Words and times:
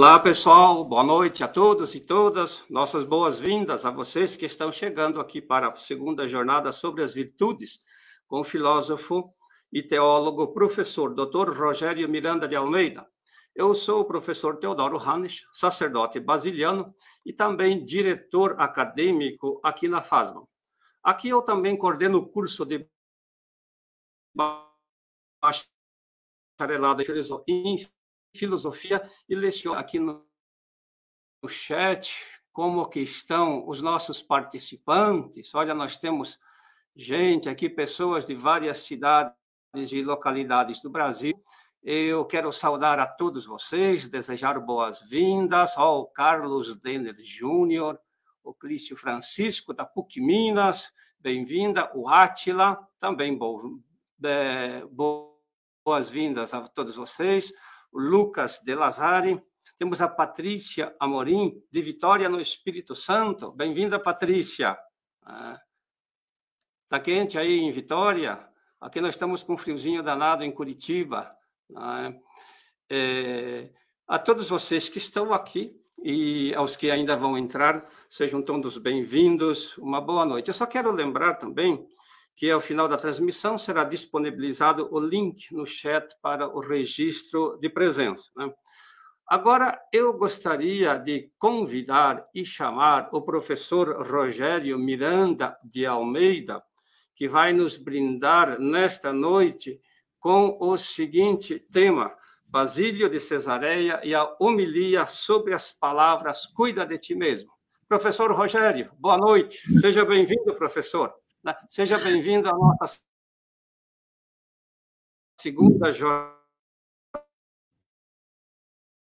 Olá, 0.00 0.18
pessoal. 0.18 0.82
Boa 0.82 1.04
noite 1.04 1.44
a 1.44 1.48
todos 1.48 1.94
e 1.94 2.00
todas. 2.00 2.64
Nossas 2.70 3.04
boas-vindas 3.04 3.84
a 3.84 3.90
vocês 3.90 4.34
que 4.34 4.46
estão 4.46 4.72
chegando 4.72 5.20
aqui 5.20 5.42
para 5.42 5.68
a 5.68 5.76
segunda 5.76 6.26
jornada 6.26 6.72
sobre 6.72 7.02
as 7.02 7.12
virtudes 7.12 7.82
com 8.26 8.40
o 8.40 8.44
filósofo 8.44 9.30
e 9.70 9.82
teólogo 9.82 10.54
professor 10.54 11.14
Dr. 11.14 11.52
Rogério 11.54 12.08
Miranda 12.08 12.48
de 12.48 12.56
Almeida. 12.56 13.06
Eu 13.54 13.74
sou 13.74 14.00
o 14.00 14.04
professor 14.06 14.56
Teodoro 14.56 14.96
Hannes, 14.96 15.42
sacerdote 15.52 16.18
basiliano 16.18 16.94
e 17.22 17.30
também 17.30 17.84
diretor 17.84 18.56
acadêmico 18.58 19.60
aqui 19.62 19.86
na 19.86 20.00
FASMA. 20.00 20.48
Aqui 21.02 21.28
eu 21.28 21.42
também 21.42 21.76
coordeno 21.76 22.20
o 22.20 22.26
curso 22.26 22.64
de 22.64 22.88
bacharelado 26.58 27.02
em 27.46 27.76
filosofia 28.34 29.02
e 29.28 29.34
leciono 29.34 29.78
aqui 29.78 29.98
no, 29.98 30.24
chat 31.48 32.14
como 32.52 32.88
que 32.88 33.00
estão 33.00 33.66
os 33.66 33.80
nossos 33.80 34.20
participantes. 34.20 35.54
Olha, 35.54 35.74
nós 35.74 35.96
temos 35.96 36.38
gente 36.94 37.48
aqui, 37.48 37.68
pessoas 37.68 38.26
de 38.26 38.34
várias 38.34 38.78
cidades 38.78 39.32
e 39.90 40.02
localidades 40.02 40.82
do 40.82 40.90
Brasil. 40.90 41.32
Eu 41.82 42.26
quero 42.26 42.52
saudar 42.52 42.98
a 42.98 43.06
todos 43.06 43.46
vocês, 43.46 44.08
desejar 44.08 44.60
boas-vindas 44.60 45.78
ao 45.78 46.06
Carlos 46.08 46.78
Denner 46.78 47.16
Júnior, 47.20 47.98
o 48.44 48.52
Clício 48.52 48.96
Francisco 48.96 49.72
da 49.72 49.86
PUC 49.86 50.20
Minas, 50.20 50.92
bem-vinda, 51.18 51.90
o 51.94 52.08
Átila, 52.08 52.78
também 52.98 53.38
é, 54.22 54.84
boas-vindas 55.82 56.52
a 56.52 56.68
todos 56.68 56.96
vocês, 56.96 57.50
Lucas 57.92 58.60
de 58.64 58.74
Lazari, 58.74 59.42
temos 59.78 60.00
a 60.00 60.08
Patrícia 60.08 60.94
Amorim, 61.00 61.62
de 61.70 61.82
Vitória 61.82 62.28
no 62.28 62.40
Espírito 62.40 62.94
Santo, 62.94 63.50
bem-vinda, 63.52 63.98
Patrícia. 63.98 64.78
Está 66.84 66.96
é, 66.96 67.00
quente 67.00 67.38
aí 67.38 67.60
em 67.60 67.70
Vitória? 67.70 68.46
Aqui 68.80 69.00
nós 69.00 69.14
estamos 69.14 69.42
com 69.42 69.54
um 69.54 69.58
friozinho 69.58 70.02
danado 70.02 70.44
em 70.44 70.52
Curitiba. 70.52 71.34
É? 72.88 72.94
é, 72.96 73.70
a 74.06 74.18
todos 74.18 74.48
vocês 74.48 74.88
que 74.88 74.98
estão 74.98 75.32
aqui 75.32 75.76
e 76.02 76.54
aos 76.54 76.76
que 76.76 76.90
ainda 76.90 77.16
vão 77.16 77.36
entrar, 77.36 77.88
sejam 78.08 78.42
todos 78.42 78.78
bem-vindos. 78.78 79.76
Uma 79.78 80.00
boa 80.00 80.24
noite. 80.24 80.48
Eu 80.48 80.54
só 80.54 80.66
quero 80.66 80.90
lembrar 80.90 81.34
também 81.34 81.86
que 82.40 82.50
ao 82.50 82.58
final 82.62 82.88
da 82.88 82.96
transmissão 82.96 83.58
será 83.58 83.84
disponibilizado 83.84 84.88
o 84.90 84.98
link 84.98 85.54
no 85.54 85.66
chat 85.66 86.16
para 86.22 86.48
o 86.48 86.58
registro 86.58 87.58
de 87.60 87.68
presença. 87.68 88.30
Né? 88.34 88.50
Agora, 89.28 89.78
eu 89.92 90.14
gostaria 90.14 90.96
de 90.96 91.30
convidar 91.38 92.26
e 92.34 92.42
chamar 92.42 93.10
o 93.12 93.20
professor 93.20 94.06
Rogério 94.10 94.78
Miranda 94.78 95.54
de 95.62 95.84
Almeida, 95.84 96.62
que 97.14 97.28
vai 97.28 97.52
nos 97.52 97.76
brindar 97.76 98.58
nesta 98.58 99.12
noite 99.12 99.78
com 100.18 100.56
o 100.58 100.78
seguinte 100.78 101.58
tema: 101.70 102.10
Basílio 102.46 103.10
de 103.10 103.20
Cesareia 103.20 104.00
e 104.02 104.14
a 104.14 104.34
homilia 104.40 105.04
sobre 105.04 105.52
as 105.52 105.72
palavras 105.72 106.46
Cuida 106.46 106.86
de 106.86 106.96
ti 106.96 107.14
mesmo. 107.14 107.52
Professor 107.86 108.32
Rogério, 108.32 108.90
boa 108.98 109.18
noite. 109.18 109.58
Seja 109.78 110.06
bem-vindo, 110.06 110.54
professor. 110.54 111.19
Né? 111.42 111.54
Seja 111.68 111.98
bem-vindo 111.98 112.48
à 112.48 112.52
nossa 112.52 113.00
segunda 115.40 115.90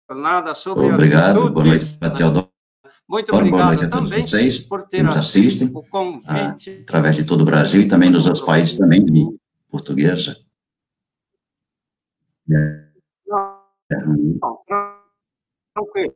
jornada 0.09 0.55
sobre 0.55 0.85
Obrigado, 0.85 1.51
boa 1.51 1.65
noite, 1.65 1.99
Teodoro. 2.17 2.51
Muito 3.07 3.35
obrigado 3.35 3.51
boa 3.51 3.65
noite 3.65 3.85
a 3.85 3.89
todos 3.89 4.09
vocês 4.09 4.67
que 4.89 5.03
nos 5.03 5.17
assistem 5.17 5.71
ah, 6.25 6.55
através 6.81 7.17
de 7.17 7.25
todo 7.25 7.41
o 7.41 7.45
Brasil 7.45 7.81
e 7.81 7.87
também 7.87 8.09
nos 8.09 8.25
outros 8.25 8.43
países 8.43 8.77
também, 8.79 9.05
portuguesa. 9.69 10.35
Não, 12.47 13.61
não, 13.91 14.63
tranquilo. 15.75 16.15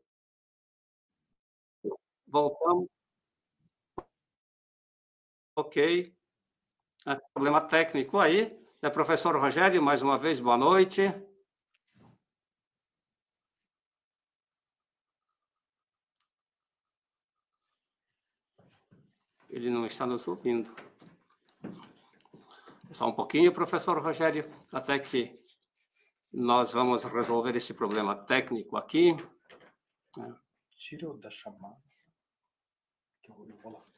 Voltamos. 2.27 2.96
Ok. 5.59 6.15
É, 7.07 7.15
problema 7.33 7.59
técnico 7.59 8.19
aí. 8.19 8.55
É, 8.79 8.91
professor 8.91 9.35
Rogério, 9.35 9.81
mais 9.81 10.03
uma 10.03 10.15
vez, 10.15 10.39
boa 10.39 10.55
noite. 10.55 11.01
Ele 19.49 19.71
não 19.71 19.87
está 19.87 20.05
nos 20.05 20.27
ouvindo. 20.27 20.71
Só 22.91 23.07
um 23.07 23.15
pouquinho, 23.15 23.51
professor 23.51 23.99
Rogério, 23.99 24.45
até 24.71 24.99
que 24.99 25.43
nós 26.31 26.71
vamos 26.71 27.03
resolver 27.03 27.55
esse 27.55 27.73
problema 27.73 28.15
técnico 28.15 28.77
aqui. 28.77 29.15
Tira 30.77 31.09
o 31.09 31.17
da 31.17 31.31
chamada. 31.31 31.81
Eu 33.23 33.33
vou 33.63 33.73
lá. 33.73 33.96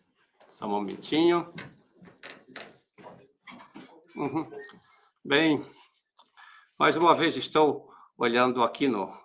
Só 0.59 0.65
um 0.65 0.71
momentinho. 0.71 1.53
Uhum. 4.13 4.51
Bem, 5.23 5.65
mais 6.77 6.97
uma 6.97 7.15
vez 7.15 7.37
estou 7.37 7.89
olhando 8.17 8.61
aqui 8.61 8.85
no, 8.85 9.17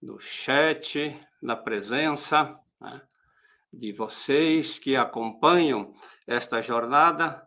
no 0.00 0.20
chat, 0.20 1.20
na 1.42 1.56
presença 1.56 2.56
né, 2.80 3.02
de 3.72 3.90
vocês 3.90 4.78
que 4.78 4.94
acompanham 4.94 5.92
esta 6.24 6.60
jornada. 6.60 7.44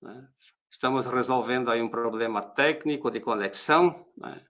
Né. 0.00 0.26
Estamos 0.70 1.04
resolvendo 1.04 1.70
aí 1.70 1.82
um 1.82 1.90
problema 1.90 2.40
técnico 2.40 3.10
de 3.10 3.20
conexão. 3.20 4.08
Né. 4.16 4.42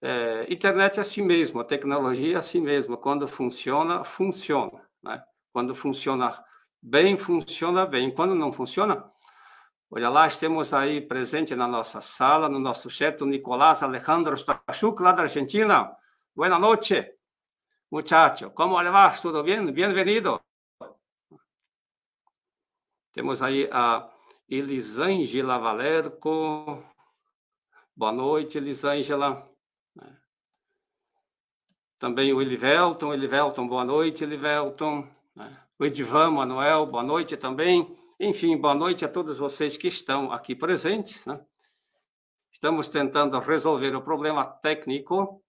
É, 0.00 0.52
internet 0.52 0.98
é 0.98 1.02
assim 1.02 1.22
mesmo, 1.22 1.60
a 1.60 1.64
tecnologia 1.64 2.34
é 2.34 2.38
assim 2.38 2.60
mesmo. 2.60 2.98
Quando 2.98 3.28
funciona, 3.28 4.02
funciona. 4.02 4.84
Né? 5.04 5.24
Quando 5.52 5.74
funciona 5.74 6.42
bem, 6.80 7.16
funciona 7.16 7.84
bem. 7.84 8.10
Quando 8.10 8.34
não 8.34 8.52
funciona, 8.52 9.12
olha 9.90 10.08
lá, 10.08 10.28
temos 10.30 10.72
aí 10.72 11.00
presente 11.00 11.54
na 11.54 11.68
nossa 11.68 12.00
sala, 12.00 12.48
no 12.48 12.58
nosso 12.58 12.88
chat, 12.88 13.22
o 13.22 13.26
Nicolás 13.26 13.82
Alejandro 13.82 14.36
Stachuk, 14.36 15.02
lá 15.02 15.12
da 15.12 15.24
Argentina. 15.24 15.94
Boa 16.34 16.58
noite, 16.58 17.14
muchacho. 17.90 18.50
Como 18.50 18.74
va? 18.74 19.10
Tudo 19.10 19.42
bem? 19.42 19.70
Bem-vindo. 19.70 20.40
Temos 23.12 23.42
aí 23.42 23.68
a 23.70 24.10
Elisângela 24.48 25.58
Valerco. 25.58 26.82
Boa 27.94 28.12
noite, 28.12 28.56
Elisângela. 28.56 29.46
Também 31.98 32.32
o 32.32 32.40
Elivelton. 32.40 33.12
Elivelton, 33.12 33.68
boa 33.68 33.84
noite, 33.84 34.24
Elivelton. 34.24 35.06
Né? 35.34 35.56
O 35.78 35.84
Edivan 35.84 36.30
Manuel, 36.30 36.86
boa 36.86 37.02
noite 37.02 37.36
também. 37.36 37.96
Enfim, 38.20 38.56
boa 38.56 38.74
noite 38.74 39.04
a 39.04 39.08
todos 39.08 39.38
vocês 39.38 39.76
que 39.76 39.88
estão 39.88 40.30
aqui 40.32 40.54
presentes. 40.54 41.24
Né? 41.26 41.40
Estamos 42.52 42.88
tentando 42.88 43.38
resolver 43.38 43.94
o 43.94 44.02
problema 44.02 44.44
técnico 44.44 45.42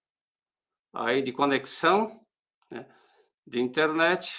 aí 0.94 1.22
de 1.22 1.32
conexão 1.32 2.22
né, 2.70 2.88
de 3.46 3.60
internet. 3.60 4.34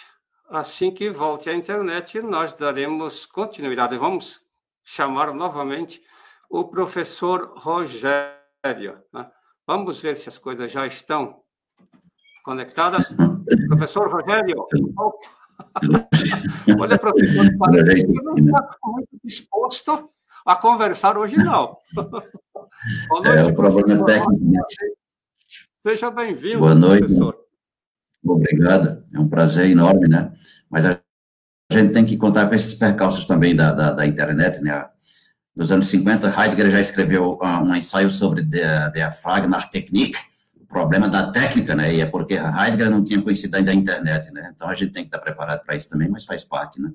Assim 0.48 0.92
que 0.92 1.10
volte 1.10 1.48
a 1.48 1.54
internet, 1.54 2.20
nós 2.20 2.54
daremos 2.54 3.26
continuidade. 3.26 3.96
Vamos 3.96 4.40
chamar 4.82 5.32
novamente 5.32 6.02
o 6.50 6.64
professor 6.64 7.54
Rogério. 7.56 9.02
Né? 9.12 9.30
Vamos 9.66 10.00
ver 10.00 10.16
se 10.16 10.28
as 10.28 10.38
coisas 10.38 10.70
já 10.70 10.86
estão 10.86 11.42
conectadas. 12.42 13.08
Professor 13.68 14.10
Rogério, 14.10 14.66
olha, 16.78 16.98
professor, 16.98 17.46
parece 17.58 18.06
que 18.06 18.22
não 18.22 18.36
está 18.36 18.76
muito 18.84 19.08
disposto 19.22 20.10
a 20.46 20.56
conversar 20.56 21.16
hoje, 21.16 21.36
não. 21.36 21.78
Boa 23.08 23.22
noite, 23.22 23.38
é, 23.38 23.44
o 23.44 23.54
problema 23.54 24.04
técnico. 24.04 24.44
Né? 24.44 24.60
Seja 25.86 26.10
bem-vindo, 26.10 26.58
Boa 26.58 26.74
noite. 26.74 27.00
professor. 27.00 27.38
Obrigado, 28.22 29.04
é 29.14 29.18
um 29.18 29.28
prazer 29.28 29.70
enorme, 29.70 30.08
né? 30.08 30.32
Mas 30.70 30.86
a 30.86 30.98
gente 31.70 31.92
tem 31.92 32.04
que 32.04 32.16
contar 32.16 32.48
com 32.48 32.54
esses 32.54 32.74
percalços 32.74 33.26
também 33.26 33.54
da, 33.54 33.72
da, 33.72 33.92
da 33.92 34.06
internet, 34.06 34.60
né? 34.60 34.88
Nos 35.54 35.70
anos 35.70 35.86
50, 35.86 36.28
Heidegger 36.28 36.70
já 36.70 36.80
escreveu 36.80 37.38
ah, 37.40 37.62
um 37.62 37.74
ensaio 37.76 38.10
sobre 38.10 38.42
Diaphragma 38.42 39.60
Technique, 39.70 40.18
problema 40.74 41.08
da 41.08 41.30
técnica, 41.30 41.72
né? 41.76 41.94
E 41.94 42.00
é 42.00 42.06
porque 42.06 42.36
a 42.36 42.66
Heidegger 42.66 42.90
não 42.90 43.04
tinha 43.04 43.22
conhecido 43.22 43.54
ainda 43.54 43.70
a 43.70 43.74
internet, 43.74 44.28
né? 44.32 44.50
Então 44.52 44.68
a 44.68 44.74
gente 44.74 44.92
tem 44.92 45.04
que 45.04 45.08
estar 45.08 45.20
preparado 45.20 45.64
para 45.64 45.76
isso 45.76 45.88
também, 45.88 46.08
mas 46.08 46.24
faz 46.24 46.44
parte, 46.44 46.82
né? 46.82 46.92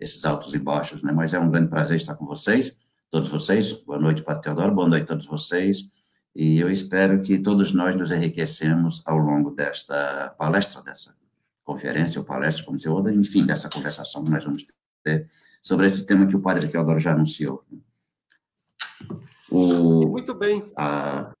Esses 0.00 0.24
altos 0.24 0.52
e 0.52 0.58
baixos, 0.58 1.00
né? 1.00 1.12
Mas 1.12 1.32
é 1.32 1.38
um 1.38 1.48
grande 1.48 1.68
prazer 1.68 1.96
estar 1.96 2.16
com 2.16 2.26
vocês, 2.26 2.76
todos 3.08 3.28
vocês. 3.28 3.72
Boa 3.72 4.00
noite 4.00 4.20
para 4.20 4.34
Teodoro, 4.34 4.74
boa 4.74 4.88
noite 4.88 5.04
a 5.04 5.06
todos 5.06 5.26
vocês. 5.26 5.88
E 6.34 6.58
eu 6.58 6.68
espero 6.68 7.22
que 7.22 7.38
todos 7.38 7.72
nós 7.72 7.94
nos 7.94 8.10
enriquecemos 8.10 9.00
ao 9.06 9.16
longo 9.16 9.52
desta 9.52 10.34
palestra, 10.36 10.82
dessa 10.82 11.14
conferência 11.62 12.18
ou 12.18 12.24
palestra, 12.24 12.64
como 12.64 12.80
se 12.80 12.88
outra, 12.88 13.14
enfim, 13.14 13.46
dessa 13.46 13.68
conversação 13.68 14.24
que 14.24 14.30
nós 14.30 14.42
vamos 14.42 14.66
ter 15.04 15.30
sobre 15.62 15.86
esse 15.86 16.04
tema 16.04 16.26
que 16.26 16.34
o 16.34 16.40
padre 16.40 16.66
Teodoro 16.66 16.98
já 16.98 17.12
anunciou. 17.12 17.64
O, 19.48 20.08
Muito 20.08 20.34
bem. 20.34 20.64
A, 20.76 21.32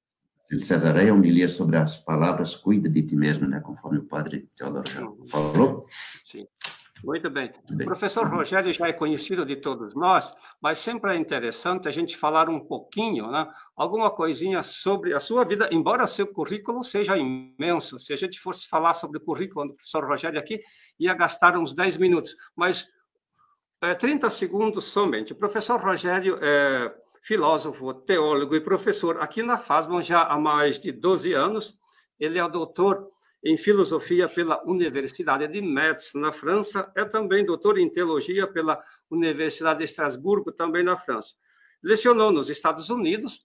Cesareia 0.60 1.12
homilia 1.12 1.48
sobre 1.48 1.76
as 1.76 1.96
palavras 1.96 2.56
cuida 2.56 2.88
de 2.88 3.02
ti 3.02 3.14
mesmo, 3.14 3.46
né, 3.46 3.60
conforme 3.60 3.98
o 3.98 4.04
padre 4.04 4.48
Teodoro 4.56 4.90
já 4.90 5.06
falou. 5.28 5.84
Sim. 6.24 6.46
Muito 7.04 7.30
bem. 7.30 7.52
bem. 7.70 7.82
O 7.82 7.84
professor 7.84 8.26
Rogério 8.26 8.72
já 8.72 8.88
é 8.88 8.92
conhecido 8.92 9.44
de 9.44 9.56
todos 9.56 9.94
nós, 9.94 10.32
mas 10.60 10.78
sempre 10.78 11.12
é 11.12 11.16
interessante 11.16 11.86
a 11.86 11.90
gente 11.90 12.16
falar 12.16 12.48
um 12.48 12.58
pouquinho, 12.58 13.30
né, 13.30 13.46
alguma 13.76 14.10
coisinha 14.10 14.62
sobre 14.62 15.14
a 15.14 15.20
sua 15.20 15.44
vida, 15.44 15.68
embora 15.70 16.06
seu 16.06 16.26
currículo 16.26 16.82
seja 16.82 17.16
imenso. 17.16 17.98
Se 17.98 18.12
a 18.12 18.16
gente 18.16 18.40
fosse 18.40 18.66
falar 18.66 18.94
sobre 18.94 19.18
o 19.18 19.20
currículo 19.20 19.68
do 19.68 19.74
professor 19.74 20.04
Rogério 20.04 20.40
aqui, 20.40 20.60
ia 20.98 21.14
gastar 21.14 21.56
uns 21.56 21.74
10 21.74 21.96
minutos, 21.98 22.34
mas 22.56 22.88
é, 23.80 23.94
30 23.94 24.28
segundos 24.30 24.86
somente. 24.86 25.32
O 25.32 25.36
professor 25.36 25.80
Rogério 25.80 26.38
é 26.42 26.94
filósofo, 27.28 27.92
teólogo 27.92 28.56
e 28.56 28.60
professor 28.60 29.20
aqui 29.20 29.42
na 29.42 29.58
FASMAN 29.58 30.02
já 30.02 30.22
há 30.22 30.38
mais 30.38 30.80
de 30.80 30.90
12 30.90 31.34
anos. 31.34 31.78
Ele 32.18 32.38
é 32.38 32.48
doutor 32.48 33.06
em 33.44 33.54
filosofia 33.54 34.26
pela 34.26 34.62
Universidade 34.64 35.46
de 35.46 35.60
Metz, 35.60 36.14
na 36.14 36.32
França. 36.32 36.90
É 36.96 37.04
também 37.04 37.44
doutor 37.44 37.76
em 37.76 37.86
teologia 37.90 38.46
pela 38.46 38.82
Universidade 39.10 39.80
de 39.80 39.84
Estrasburgo, 39.84 40.50
também 40.50 40.82
na 40.82 40.96
França. 40.96 41.34
Lecionou 41.82 42.32
nos 42.32 42.48
Estados 42.48 42.88
Unidos, 42.88 43.44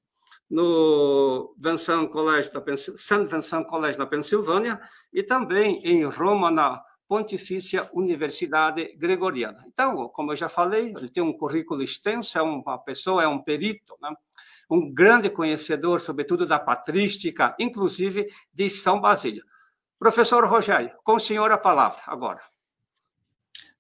no 0.50 1.54
Vincent 1.60 2.08
College 2.08 2.52
da 2.52 2.64
St. 2.78 3.26
Vincent 3.26 3.66
College 3.66 3.98
na 3.98 4.06
Pensilvânia 4.06 4.80
e 5.12 5.22
também 5.22 5.82
em 5.84 6.06
Roma, 6.06 6.50
na 6.50 6.82
Pontifícia 7.14 7.88
Universidade 7.94 8.96
Gregoriana. 8.98 9.64
Então, 9.68 10.08
como 10.08 10.32
eu 10.32 10.36
já 10.36 10.50
falei, 10.50 10.96
ele 10.98 11.08
tem 11.08 11.22
um 11.22 11.32
currículo 11.32 11.84
extenso, 11.84 12.40
é 12.40 12.42
uma 12.42 12.76
pessoa, 12.80 13.22
é 13.22 13.28
um 13.28 13.38
perito, 13.38 13.96
né? 14.02 14.10
um 14.68 14.92
grande 14.92 15.30
conhecedor, 15.30 16.02
sobretudo 16.02 16.44
da 16.44 16.58
patrística, 16.58 17.56
inclusive 17.60 18.26
de 18.52 18.68
São 18.68 19.00
Basílio. 19.00 19.44
Professor 20.00 20.44
Rogério, 20.48 20.90
com 21.04 21.14
o 21.14 21.20
senhor 21.20 21.52
a 21.52 21.58
palavra 21.60 22.02
agora. 22.08 22.42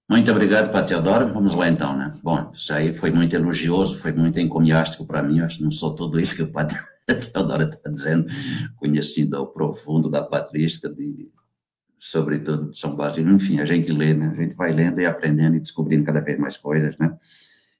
Muito 0.08 0.30
obrigado, 0.30 0.72
Padre 0.72 0.90
Teodoro. 0.90 1.34
Vamos 1.34 1.56
lá 1.56 1.68
então, 1.68 1.98
né? 1.98 2.16
Bom, 2.22 2.52
isso 2.54 2.72
aí 2.72 2.94
foi 2.94 3.10
muito 3.10 3.36
elogioso, 3.36 4.00
foi 4.00 4.12
muito 4.12 4.40
encomiástico 4.40 5.08
para 5.08 5.24
mim. 5.24 5.40
Eu 5.40 5.46
acho 5.46 5.58
que 5.58 5.64
não 5.64 5.72
sou 5.72 5.96
tudo 5.96 6.20
isso 6.20 6.36
que 6.36 6.44
o 6.44 6.52
Padre 6.52 6.78
Teodoro 7.34 7.64
está 7.64 7.90
dizendo, 7.90 8.28
conhecido 8.76 9.38
ao 9.38 9.48
profundo 9.48 10.08
da 10.08 10.22
patrística, 10.22 10.88
de 10.88 11.32
sobretudo 12.04 12.76
São 12.76 12.98
Basílio, 12.98 13.34
enfim, 13.34 13.62
a 13.62 13.66
gente 13.66 13.90
lê, 13.90 14.14
né? 14.14 14.34
A 14.38 14.42
gente 14.42 14.56
vai 14.56 14.74
lendo 14.74 15.00
e 15.00 15.06
aprendendo 15.06 15.56
e 15.56 15.60
descobrindo 15.62 16.04
cada 16.04 16.20
vez 16.20 16.38
mais 16.38 16.58
coisas, 16.58 16.98
né? 16.98 17.18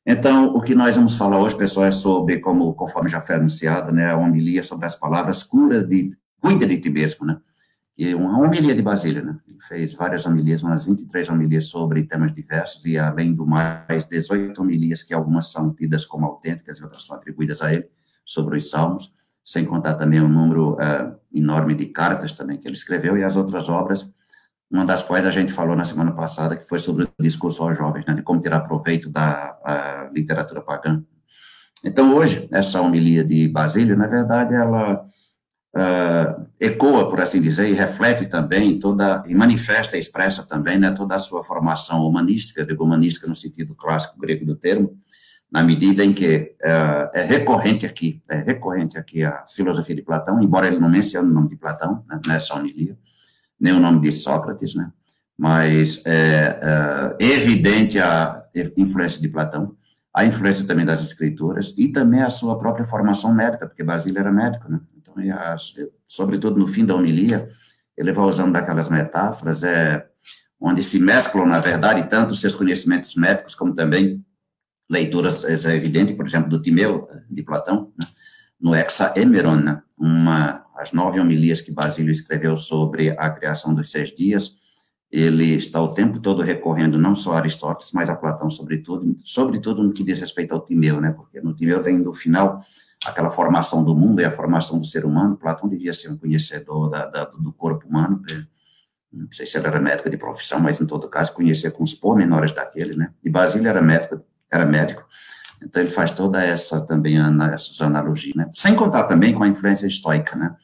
Então, 0.06 0.56
o 0.56 0.62
que 0.62 0.74
nós 0.74 0.96
vamos 0.96 1.18
falar 1.18 1.40
hoje, 1.40 1.58
pessoal, 1.58 1.86
é 1.86 1.92
sobre, 1.92 2.40
como, 2.40 2.74
conforme 2.74 3.10
já 3.10 3.20
foi 3.20 3.36
anunciado, 3.36 3.92
né, 3.92 4.12
a 4.12 4.18
homilia 4.18 4.64
sobre 4.64 4.86
as 4.86 4.96
palavras 4.96 5.44
cura 5.44 5.84
de, 5.84 6.12
cuida 6.40 6.66
de 6.66 6.78
ti 6.80 6.90
mesmo, 6.90 7.26
né? 7.26 7.38
E 7.98 8.16
uma 8.16 8.40
homilia 8.40 8.74
de 8.74 8.82
Basília, 8.82 9.22
né? 9.22 9.38
Ele 9.46 9.60
fez 9.68 9.94
várias 9.94 10.26
homilias, 10.26 10.64
umas 10.64 10.86
23 10.86 11.28
homilias 11.28 11.66
sobre 11.66 12.04
temas 12.04 12.32
diversos, 12.32 12.86
e 12.86 12.98
além 12.98 13.34
do 13.34 13.46
mais, 13.46 14.08
18 14.08 14.60
homilias, 14.62 15.04
que 15.04 15.14
algumas 15.14 15.52
são 15.52 15.74
tidas 15.74 16.06
como 16.06 16.26
autênticas 16.26 16.78
e 16.78 16.84
outras 16.84 17.06
são 17.06 17.18
atribuídas 17.18 17.62
a 17.62 17.74
ele, 17.74 17.90
sobre 18.26 18.58
os 18.58 18.70
salmos 18.70 19.12
sem 19.44 19.66
contar 19.66 19.96
também 19.96 20.22
um 20.22 20.30
número 20.30 20.74
uh, 20.74 21.20
enorme 21.34 21.74
de 21.76 21.88
cartas 21.88 22.34
também 22.34 22.58
que 22.58 22.68
ele 22.68 22.76
escreveu 22.76 23.18
e 23.18 23.24
as 23.24 23.36
outras 23.36 23.70
obras, 23.70 24.12
uma 24.70 24.86
das 24.86 25.04
quais 25.04 25.26
a 25.26 25.32
gente 25.32 25.52
falou 25.52 25.76
na 25.76 25.86
semana 25.86 26.12
passada, 26.12 26.56
que 26.56 26.68
foi 26.68 26.80
sobre 26.80 27.04
o 27.04 27.10
discurso 27.20 27.64
aos 27.64 27.78
jovens, 27.78 28.06
né, 28.06 28.14
de 28.14 28.22
como 28.24 28.42
tirar 28.42 28.62
proveito 28.62 29.10
da 29.10 30.10
literatura 30.12 30.62
pagã. 30.62 31.04
Então, 31.84 32.16
hoje, 32.16 32.48
essa 32.52 32.82
homilia 32.82 33.24
de 33.24 33.48
Basílio, 33.48 33.98
na 33.98 34.08
verdade, 34.08 34.54
ela 34.54 35.06
uh, 35.76 36.50
ecoa, 36.60 37.10
por 37.10 37.20
assim 37.20 37.42
dizer, 37.42 37.70
e 37.70 37.74
reflete 37.74 38.28
também 38.28 38.80
toda, 38.80 39.24
e 39.28 39.36
manifesta 39.36 39.98
expressa 39.98 40.44
também 40.44 40.80
né, 40.80 40.92
toda 40.92 41.16
a 41.16 41.20
sua 41.20 41.44
formação 41.44 42.06
humanística, 42.08 42.66
digo 42.66 42.84
humanística 42.84 43.28
no 43.28 43.36
sentido 43.36 43.76
clássico 43.76 44.20
grego 44.20 44.46
do 44.46 44.56
termo, 44.56 44.98
na 45.54 45.62
medida 45.62 46.04
em 46.04 46.12
que 46.12 46.52
é, 46.64 47.12
é, 47.14 47.22
recorrente 47.22 47.86
aqui, 47.86 48.24
é 48.28 48.38
recorrente 48.38 48.98
aqui 48.98 49.24
a 49.24 49.46
filosofia 49.46 49.96
de 49.96 50.02
Platão, 50.02 50.42
embora 50.42 50.66
ele 50.66 50.80
não 50.80 50.90
mencione 50.90 51.30
o 51.30 51.34
nome 51.34 51.50
de 51.50 51.56
Platão 51.56 52.04
né, 52.10 52.20
nessa 52.26 52.56
homilia, 52.56 52.98
nem 53.60 53.72
o 53.72 53.80
nome 53.80 54.02
de 54.02 54.12
Sócrates, 54.12 54.74
né, 54.74 54.92
mas 55.38 56.02
é, 56.06 56.60
é, 56.60 57.24
evidente 57.24 58.00
a 58.00 58.44
influência 58.76 59.22
de 59.22 59.30
Platão, 59.30 59.76
a 60.12 60.26
influência 60.26 60.66
também 60.66 60.88
das 60.88 61.04
escrituras 61.04 61.72
e 61.78 61.88
também 61.88 62.24
a 62.24 62.32
sua 62.32 62.58
própria 62.58 62.84
formação 62.84 63.32
médica, 63.32 63.68
porque 63.68 63.84
Basílio 63.84 64.20
era 64.20 64.32
médico, 64.32 64.72
né, 64.72 64.82
então, 64.98 65.14
as, 65.38 65.76
sobretudo 66.08 66.60
no 66.60 66.66
fim 66.66 66.84
da 66.84 66.96
homilia, 66.96 67.48
ele 67.96 68.12
vai 68.12 68.26
usando 68.26 68.54
daquelas 68.54 68.90
metáforas, 68.90 69.64
é, 69.64 70.04
onde 70.60 70.82
se 70.82 71.00
mesclam, 71.00 71.46
na 71.46 71.60
verdade, 71.60 72.10
tanto 72.10 72.36
seus 72.36 72.56
conhecimentos 72.56 73.16
médicos 73.16 73.54
como 73.54 73.76
também 73.76 74.26
leituras 74.94 75.44
é 75.44 75.76
evidente, 75.76 76.14
por 76.14 76.26
exemplo, 76.26 76.50
do 76.50 76.62
Timeu, 76.62 77.08
de 77.30 77.42
Platão, 77.42 77.92
né? 78.00 78.06
no 78.62 78.74
Hexaemeron, 78.76 79.56
né? 79.56 79.82
uma, 80.00 80.64
as 80.78 80.94
nove 80.94 81.20
homilias 81.20 81.60
que 81.60 81.72
Basílio 81.72 82.12
escreveu 82.12 82.56
sobre 82.56 83.10
a 83.10 83.30
criação 83.30 83.74
dos 83.74 83.92
seis 83.92 84.14
dias, 84.14 84.56
ele 85.12 85.56
está 85.56 85.82
o 85.82 85.94
tempo 85.94 86.20
todo 86.20 86.42
recorrendo 86.42 86.98
não 86.98 87.14
só 87.14 87.34
a 87.34 87.40
Aristóteles, 87.40 87.92
mas 87.92 88.10
a 88.10 88.16
Platão, 88.16 88.50
sobretudo, 88.50 89.16
sobretudo 89.24 89.84
no 89.84 89.92
que 89.92 90.04
diz 90.04 90.20
respeito 90.20 90.54
ao 90.54 90.62
Timeu, 90.64 91.02
né? 91.02 91.12
porque 91.12 91.42
no 91.42 91.54
Timeu 91.54 91.82
tem, 91.82 91.98
no 91.98 92.14
final, 92.14 92.64
aquela 93.06 93.30
formação 93.30 93.84
do 93.84 93.96
mundo 93.96 94.22
e 94.22 94.26
a 94.26 94.32
formação 94.32 94.80
do 94.80 94.86
ser 94.86 95.06
humano, 95.06 95.38
Platão 95.38 95.68
devia 95.68 95.94
ser 95.94 96.10
um 96.10 96.18
conhecedor 96.18 96.90
da, 96.90 97.06
da, 97.08 97.26
do 97.26 97.52
corpo 97.52 97.88
humano, 97.88 98.22
né? 98.30 98.48
não 99.12 99.32
sei 99.32 99.46
se 99.46 99.58
ele 99.58 99.68
era 99.68 99.80
médico 99.80 100.10
de 100.10 100.18
profissão, 100.18 100.60
mas 100.60 100.82
em 100.82 100.88
todo 100.88 101.08
caso 101.08 101.34
conhecia 101.34 101.70
com 101.70 101.84
os 101.84 101.94
pormenores 101.94 102.52
daquele, 102.52 102.96
né? 102.96 103.14
E 103.24 103.30
Basílio 103.30 103.70
era 103.70 103.80
médico 103.80 104.24
era 104.56 104.66
médico. 104.66 105.04
Então 105.62 105.82
ele 105.82 105.92
faz 105.92 106.12
toda 106.12 106.44
essa 106.44 106.82
também 106.82 107.18
essas 107.52 107.82
analogias, 107.82 108.36
né? 108.36 108.50
Sem 108.54 108.76
contar 108.76 109.04
também 109.04 109.34
com 109.34 109.44
a 109.44 109.48
influência 109.48 109.88
estoica, 109.88 110.36
né? 110.36 110.56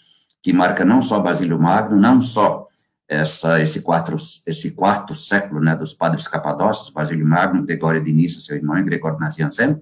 Que 0.42 0.52
marca 0.52 0.84
não 0.84 1.02
só 1.02 1.20
Basílio 1.20 1.60
Magno, 1.60 1.98
não 1.98 2.20
só 2.20 2.68
essa 3.08 3.60
esse 3.62 3.82
quarto 3.82 4.16
esse 4.46 4.72
quarto 4.72 5.16
século, 5.16 5.60
né, 5.60 5.76
dos 5.76 5.94
padres 5.94 6.28
capadócios, 6.28 6.92
Basílio 6.92 7.26
Magno, 7.26 7.66
Gregório 7.66 8.04
de 8.04 8.12
Nissa, 8.14 8.40
seu 8.40 8.56
irmão, 8.56 8.78
e 8.78 8.84
Gregório 8.84 9.20
Nazianzen, 9.20 9.82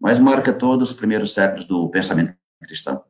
mas 0.00 0.18
marca 0.18 0.52
todos 0.52 0.90
os 0.90 0.96
primeiros 0.96 1.34
séculos 1.34 1.64
do 1.64 1.90
pensamento 1.90 2.34
cristão. 2.62 3.02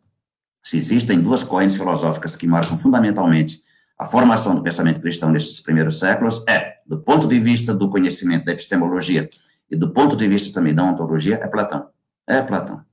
Se 0.65 0.79
existem 0.79 1.21
duas 1.21 1.43
correntes 1.43 1.77
filosóficas 1.77 2.35
que 2.35 2.47
marcam 2.47 2.79
fundamentalmente 2.79 3.63
a 3.99 4.05
formação 4.05 4.55
do 4.55 4.63
pensamento 4.63 5.01
cristão 5.01 5.31
nesses 5.31 5.61
primeiros 5.61 5.99
séculos, 5.99 6.43
é, 6.49 6.77
do 6.87 6.99
ponto 6.99 7.29
de 7.29 7.39
vista 7.39 7.75
do 7.75 7.89
conhecimento 7.89 8.45
da 8.45 8.53
epistemologia 8.53 9.29
e 9.73 9.77
do 9.77 9.91
ponto 9.91 10.15
de 10.15 10.29
vista 10.29 10.53
também 10.53 10.75
da 10.75 10.85
ontologia, 10.85 11.41
é 11.43 11.49
Platão. 11.49 11.89
É 12.27 12.43
Platão. 12.43 12.85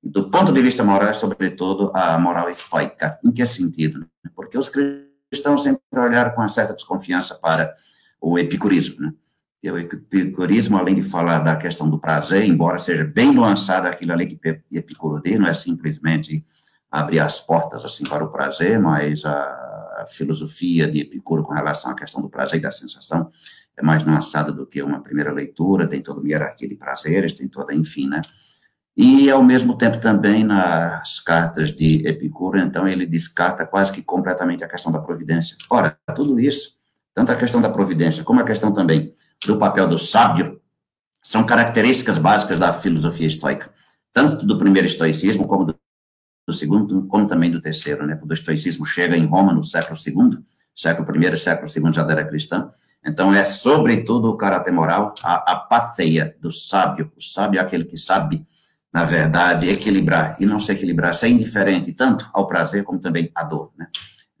Do 0.00 0.30
ponto 0.30 0.52
de 0.52 0.62
vista 0.62 0.84
moral, 0.84 1.08
é 1.08 1.12
sobretudo 1.12 1.90
a 1.92 2.16
moral 2.16 2.48
estoica. 2.48 3.18
Em 3.24 3.32
que 3.32 3.44
sentido? 3.44 4.06
Porque 4.36 4.56
os 4.56 4.70
cristãos 4.70 5.64
sempre 5.64 5.80
olharam 5.92 6.30
com 6.30 6.40
uma 6.40 6.48
certa 6.48 6.74
desconfiança 6.74 7.34
para 7.34 7.74
o 8.20 8.38
epicurismo, 8.38 9.00
né? 9.00 9.12
E 9.60 9.68
o 9.68 9.76
epicurismo, 9.76 10.78
além 10.78 10.94
de 10.94 11.02
falar 11.02 11.40
da 11.40 11.56
questão 11.56 11.90
do 11.90 11.98
prazer, 11.98 12.44
embora 12.44 12.78
seja 12.78 13.04
bem 13.04 13.36
lançado 13.36 13.86
aquilo 13.86 14.12
ali 14.12 14.36
que 14.36 14.62
Epicuro 14.70 15.20
diz, 15.20 15.36
não 15.40 15.48
é 15.48 15.54
simplesmente 15.54 16.46
abrir 16.88 17.18
as 17.18 17.40
portas 17.40 17.84
assim 17.84 18.04
para 18.04 18.22
o 18.22 18.30
prazer, 18.30 18.78
mas 18.78 19.24
a 19.24 20.04
filosofia 20.06 20.88
de 20.88 21.00
Epicuro 21.00 21.42
com 21.42 21.52
relação 21.52 21.90
à 21.90 21.96
questão 21.96 22.22
do 22.22 22.30
prazer 22.30 22.60
e 22.60 22.62
da 22.62 22.70
sensação 22.70 23.28
é 23.78 23.82
mais 23.82 24.04
lançada 24.04 24.52
do 24.52 24.66
que 24.66 24.82
uma 24.82 25.00
primeira 25.00 25.32
leitura, 25.32 25.86
tem 25.86 26.02
toda 26.02 26.18
uma 26.18 26.28
hierarquia 26.28 26.68
de 26.68 26.74
prazeres, 26.74 27.32
tem 27.32 27.46
toda, 27.46 27.72
enfim, 27.72 28.08
né? 28.08 28.20
E, 28.96 29.30
ao 29.30 29.40
mesmo 29.40 29.78
tempo, 29.78 30.00
também 30.00 30.42
nas 30.42 31.20
cartas 31.20 31.70
de 31.70 32.04
Epicuro, 32.04 32.58
então, 32.58 32.88
ele 32.88 33.06
descarta 33.06 33.64
quase 33.64 33.92
que 33.92 34.02
completamente 34.02 34.64
a 34.64 34.68
questão 34.68 34.90
da 34.90 34.98
providência. 34.98 35.56
Ora, 35.70 35.96
tudo 36.16 36.40
isso, 36.40 36.72
tanto 37.14 37.30
a 37.30 37.36
questão 37.36 37.60
da 37.60 37.70
providência 37.70 38.24
como 38.24 38.40
a 38.40 38.44
questão 38.44 38.74
também 38.74 39.14
do 39.46 39.56
papel 39.56 39.86
do 39.86 39.96
sábio, 39.96 40.60
são 41.22 41.46
características 41.46 42.18
básicas 42.18 42.58
da 42.58 42.72
filosofia 42.72 43.28
estoica, 43.28 43.70
tanto 44.12 44.44
do 44.44 44.58
primeiro 44.58 44.88
estoicismo 44.88 45.46
como 45.46 45.64
do, 45.64 45.78
do 46.48 46.52
segundo, 46.52 47.06
como 47.06 47.28
também 47.28 47.52
do 47.52 47.60
terceiro, 47.60 48.04
né? 48.04 48.18
O 48.20 48.32
estoicismo 48.32 48.84
chega 48.84 49.16
em 49.16 49.26
Roma 49.26 49.52
no 49.52 49.62
século 49.62 49.96
II, 49.96 50.42
século 50.74 51.08
e 51.16 51.36
século 51.36 51.70
II 51.70 51.92
já 51.92 52.02
era 52.02 52.24
cristão, 52.24 52.72
então, 53.04 53.32
é 53.32 53.44
sobretudo 53.44 54.28
o 54.28 54.36
caráter 54.36 54.72
moral, 54.72 55.14
a 55.22 55.52
apatheia 55.52 56.36
do 56.40 56.52
sábio. 56.52 57.10
O 57.16 57.22
sábio 57.22 57.58
é 57.58 57.62
aquele 57.62 57.84
que 57.84 57.96
sabe 57.96 58.46
na 58.92 59.04
verdade, 59.04 59.68
equilibrar 59.68 60.36
e 60.40 60.46
não 60.46 60.58
se 60.58 60.72
equilibrar, 60.72 61.14
ser 61.14 61.28
indiferente 61.28 61.92
tanto 61.92 62.28
ao 62.32 62.46
prazer 62.46 62.84
como 62.84 62.98
também 62.98 63.30
à 63.34 63.44
dor, 63.44 63.70
né? 63.76 63.86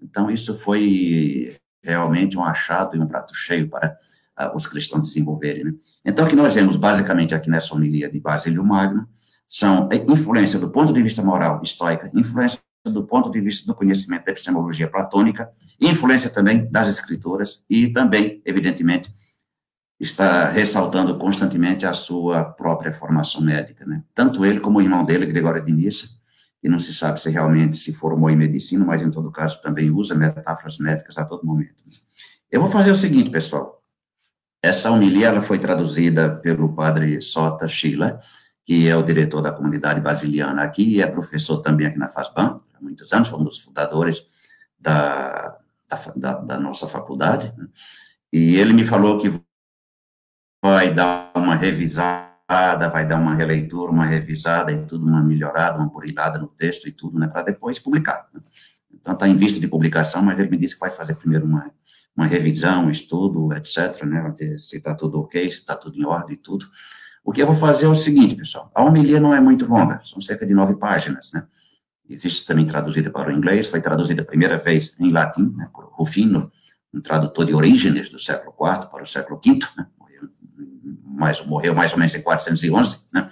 Então, 0.00 0.30
isso 0.30 0.56
foi 0.56 1.56
realmente 1.82 2.36
um 2.36 2.42
achado 2.42 2.96
e 2.96 3.00
um 3.00 3.06
prato 3.06 3.34
cheio 3.34 3.68
para 3.68 3.96
uh, 4.40 4.56
os 4.56 4.66
cristãos 4.66 5.08
desenvolverem, 5.08 5.64
né? 5.64 5.72
Então, 6.04 6.24
o 6.24 6.28
que 6.28 6.36
nós 6.36 6.54
vemos 6.54 6.76
basicamente 6.76 7.34
aqui 7.34 7.50
nessa 7.50 7.74
homilia 7.74 8.10
de 8.10 8.18
Basílio 8.18 8.64
Magno 8.64 9.06
são 9.46 9.88
influência 10.08 10.58
do 10.58 10.70
ponto 10.70 10.92
de 10.92 11.02
vista 11.02 11.22
moral 11.22 11.60
estoica, 11.62 12.10
influência 12.14 12.58
do 12.90 13.04
ponto 13.04 13.30
de 13.30 13.40
vista 13.40 13.66
do 13.66 13.74
conhecimento 13.74 14.24
da 14.24 14.32
epistemologia 14.32 14.88
platônica, 14.88 15.50
influência 15.80 16.30
também 16.30 16.70
das 16.70 16.88
escrituras 16.88 17.62
e 17.68 17.88
também, 17.90 18.42
evidentemente, 18.44 19.12
está 20.00 20.48
ressaltando 20.48 21.18
constantemente 21.18 21.84
a 21.84 21.92
sua 21.92 22.44
própria 22.44 22.92
formação 22.92 23.40
médica, 23.40 23.84
né? 23.84 24.02
Tanto 24.14 24.44
ele 24.44 24.60
como 24.60 24.78
o 24.78 24.82
irmão 24.82 25.04
dele, 25.04 25.26
Gregório 25.26 25.64
de 25.64 25.72
Nissa, 25.72 26.08
que 26.60 26.68
não 26.68 26.78
se 26.78 26.94
sabe 26.94 27.20
se 27.20 27.30
realmente 27.30 27.76
se 27.76 27.92
formou 27.92 28.30
em 28.30 28.36
medicina, 28.36 28.84
mas 28.84 29.02
em 29.02 29.10
todo 29.10 29.30
caso 29.30 29.60
também 29.60 29.90
usa 29.90 30.14
metáforas 30.14 30.78
médicas 30.78 31.18
a 31.18 31.24
todo 31.24 31.46
momento. 31.46 31.82
Eu 32.50 32.60
vou 32.60 32.70
fazer 32.70 32.90
o 32.90 32.96
seguinte, 32.96 33.30
pessoal. 33.30 33.82
Essa 34.62 34.90
homilia 34.90 35.28
ela 35.28 35.40
foi 35.40 35.58
traduzida 35.58 36.30
pelo 36.30 36.72
padre 36.74 37.20
Sota 37.20 37.68
Schiller, 37.68 38.18
que 38.64 38.88
é 38.88 38.96
o 38.96 39.02
diretor 39.02 39.40
da 39.40 39.52
comunidade 39.52 40.00
basiliana 40.00 40.62
aqui 40.62 40.96
e 40.96 41.00
é 41.00 41.06
professor 41.06 41.58
também 41.58 41.86
aqui 41.86 41.98
na 41.98 42.08
FASBAN, 42.08 42.60
há 42.78 42.82
muitos 42.82 43.12
anos, 43.12 43.28
foi 43.28 43.42
dos 43.44 43.58
fundadores 43.58 44.24
da, 44.78 45.56
da, 46.16 46.34
da 46.34 46.58
nossa 46.58 46.86
faculdade, 46.86 47.52
né? 47.56 47.66
e 48.32 48.56
ele 48.56 48.72
me 48.72 48.84
falou 48.84 49.18
que 49.18 49.40
vai 50.62 50.92
dar 50.92 51.32
uma 51.34 51.54
revisada, 51.54 52.88
vai 52.88 53.06
dar 53.06 53.16
uma 53.16 53.34
releitura, 53.34 53.92
uma 53.92 54.06
revisada 54.06 54.72
e 54.72 54.84
tudo, 54.84 55.06
uma 55.06 55.22
melhorada, 55.22 55.78
uma 55.78 55.88
burilada 55.88 56.38
no 56.38 56.48
texto 56.48 56.88
e 56.88 56.92
tudo, 56.92 57.18
né, 57.18 57.28
para 57.28 57.42
depois 57.42 57.78
publicar. 57.78 58.28
Né? 58.32 58.40
Então, 58.92 59.12
está 59.12 59.28
em 59.28 59.36
vista 59.36 59.60
de 59.60 59.68
publicação, 59.68 60.22
mas 60.22 60.38
ele 60.38 60.50
me 60.50 60.56
disse 60.56 60.74
que 60.74 60.80
vai 60.80 60.90
fazer 60.90 61.14
primeiro 61.14 61.46
uma, 61.46 61.70
uma 62.16 62.26
revisão, 62.26 62.86
um 62.86 62.90
estudo, 62.90 63.54
etc., 63.54 64.04
né, 64.04 64.34
ver 64.36 64.58
se 64.58 64.78
está 64.78 64.94
tudo 64.94 65.20
ok, 65.20 65.50
se 65.50 65.58
está 65.58 65.76
tudo 65.76 65.98
em 65.98 66.04
ordem 66.04 66.34
e 66.34 66.38
tudo. 66.38 66.66
O 67.24 67.32
que 67.32 67.42
eu 67.42 67.46
vou 67.46 67.54
fazer 67.54 67.86
é 67.86 67.88
o 67.88 67.94
seguinte, 67.94 68.34
pessoal, 68.34 68.70
a 68.74 68.82
homilia 68.82 69.20
não 69.20 69.34
é 69.34 69.40
muito 69.40 69.66
longa, 69.66 70.00
são 70.02 70.20
cerca 70.20 70.46
de 70.46 70.54
nove 70.54 70.74
páginas, 70.76 71.30
né, 71.32 71.46
existe 72.08 72.46
também 72.46 72.64
traduzida 72.64 73.10
para 73.10 73.30
o 73.30 73.32
inglês, 73.32 73.66
foi 73.66 73.80
traduzida 73.80 74.22
a 74.22 74.24
primeira 74.24 74.58
vez 74.58 74.94
em 74.98 75.10
latim, 75.10 75.54
né, 75.56 75.68
por 75.72 75.84
Rufino, 75.92 76.50
um 76.92 77.00
tradutor 77.00 77.44
de 77.44 77.54
Orígenes 77.54 78.08
do 78.08 78.18
século 78.18 78.52
IV 78.52 78.86
para 78.90 79.02
o 79.02 79.06
século 79.06 79.40
V, 79.44 79.58
né, 79.76 79.86
mais, 81.04 81.44
morreu 81.44 81.74
mais 81.74 81.92
ou 81.92 81.98
menos 81.98 82.14
em 82.14 82.22
411, 82.22 82.98
né, 83.12 83.28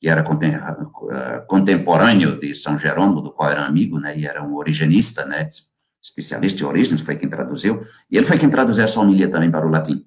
que 0.00 0.08
era 0.08 0.20
eh, 0.20 1.44
contemporâneo 1.46 2.38
de 2.38 2.54
São 2.54 2.76
Jerônimo, 2.78 3.22
do 3.22 3.32
qual 3.32 3.50
era 3.50 3.64
amigo, 3.64 3.98
né, 3.98 4.16
e 4.16 4.26
era 4.26 4.42
um 4.42 4.56
origenista, 4.56 5.24
né, 5.24 5.48
especialista 6.02 6.62
em 6.62 6.66
origens, 6.66 7.00
foi 7.00 7.16
quem 7.16 7.28
traduziu, 7.28 7.84
e 8.10 8.16
ele 8.16 8.26
foi 8.26 8.38
quem 8.38 8.50
traduziu 8.50 8.84
essa 8.84 9.00
homilia 9.00 9.28
também 9.28 9.50
para 9.50 9.66
o 9.66 9.70
latim. 9.70 10.04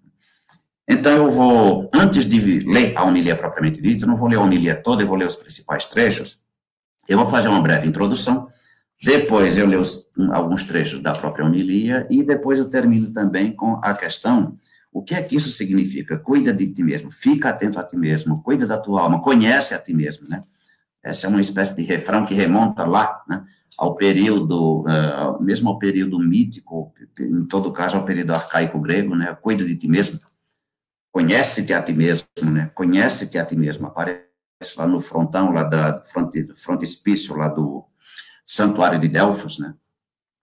Então, 0.87 1.11
eu 1.13 1.29
vou, 1.31 1.89
antes 1.93 2.25
de 2.25 2.59
ler 2.59 2.95
a 2.95 3.03
homilia 3.03 3.35
propriamente 3.35 3.81
dita, 3.81 4.05
eu 4.05 4.07
não 4.07 4.15
vou 4.15 4.27
ler 4.27 4.35
a 4.35 4.41
homilia 4.41 4.75
toda, 4.75 5.01
eu 5.01 5.07
vou 5.07 5.17
ler 5.17 5.25
os 5.25 5.35
principais 5.35 5.85
trechos, 5.85 6.44
eu 7.07 7.17
vou 7.17 7.27
fazer 7.27 7.47
uma 7.47 7.61
breve 7.61 7.87
introdução, 7.87 8.49
depois 9.01 9.57
eu 9.57 9.67
leio 9.67 9.83
alguns 10.31 10.63
trechos 10.63 11.01
da 11.01 11.13
própria 11.13 11.45
homilia, 11.45 12.07
e 12.09 12.23
depois 12.23 12.59
eu 12.59 12.69
termino 12.69 13.11
também 13.11 13.51
com 13.51 13.79
a 13.83 13.93
questão 13.93 14.57
o 14.95 15.03
que 15.03 15.13
é 15.13 15.21
que 15.21 15.35
isso 15.35 15.51
significa? 15.51 16.17
Cuida 16.17 16.53
de 16.53 16.71
ti 16.71 16.81
mesmo, 16.81 17.11
fica 17.11 17.49
atento 17.49 17.77
a 17.77 17.83
ti 17.83 17.97
mesmo, 17.97 18.41
cuida 18.41 18.65
da 18.65 18.77
tua 18.77 19.01
alma, 19.01 19.21
conhece 19.21 19.73
a 19.73 19.77
ti 19.77 19.93
mesmo, 19.93 20.25
né? 20.29 20.39
Essa 21.03 21.27
é 21.27 21.29
uma 21.29 21.41
espécie 21.41 21.75
de 21.75 21.83
refrão 21.83 22.23
que 22.23 22.33
remonta 22.33 22.85
lá, 22.85 23.21
né, 23.27 23.43
ao 23.77 23.95
período, 23.95 24.83
uh, 24.83 25.43
mesmo 25.43 25.69
ao 25.69 25.77
período 25.77 26.17
mítico, 26.17 26.93
em 27.19 27.45
todo 27.45 27.73
caso 27.73 27.97
ao 27.97 28.05
período 28.05 28.33
arcaico 28.33 28.79
grego, 28.79 29.15
né? 29.17 29.37
Cuida 29.41 29.65
de 29.65 29.75
ti 29.75 29.89
mesmo, 29.89 30.17
conhece-te 31.11 31.73
a 31.73 31.83
ti 31.83 31.91
mesmo, 31.91 32.27
né? 32.43 32.71
Conhece-te 32.73 33.37
a 33.37 33.45
ti 33.45 33.57
mesmo. 33.57 33.87
Aparece 33.87 34.23
lá 34.77 34.87
no 34.87 34.99
frontão, 34.99 35.51
lá 35.51 35.63
da 35.63 36.01
fronte, 36.01 36.47
frontispício 36.55 37.35
lá 37.35 37.47
do 37.47 37.85
santuário 38.45 38.99
de 38.99 39.07
Delfos, 39.07 39.59
né? 39.59 39.73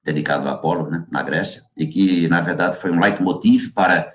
Dedicado 0.04 0.48
a 0.48 0.52
Apolo, 0.52 0.90
né? 0.90 1.06
Na 1.10 1.22
Grécia, 1.22 1.64
e 1.76 1.86
que, 1.86 2.28
na 2.28 2.40
verdade, 2.40 2.76
foi 2.76 2.90
um 2.90 3.00
leitmotiv 3.00 3.72
para 3.72 4.12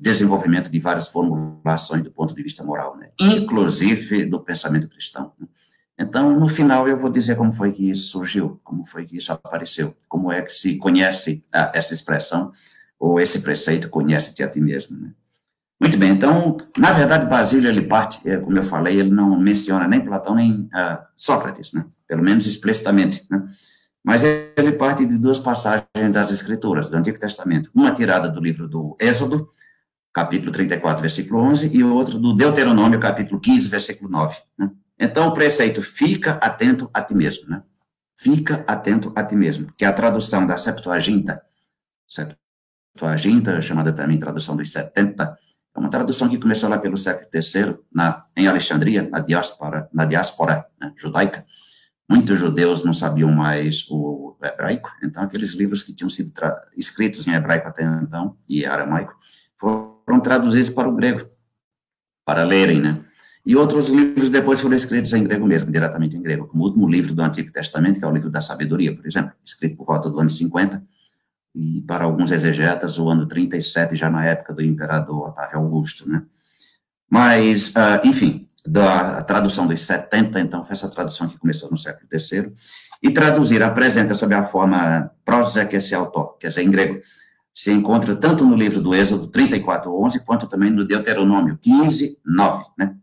desenvolvimento 0.00 0.70
de 0.70 0.78
várias 0.78 1.08
formulações 1.08 2.02
do 2.02 2.10
ponto 2.10 2.34
de 2.34 2.42
vista 2.42 2.64
moral, 2.64 2.96
né? 2.96 3.10
inclusive 3.20 4.24
do 4.24 4.40
pensamento 4.40 4.88
cristão. 4.88 5.34
Né? 5.38 5.46
Então, 5.98 6.30
no 6.30 6.48
final, 6.48 6.88
eu 6.88 6.96
vou 6.96 7.10
dizer 7.10 7.36
como 7.36 7.52
foi 7.52 7.70
que 7.72 7.90
isso 7.90 8.08
surgiu, 8.08 8.58
como 8.64 8.82
foi 8.86 9.04
que 9.04 9.18
isso 9.18 9.30
apareceu, 9.30 9.94
como 10.08 10.32
é 10.32 10.40
que 10.40 10.52
se 10.52 10.76
conhece 10.78 11.44
ah, 11.52 11.70
essa 11.74 11.92
expressão, 11.92 12.50
ou 12.98 13.20
esse 13.20 13.40
preceito, 13.40 13.90
conhece-te 13.90 14.42
a 14.42 14.48
ti 14.48 14.60
mesmo. 14.60 14.98
Né? 14.98 15.12
Muito 15.80 15.96
bem, 15.96 16.10
então, 16.10 16.58
na 16.76 16.92
verdade, 16.92 17.24
Basílio, 17.24 17.66
ele 17.66 17.82
parte, 17.82 18.28
é, 18.28 18.36
como 18.36 18.58
eu 18.58 18.62
falei, 18.62 19.00
ele 19.00 19.10
não 19.10 19.40
menciona 19.40 19.88
nem 19.88 20.04
Platão, 20.04 20.34
nem 20.34 20.68
ah, 20.74 21.06
Sócrates, 21.16 21.72
né? 21.72 21.86
pelo 22.06 22.22
menos 22.22 22.46
explicitamente, 22.46 23.24
né? 23.30 23.48
mas 24.04 24.22
ele 24.22 24.72
parte 24.72 25.06
de 25.06 25.16
duas 25.16 25.38
passagens 25.38 25.86
das 26.12 26.30
Escrituras, 26.30 26.90
do 26.90 26.96
Antigo 26.96 27.18
Testamento, 27.18 27.70
uma 27.74 27.94
tirada 27.94 28.28
do 28.28 28.40
livro 28.40 28.68
do 28.68 28.94
Êxodo, 29.00 29.48
capítulo 30.12 30.52
34, 30.52 31.00
versículo 31.00 31.40
11, 31.40 31.74
e 31.74 31.82
o 31.82 31.94
outro 31.94 32.18
do 32.18 32.34
Deuteronômio, 32.34 33.00
capítulo 33.00 33.40
15, 33.40 33.68
versículo 33.68 34.10
9. 34.10 34.36
Né? 34.58 34.70
Então, 34.98 35.28
o 35.28 35.32
preceito, 35.32 35.80
fica 35.80 36.32
atento 36.32 36.90
a 36.92 37.02
ti 37.02 37.14
mesmo, 37.14 37.48
né? 37.48 37.62
Fica 38.14 38.64
atento 38.66 39.12
a 39.16 39.24
ti 39.24 39.34
mesmo, 39.34 39.72
que 39.74 39.84
é 39.84 39.88
a 39.88 39.92
tradução 39.94 40.46
da 40.46 40.58
Septuaginta, 40.58 41.40
Septuaginta, 42.06 43.62
chamada 43.62 43.94
também 43.94 44.18
tradução 44.18 44.54
dos 44.56 44.70
70, 44.70 45.24
é 45.24 45.49
uma 45.76 45.88
tradução 45.88 46.28
que 46.28 46.38
começou 46.38 46.68
lá 46.68 46.78
pelo 46.78 46.96
século 46.96 47.28
III, 47.32 47.78
na, 47.92 48.24
em 48.36 48.46
Alexandria, 48.46 49.08
na 49.08 49.20
diáspora, 49.20 49.88
na 49.92 50.04
diáspora 50.04 50.66
né, 50.80 50.92
judaica. 50.96 51.44
Muitos 52.08 52.38
judeus 52.38 52.84
não 52.84 52.92
sabiam 52.92 53.30
mais 53.30 53.86
o 53.88 54.36
hebraico, 54.42 54.90
então 55.02 55.22
aqueles 55.22 55.52
livros 55.52 55.82
que 55.82 55.94
tinham 55.94 56.10
sido 56.10 56.32
escritos 56.76 57.26
em 57.28 57.32
hebraico 57.32 57.68
até 57.68 57.84
então, 57.84 58.36
e 58.48 58.66
aramaico, 58.66 59.14
foram 59.56 60.20
traduzidos 60.20 60.70
para 60.70 60.88
o 60.88 60.94
grego, 60.94 61.20
para 62.24 62.42
lerem, 62.42 62.80
né? 62.80 63.04
E 63.46 63.56
outros 63.56 63.88
livros 63.88 64.28
depois 64.28 64.60
foram 64.60 64.76
escritos 64.76 65.14
em 65.14 65.24
grego 65.24 65.46
mesmo, 65.46 65.70
diretamente 65.70 66.16
em 66.16 66.22
grego, 66.22 66.46
como 66.46 66.64
o 66.64 66.66
último 66.66 66.88
livro 66.88 67.14
do 67.14 67.22
Antigo 67.22 67.50
Testamento, 67.52 67.98
que 67.98 68.04
é 68.04 68.08
o 68.08 68.12
livro 68.12 68.28
da 68.28 68.40
Sabedoria, 68.40 68.94
por 68.94 69.06
exemplo, 69.06 69.32
escrito 69.44 69.76
por 69.76 69.86
volta 69.86 70.10
do 70.10 70.20
ano 70.20 70.28
50, 70.28 70.82
e 71.54 71.82
para 71.82 72.04
alguns 72.04 72.30
exegetas, 72.30 72.98
o 72.98 73.08
ano 73.08 73.26
37, 73.26 73.96
já 73.96 74.08
na 74.08 74.24
época 74.24 74.54
do 74.54 74.62
imperador 74.62 75.28
Otávio 75.28 75.58
Augusto, 75.58 76.08
né? 76.08 76.22
Mas, 77.08 77.70
uh, 77.70 78.00
enfim, 78.04 78.48
da 78.64 79.22
tradução 79.22 79.66
dos 79.66 79.84
70, 79.84 80.40
então, 80.40 80.62
foi 80.62 80.74
essa 80.74 80.88
tradução 80.88 81.28
que 81.28 81.38
começou 81.38 81.70
no 81.70 81.78
século 81.78 82.06
III, 82.12 82.52
e 83.02 83.10
traduzir 83.10 83.62
apresenta 83.62 84.14
sob 84.14 84.34
a 84.34 84.44
forma 84.44 85.10
prosexeautor, 85.24 86.36
quer 86.38 86.48
dizer, 86.48 86.62
em 86.62 86.70
grego, 86.70 87.00
se 87.54 87.72
encontra 87.72 88.14
tanto 88.14 88.44
no 88.44 88.54
livro 88.54 88.80
do 88.80 88.94
Êxodo 88.94 89.26
34, 89.26 89.92
11, 89.92 90.20
quanto 90.20 90.46
também 90.46 90.70
no 90.70 90.84
Deuteronômio 90.86 91.58
15, 91.60 92.18
9, 92.24 92.64
né? 92.78 92.94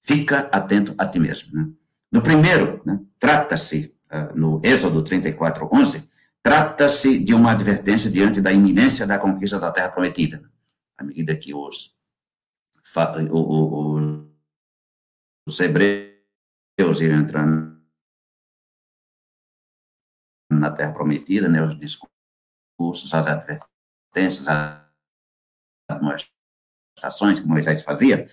Fica 0.00 0.48
atento 0.52 0.94
a 0.98 1.06
ti 1.06 1.18
mesmo, 1.18 1.56
né? 1.56 1.68
No 2.10 2.22
primeiro, 2.22 2.80
né, 2.84 3.00
trata-se, 3.18 3.94
uh, 4.10 4.38
no 4.38 4.60
Êxodo 4.64 5.02
34, 5.02 5.68
11, 5.72 6.04
trata-se 6.42 7.18
de 7.18 7.34
uma 7.34 7.52
advertência 7.52 8.10
diante 8.10 8.40
da 8.40 8.52
iminência 8.52 9.06
da 9.06 9.18
conquista 9.18 9.58
da 9.58 9.70
terra 9.70 9.90
prometida. 9.90 10.50
À 10.96 11.04
medida 11.04 11.36
que 11.36 11.54
os, 11.54 11.96
os 15.46 15.60
hebreus 15.60 17.00
iam 17.00 17.20
entrando 17.20 17.78
na 20.50 20.72
terra 20.72 20.92
prometida, 20.92 21.48
né, 21.48 21.62
os 21.62 21.78
discursos, 21.78 23.12
as 23.12 23.26
advertências, 23.26 24.48
às 24.48 26.28
estações 26.96 27.38
que 27.38 27.46
Moisés 27.46 27.82
fazia, 27.82 28.28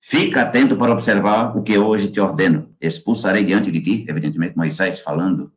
fica 0.00 0.42
atento 0.42 0.76
para 0.76 0.92
observar 0.92 1.56
o 1.56 1.62
que 1.62 1.78
hoje 1.78 2.10
te 2.10 2.20
ordeno. 2.20 2.74
Expulsarei 2.80 3.44
diante 3.44 3.70
de 3.70 3.80
ti, 3.80 4.04
evidentemente 4.08 4.56
Moisés 4.56 5.00
falando 5.00 5.52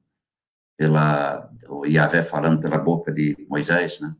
pela, 0.78 1.47
o 1.72 1.86
Yahvé 1.86 2.24
falando 2.24 2.62
pela 2.62 2.78
boca 2.78 3.12
de 3.12 3.36
Moisés, 3.50 4.00
né? 4.00 4.16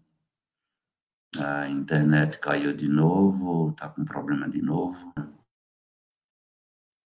A 1.40 1.68
internet 1.68 2.40
caiu 2.40 2.74
de 2.74 2.88
novo, 2.88 3.74
tá 3.74 3.90
com 3.90 4.06
problema 4.06 4.50
de 4.50 4.62
novo. 4.62 5.14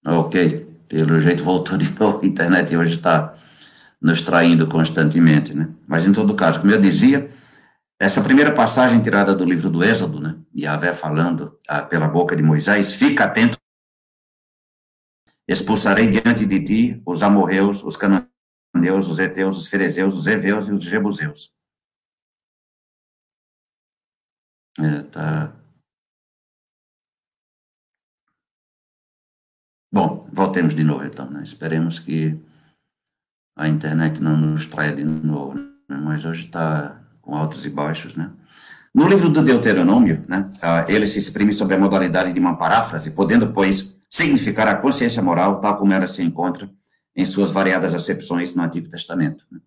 Ok, 0.05 0.83
pelo 0.87 1.19
jeito 1.19 1.43
voltou 1.43 1.77
de 1.77 1.89
novo, 1.99 2.23
a 2.23 2.25
internet 2.25 2.75
hoje 2.75 2.93
está 2.93 3.37
nos 4.01 4.21
traindo 4.21 4.67
constantemente, 4.67 5.53
né? 5.53 5.73
Mas 5.87 6.05
em 6.05 6.11
todo 6.11 6.35
caso, 6.35 6.59
como 6.59 6.71
eu 6.71 6.81
dizia, 6.81 7.31
essa 8.01 8.23
primeira 8.23 8.51
passagem 8.51 8.99
tirada 8.99 9.35
do 9.35 9.45
livro 9.45 9.69
do 9.69 9.83
Êxodo, 9.83 10.19
né, 10.19 10.35
Yahvé 10.57 10.91
falando 10.91 11.55
ah, 11.67 11.83
pela 11.83 12.07
boca 12.07 12.35
de 12.35 12.41
Moisés, 12.41 12.93
fica 12.95 13.25
atento. 13.25 13.59
Expulsarei 15.47 16.07
diante 16.07 16.45
de 16.47 16.63
ti 16.63 17.01
os 17.05 17.21
amorreus, 17.21 17.83
os 17.83 17.95
cananeus, 17.95 18.30
os 18.73 19.19
heteus, 19.19 19.57
os 19.57 19.67
ferezeus, 19.67 20.15
os 20.15 20.27
heveus 20.27 20.67
e 20.67 20.71
os 20.71 20.83
jebuseus. 20.83 21.53
É, 24.79 25.03
tá. 25.03 25.53
Bom, 29.93 30.29
voltemos 30.31 30.73
de 30.73 30.83
novo 30.83 31.03
então, 31.03 31.29
né? 31.29 31.43
Esperemos 31.43 31.99
que 31.99 32.39
a 33.57 33.67
internet 33.67 34.21
não 34.21 34.37
nos 34.37 34.65
traia 34.65 34.95
de 34.95 35.03
novo, 35.03 35.55
né? 35.55 35.97
mas 35.97 36.23
hoje 36.23 36.45
está 36.45 37.01
com 37.21 37.35
altos 37.35 37.65
e 37.65 37.69
baixos, 37.69 38.15
né? 38.15 38.33
No 38.93 39.07
livro 39.07 39.29
do 39.29 39.41
Deuteronômio, 39.41 40.25
né, 40.27 40.49
ele 40.89 41.07
se 41.07 41.17
exprime 41.17 41.53
sobre 41.53 41.75
a 41.75 41.79
modalidade 41.79 42.33
de 42.33 42.39
uma 42.41 42.57
paráfrase, 42.57 43.11
podendo, 43.11 43.53
pois, 43.53 43.97
significar 44.09 44.67
a 44.67 44.75
consciência 44.75 45.21
moral 45.21 45.61
tal 45.61 45.77
como 45.77 45.93
ela 45.93 46.07
se 46.07 46.21
encontra 46.21 46.69
em 47.15 47.25
suas 47.25 47.51
variadas 47.51 47.93
acepções 47.93 48.55
no 48.55 48.63
Antigo 48.63 48.89
Testamento. 48.89 49.45
Né? 49.51 49.59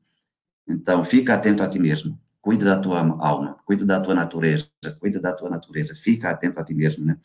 Então, 0.69 1.05
fica 1.05 1.35
atento 1.35 1.63
a 1.63 1.69
ti 1.69 1.79
mesmo, 1.79 2.19
cuida 2.41 2.65
da 2.65 2.79
tua 2.79 3.01
alma, 3.21 3.57
cuida 3.65 3.85
da 3.85 4.01
tua 4.01 4.15
natureza, 4.15 4.67
cuida 4.99 5.21
da 5.21 5.33
tua 5.33 5.51
natureza, 5.51 5.95
fica 5.95 6.31
atento 6.31 6.59
a 6.59 6.65
ti 6.65 6.75
mesmo, 6.75 7.05
né? 7.05 7.17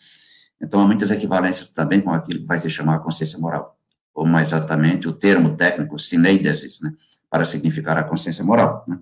Então, 0.61 0.81
há 0.81 0.85
muitas 0.85 1.09
equivalências 1.09 1.69
também 1.69 2.01
com 2.01 2.11
aquilo 2.11 2.41
que 2.41 2.45
vai 2.45 2.59
se 2.59 2.69
chamar 2.69 2.99
consciência 2.99 3.39
moral, 3.39 3.77
ou 4.13 4.25
mais 4.25 4.49
exatamente 4.49 5.07
o 5.07 5.13
termo 5.13 5.55
técnico, 5.55 5.97
sineidesis, 5.97 6.81
né, 6.81 6.93
para 7.29 7.45
significar 7.45 7.97
a 7.97 8.03
consciência 8.03 8.43
moral, 8.43 8.83
né? 8.87 8.99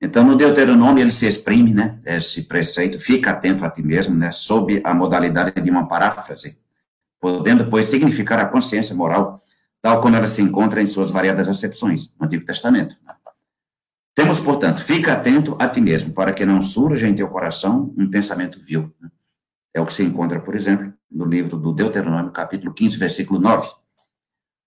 Então, 0.00 0.24
no 0.24 0.36
Deuteronômio, 0.36 1.02
ele 1.02 1.10
se 1.10 1.26
exprime, 1.26 1.74
né, 1.74 1.98
esse 2.06 2.44
preceito, 2.44 3.00
fica 3.00 3.32
atento 3.32 3.64
a 3.64 3.70
ti 3.70 3.82
mesmo, 3.82 4.14
né, 4.14 4.30
sob 4.30 4.80
a 4.84 4.94
modalidade 4.94 5.60
de 5.60 5.70
uma 5.70 5.88
paráfrase, 5.88 6.56
podendo, 7.20 7.68
pois, 7.68 7.86
significar 7.86 8.38
a 8.38 8.46
consciência 8.46 8.94
moral, 8.94 9.42
tal 9.80 10.00
como 10.00 10.16
ela 10.16 10.26
se 10.26 10.42
encontra 10.42 10.82
em 10.82 10.86
suas 10.86 11.10
variadas 11.10 11.48
acepções 11.48 12.12
no 12.18 12.26
Antigo 12.26 12.44
Testamento. 12.44 12.96
Temos, 14.14 14.40
portanto, 14.40 14.82
fica 14.82 15.12
atento 15.12 15.56
a 15.60 15.68
ti 15.68 15.80
mesmo, 15.80 16.12
para 16.12 16.32
que 16.32 16.44
não 16.44 16.60
surja 16.60 17.06
em 17.06 17.14
teu 17.14 17.28
coração 17.28 17.94
um 17.96 18.10
pensamento 18.10 18.58
vil. 18.58 18.92
Né. 19.00 19.08
É 19.72 19.80
o 19.80 19.86
que 19.86 19.94
se 19.94 20.02
encontra, 20.02 20.40
por 20.40 20.56
exemplo, 20.56 20.92
no 21.08 21.24
livro 21.24 21.56
do 21.56 21.72
Deuteronômio, 21.72 22.32
capítulo 22.32 22.74
15, 22.74 22.96
versículo 22.96 23.40
9. 23.40 23.68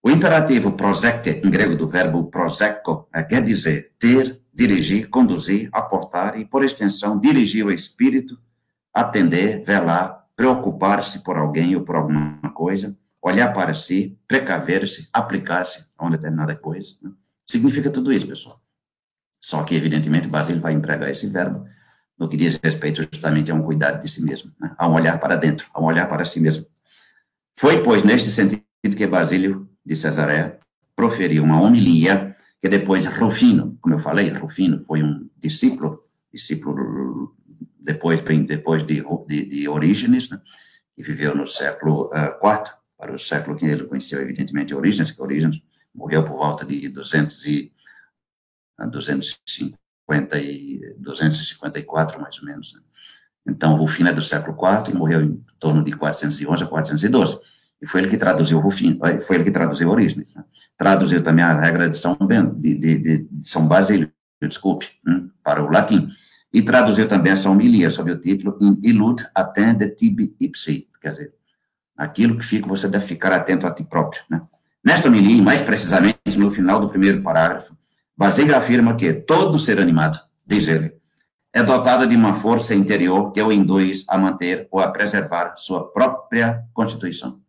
O 0.01 0.09
imperativo 0.09 0.71
prosecte, 0.71 1.41
em 1.45 1.51
grego 1.51 1.75
do 1.75 1.87
verbo 1.87 2.23
prosecco, 2.25 3.09
é, 3.13 3.21
quer 3.21 3.43
dizer 3.43 3.91
ter, 3.99 4.41
dirigir, 4.53 5.09
conduzir, 5.09 5.69
aportar 5.73 6.39
e, 6.39 6.45
por 6.45 6.63
extensão, 6.63 7.19
dirigir 7.19 7.65
o 7.65 7.71
espírito, 7.71 8.39
atender, 8.93 9.63
velar, 9.63 10.27
preocupar-se 10.35 11.19
por 11.19 11.37
alguém 11.37 11.75
ou 11.75 11.83
por 11.83 11.97
alguma 11.97 12.39
coisa, 12.53 12.97
olhar 13.21 13.53
para 13.53 13.73
si, 13.73 14.17
precaver-se, 14.27 15.07
aplicar-se 15.13 15.85
a 15.97 16.03
uma 16.03 16.17
determinada 16.17 16.55
coisa. 16.55 16.95
Né? 17.01 17.11
Significa 17.47 17.89
tudo 17.89 18.11
isso, 18.11 18.27
pessoal. 18.27 18.61
Só 19.39 19.63
que, 19.63 19.75
evidentemente, 19.75 20.27
Basílio 20.27 20.61
vai 20.61 20.73
empregar 20.73 21.09
esse 21.09 21.27
verbo 21.27 21.65
no 22.17 22.29
que 22.29 22.37
diz 22.37 22.59
respeito 22.63 23.01
justamente 23.01 23.51
a 23.51 23.55
um 23.55 23.63
cuidado 23.63 24.01
de 24.01 24.09
si 24.09 24.23
mesmo, 24.23 24.51
né? 24.59 24.73
a 24.77 24.87
um 24.87 24.93
olhar 24.93 25.19
para 25.19 25.35
dentro, 25.35 25.67
a 25.73 25.81
um 25.81 25.85
olhar 25.85 26.07
para 26.07 26.25
si 26.25 26.39
mesmo. 26.39 26.65
Foi, 27.53 27.83
pois, 27.83 28.03
neste 28.03 28.31
sentido 28.31 28.63
que 28.95 29.07
Basílio 29.07 29.69
de 29.85 29.95
Cesareia 29.95 30.59
proferiu 30.95 31.43
uma 31.43 31.61
homilia 31.61 32.35
que 32.59 32.69
depois 32.69 33.07
Rufino, 33.07 33.77
como 33.81 33.95
eu 33.95 33.99
falei, 33.99 34.29
Rufino 34.29 34.79
foi 34.79 35.01
um 35.01 35.27
discípulo, 35.39 36.03
discípulo 36.31 37.35
depois, 37.79 38.21
bem 38.21 38.43
depois 38.43 38.85
de, 38.85 39.03
de, 39.27 39.45
de 39.45 39.67
Orígenes, 39.67 40.29
né, 40.29 40.39
que 40.95 41.03
viveu 41.03 41.35
no 41.35 41.47
século 41.47 42.11
IV, 42.13 42.51
uh, 42.51 42.80
para 43.01 43.15
o 43.15 43.19
século 43.19 43.57
V 43.57 43.65
ele 43.65 43.85
conheceu 43.85 44.21
evidentemente 44.21 44.75
Orígenes, 44.75 45.09
que 45.09 45.19
Orígenes 45.19 45.59
morreu 45.93 46.23
por 46.23 46.37
volta 46.37 46.63
de 46.63 46.87
200 46.87 47.45
e, 47.47 47.73
250 48.79 50.37
e 50.37 50.95
254, 50.99 52.21
mais 52.21 52.37
ou 52.37 52.45
menos. 52.45 52.75
Né. 52.75 52.81
Então, 53.47 53.75
Rufino 53.75 54.09
é 54.09 54.13
do 54.13 54.21
século 54.21 54.55
IV 54.55 54.91
e 54.91 54.95
morreu 54.95 55.21
em 55.23 55.43
torno 55.59 55.83
de 55.83 55.93
411 55.93 56.63
a 56.63 56.67
412. 56.67 57.39
E 57.81 57.87
foi 57.87 58.01
ele 58.01 58.09
que 58.11 58.17
traduziu 58.17 58.59
Rufino, 58.59 59.03
eh, 59.03 59.19
foi 59.19 59.37
ele 59.37 59.45
que 59.45 59.51
traduziu 59.51 59.89
Orígenes. 59.89 60.35
Né? 60.35 60.43
Traduziu 60.77 61.23
também 61.23 61.43
a 61.43 61.59
regra 61.59 61.89
de 61.89 61.97
São 61.97 62.15
Bento, 62.15 62.53
de, 62.55 62.75
de, 62.75 62.97
de 63.23 63.47
São 63.47 63.67
Basílio, 63.67 64.11
desculpe, 64.39 64.87
hein, 65.07 65.31
para 65.43 65.63
o 65.63 65.71
latim. 65.71 66.07
E 66.53 66.61
traduziu 66.61 67.07
também 67.07 67.33
essa 67.33 67.49
homilia 67.49 67.89
sob 67.89 68.11
o 68.11 68.19
título 68.19 68.59
In 68.61 68.79
illud 68.83 69.25
attende 69.33 69.89
tibi 69.89 70.35
ipsi, 70.39 70.87
quer 71.01 71.09
dizer, 71.09 71.40
aquilo 72.01 72.35
que 72.35 72.43
fica, 72.43 72.67
você 72.67 72.87
deve 72.87 73.05
ficar 73.05 73.31
atento 73.31 73.67
a 73.67 73.71
ti 73.71 73.83
próprio. 73.83 74.23
Né? 74.27 74.41
Nesta 74.83 75.07
homilia, 75.07 75.41
mais 75.43 75.61
precisamente 75.61 76.17
no 76.35 76.49
final 76.49 76.79
do 76.79 76.89
primeiro 76.89 77.21
parágrafo, 77.21 77.77
Basílio 78.17 78.55
afirma 78.55 78.95
que 78.95 79.13
todo 79.13 79.59
ser 79.59 79.79
animado, 79.79 80.19
diz 80.45 80.67
ele, 80.67 80.93
é 81.53 81.61
dotado 81.61 82.07
de 82.07 82.15
uma 82.15 82.33
força 82.33 82.73
interior 82.73 83.31
que 83.31 83.41
o 83.41 83.51
induz 83.51 84.03
a 84.07 84.17
manter 84.17 84.67
ou 84.71 84.79
a 84.79 84.89
preservar 84.89 85.55
sua 85.57 85.91
própria 85.91 86.63
constituição. 86.73 87.39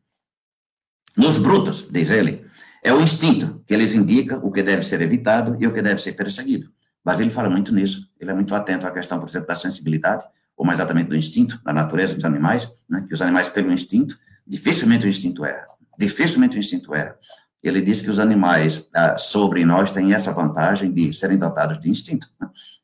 Nos 1.16 1.38
brutos, 1.38 1.86
diz 1.90 2.10
ele, 2.10 2.44
é 2.82 2.92
o 2.92 3.00
instinto 3.00 3.62
que 3.66 3.72
eles 3.72 3.94
indicam 3.94 4.40
o 4.42 4.52
que 4.52 4.62
deve 4.62 4.82
ser 4.82 5.00
evitado 5.00 5.56
e 5.58 5.66
o 5.66 5.72
que 5.72 5.80
deve 5.80 6.02
ser 6.02 6.12
perseguido. 6.12 6.70
Ele 7.18 7.30
fala 7.30 7.48
muito 7.48 7.74
nisso, 7.74 8.06
ele 8.20 8.30
é 8.30 8.34
muito 8.34 8.54
atento 8.54 8.86
à 8.86 8.90
questão, 8.90 9.18
por 9.18 9.28
exemplo, 9.28 9.48
da 9.48 9.56
sensibilidade, 9.56 10.24
ou 10.56 10.66
mais 10.66 10.78
exatamente 10.78 11.08
do 11.08 11.16
instinto, 11.16 11.60
da 11.64 11.72
natureza 11.72 12.14
dos 12.14 12.24
animais, 12.24 12.70
né, 12.88 13.04
que 13.08 13.14
os 13.14 13.22
animais, 13.22 13.48
pelo 13.48 13.72
instinto, 13.72 14.16
dificilmente 14.46 15.06
o 15.06 15.08
instinto 15.08 15.44
erra, 15.44 15.66
dificilmente 15.98 16.56
o 16.56 16.60
instinto 16.60 16.94
erra. 16.94 17.16
Ele 17.62 17.80
diz 17.80 18.00
que 18.00 18.10
os 18.10 18.18
animais 18.18 18.88
ah, 18.94 19.16
sobre 19.16 19.64
nós 19.64 19.90
têm 19.90 20.12
essa 20.12 20.32
vantagem 20.32 20.92
de 20.92 21.12
serem 21.12 21.38
dotados 21.38 21.78
de 21.78 21.88
instinto. 21.88 22.26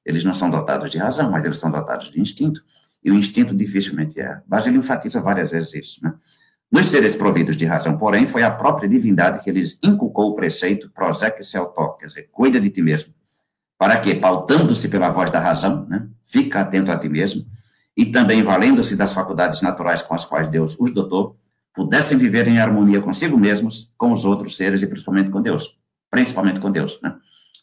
Eles 0.05 0.25
não 0.25 0.33
são 0.33 0.49
dotados 0.49 0.90
de 0.90 0.99
razão, 0.99 1.31
mas 1.31 1.44
eles 1.44 1.59
são 1.59 1.71
dotados 1.71 2.11
de 2.11 2.21
instinto, 2.21 2.62
e 3.05 3.11
o 3.11 3.14
instinto 3.14 3.55
dificilmente 3.55 4.21
erra. 4.21 4.42
Mas 4.47 4.66
ele 4.66 4.79
enfatiza 4.79 5.21
várias 5.21 5.51
vezes 5.51 5.75
isso, 5.75 6.01
né? 6.03 6.14
Nos 6.71 6.88
seres 6.88 7.16
providos 7.16 7.57
de 7.57 7.64
razão, 7.64 7.97
porém, 7.97 8.27
foi 8.27 8.42
a 8.42 8.51
própria 8.51 8.87
divindade 8.87 9.42
que 9.42 9.51
lhes 9.51 9.79
inculcou 9.83 10.31
o 10.31 10.35
preceito 10.35 10.90
prosec 10.90 11.42
selto, 11.42 11.97
quer 11.99 12.07
dizer, 12.07 12.29
cuida 12.31 12.61
de 12.61 12.68
ti 12.68 12.83
mesmo, 12.83 13.12
para 13.79 13.99
que, 13.99 14.14
pautando-se 14.14 14.87
pela 14.88 15.09
voz 15.09 15.31
da 15.31 15.40
razão, 15.40 15.87
né, 15.87 16.07
fica 16.27 16.61
atento 16.61 16.92
a 16.92 16.99
ti 16.99 17.09
mesmo, 17.09 17.47
e 17.97 18.05
também 18.07 18.42
valendo-se 18.42 18.97
das 18.97 19.14
faculdades 19.14 19.62
naturais 19.62 20.03
com 20.03 20.14
as 20.14 20.27
quais 20.27 20.47
Deus 20.49 20.77
os 20.79 20.92
dotou, 20.92 21.38
pudessem 21.74 22.18
viver 22.18 22.48
em 22.48 22.59
harmonia 22.59 23.00
consigo 23.00 23.37
mesmos, 23.37 23.92
com 23.96 24.12
os 24.12 24.24
outros 24.24 24.57
seres 24.57 24.83
e 24.83 24.87
principalmente 24.87 25.31
com 25.31 25.40
Deus, 25.40 25.78
principalmente 26.11 26.61
com 26.61 26.70
Deus, 26.70 26.98
né? 27.02 27.16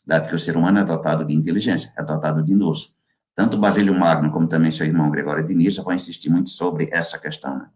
Dado 0.06 0.30
que 0.30 0.36
o 0.36 0.40
ser 0.40 0.56
humano 0.56 0.80
é 0.80 0.84
dotado 0.84 1.26
de 1.26 1.34
inteligência, 1.34 1.92
é 1.98 2.04
dotado 2.04 2.44
de 2.44 2.54
luz. 2.54 2.92
Tanto 3.34 3.58
Basílio 3.58 3.94
Magno 3.94 4.32
como 4.32 4.48
também 4.48 4.72
seu 4.72 4.86
irmão 4.86 5.10
Gregório 5.10 5.46
de 5.46 5.54
Nissa 5.54 5.82
vão 5.82 5.94
insistir 5.94 6.30
muito 6.30 6.50
sobre 6.50 6.88
essa 6.92 7.18
questão, 7.18 7.58
né? 7.58 7.68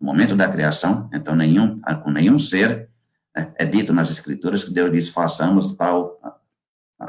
no 0.00 0.06
momento 0.06 0.34
da 0.34 0.48
criação, 0.48 1.08
então 1.12 1.34
nenhum, 1.34 1.80
com 2.02 2.10
nenhum 2.10 2.38
ser, 2.38 2.88
é, 3.34 3.48
é 3.56 3.64
dito 3.64 3.92
nas 3.92 4.10
escrituras 4.10 4.64
que 4.64 4.72
Deus 4.72 4.90
diz, 4.90 5.08
façamos 5.08 5.74
tal 5.74 6.18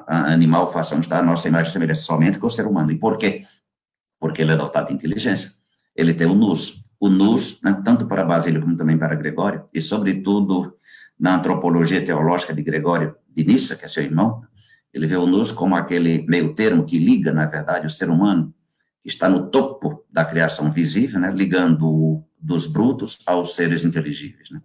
animal, 0.08 0.72
façamos 0.72 1.08
tal 1.08 1.24
nossa 1.24 1.48
imagem 1.48 1.70
e 1.70 1.74
semelhança, 1.74 2.02
somente 2.02 2.38
com 2.38 2.48
o 2.48 2.52
ser 2.52 2.68
humano. 2.68 2.92
E 2.92 3.00
por 3.00 3.18
quê? 3.18 3.46
Porque 4.20 4.42
ele 4.42 4.52
é 4.52 4.58
dotado 4.58 4.88
de 4.88 4.94
inteligência. 4.94 5.52
Ele 5.96 6.14
tem 6.14 6.28
o 6.28 6.34
nus. 6.34 6.84
O 7.00 7.10
nus, 7.10 7.62
né, 7.62 7.80
tanto 7.84 8.08
para 8.08 8.26
Basílio 8.26 8.62
como 8.62 8.76
também 8.76 8.98
para 8.98 9.16
Gregório, 9.16 9.66
e 9.74 9.82
sobretudo 9.82 10.76
na 11.20 11.36
antropologia 11.36 12.04
teológica 12.04 12.54
de 12.54 12.62
Gregório 12.62 13.16
de 13.36 13.44
Nissa, 13.44 13.76
que 13.76 13.86
é 13.86 13.88
seu 13.88 14.04
irmão, 14.04 14.42
ele 14.94 15.08
vê 15.08 15.16
o 15.16 15.28
nus 15.28 15.52
como 15.52 15.76
aquele 15.76 16.26
meio 16.28 16.54
termo 16.54 16.86
que 16.86 16.98
liga, 16.98 17.32
na 17.32 17.46
verdade, 17.46 17.86
o 17.88 17.90
ser 17.90 18.10
humano, 18.10 18.54
que 19.04 19.10
está 19.10 19.30
no 19.30 19.50
topo 19.50 20.06
da 20.12 20.26
criação 20.26 20.72
visível, 20.72 21.20
né, 21.20 21.32
ligando 21.32 22.24
dos 22.40 22.68
brutos 22.68 23.20
aos 23.26 23.56
seres 23.56 23.84
inteligíveis. 23.84 24.50
Né? 24.52 24.62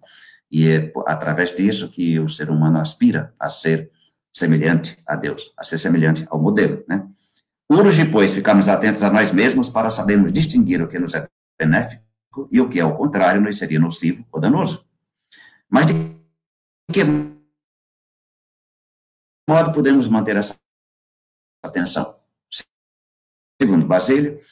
E 0.51 0.69
é 0.69 0.93
através 1.07 1.55
disso 1.55 1.89
que 1.89 2.19
o 2.19 2.29
ser 2.29 2.51
humano 2.51 2.79
aspira 2.79 3.33
a 3.39 3.49
ser 3.49 3.91
semelhante 4.33 4.97
a 5.07 5.17
Deus, 5.17 5.53
a 5.59 5.65
ser 5.65 5.79
semelhante 5.79 6.27
ao 6.31 6.41
modelo. 6.41 6.85
Né? 6.89 7.07
Urge, 7.71 8.05
pois, 8.07 8.33
ficarmos 8.33 8.69
atentos 8.69 9.03
a 9.03 9.11
nós 9.11 9.33
mesmos 9.33 9.69
para 9.69 9.91
sabermos 9.91 10.33
distinguir 10.33 10.83
o 10.83 10.89
que 10.89 10.99
nos 10.99 11.15
é 11.15 11.27
benéfico 11.59 12.03
e 12.51 12.61
o 12.61 12.69
que, 12.69 12.81
ao 12.81 12.97
contrário, 12.97 13.41
nos 13.41 13.59
seria 13.59 13.79
nocivo 13.79 14.27
ou 14.31 14.41
danoso. 14.41 14.87
Mas 15.69 15.87
de 15.87 15.95
que 16.93 17.05
modo 19.49 19.73
podemos 19.73 20.09
manter 20.09 20.37
essa 20.37 20.59
atenção? 21.65 22.21
Segundo 23.61 23.87
Basílio, 23.87 24.43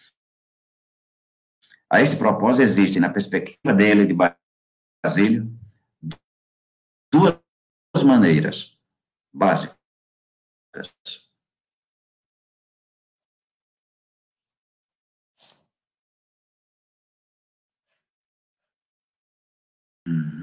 a 1.92 2.00
esse 2.00 2.16
propósito, 2.16 2.62
existe, 2.62 3.00
na 3.00 3.12
perspectiva 3.12 3.74
dele, 3.74 4.06
de 4.06 4.14
Basílio, 5.04 5.52
duas 7.12 7.40
maneiras 8.04 8.78
básicas. 9.32 9.76
Uhum. 20.10 20.39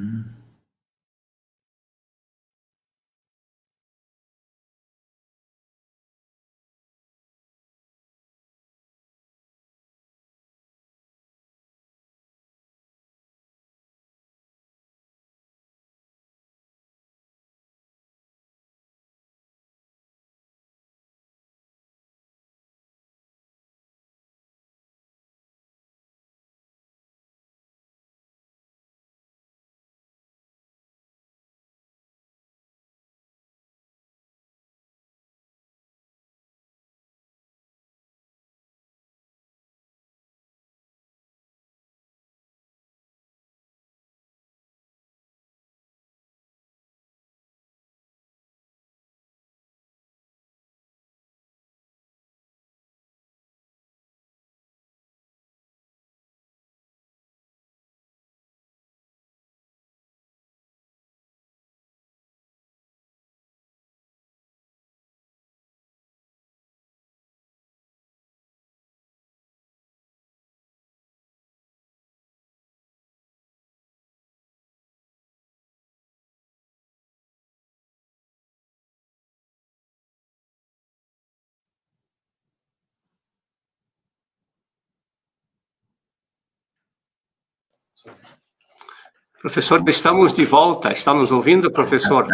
Professor, 89.41 89.87
estamos 89.87 90.33
de 90.33 90.45
volta. 90.45 90.91
Está 90.91 91.13
nos 91.13 91.31
ouvindo, 91.31 91.71
professor? 91.71 92.25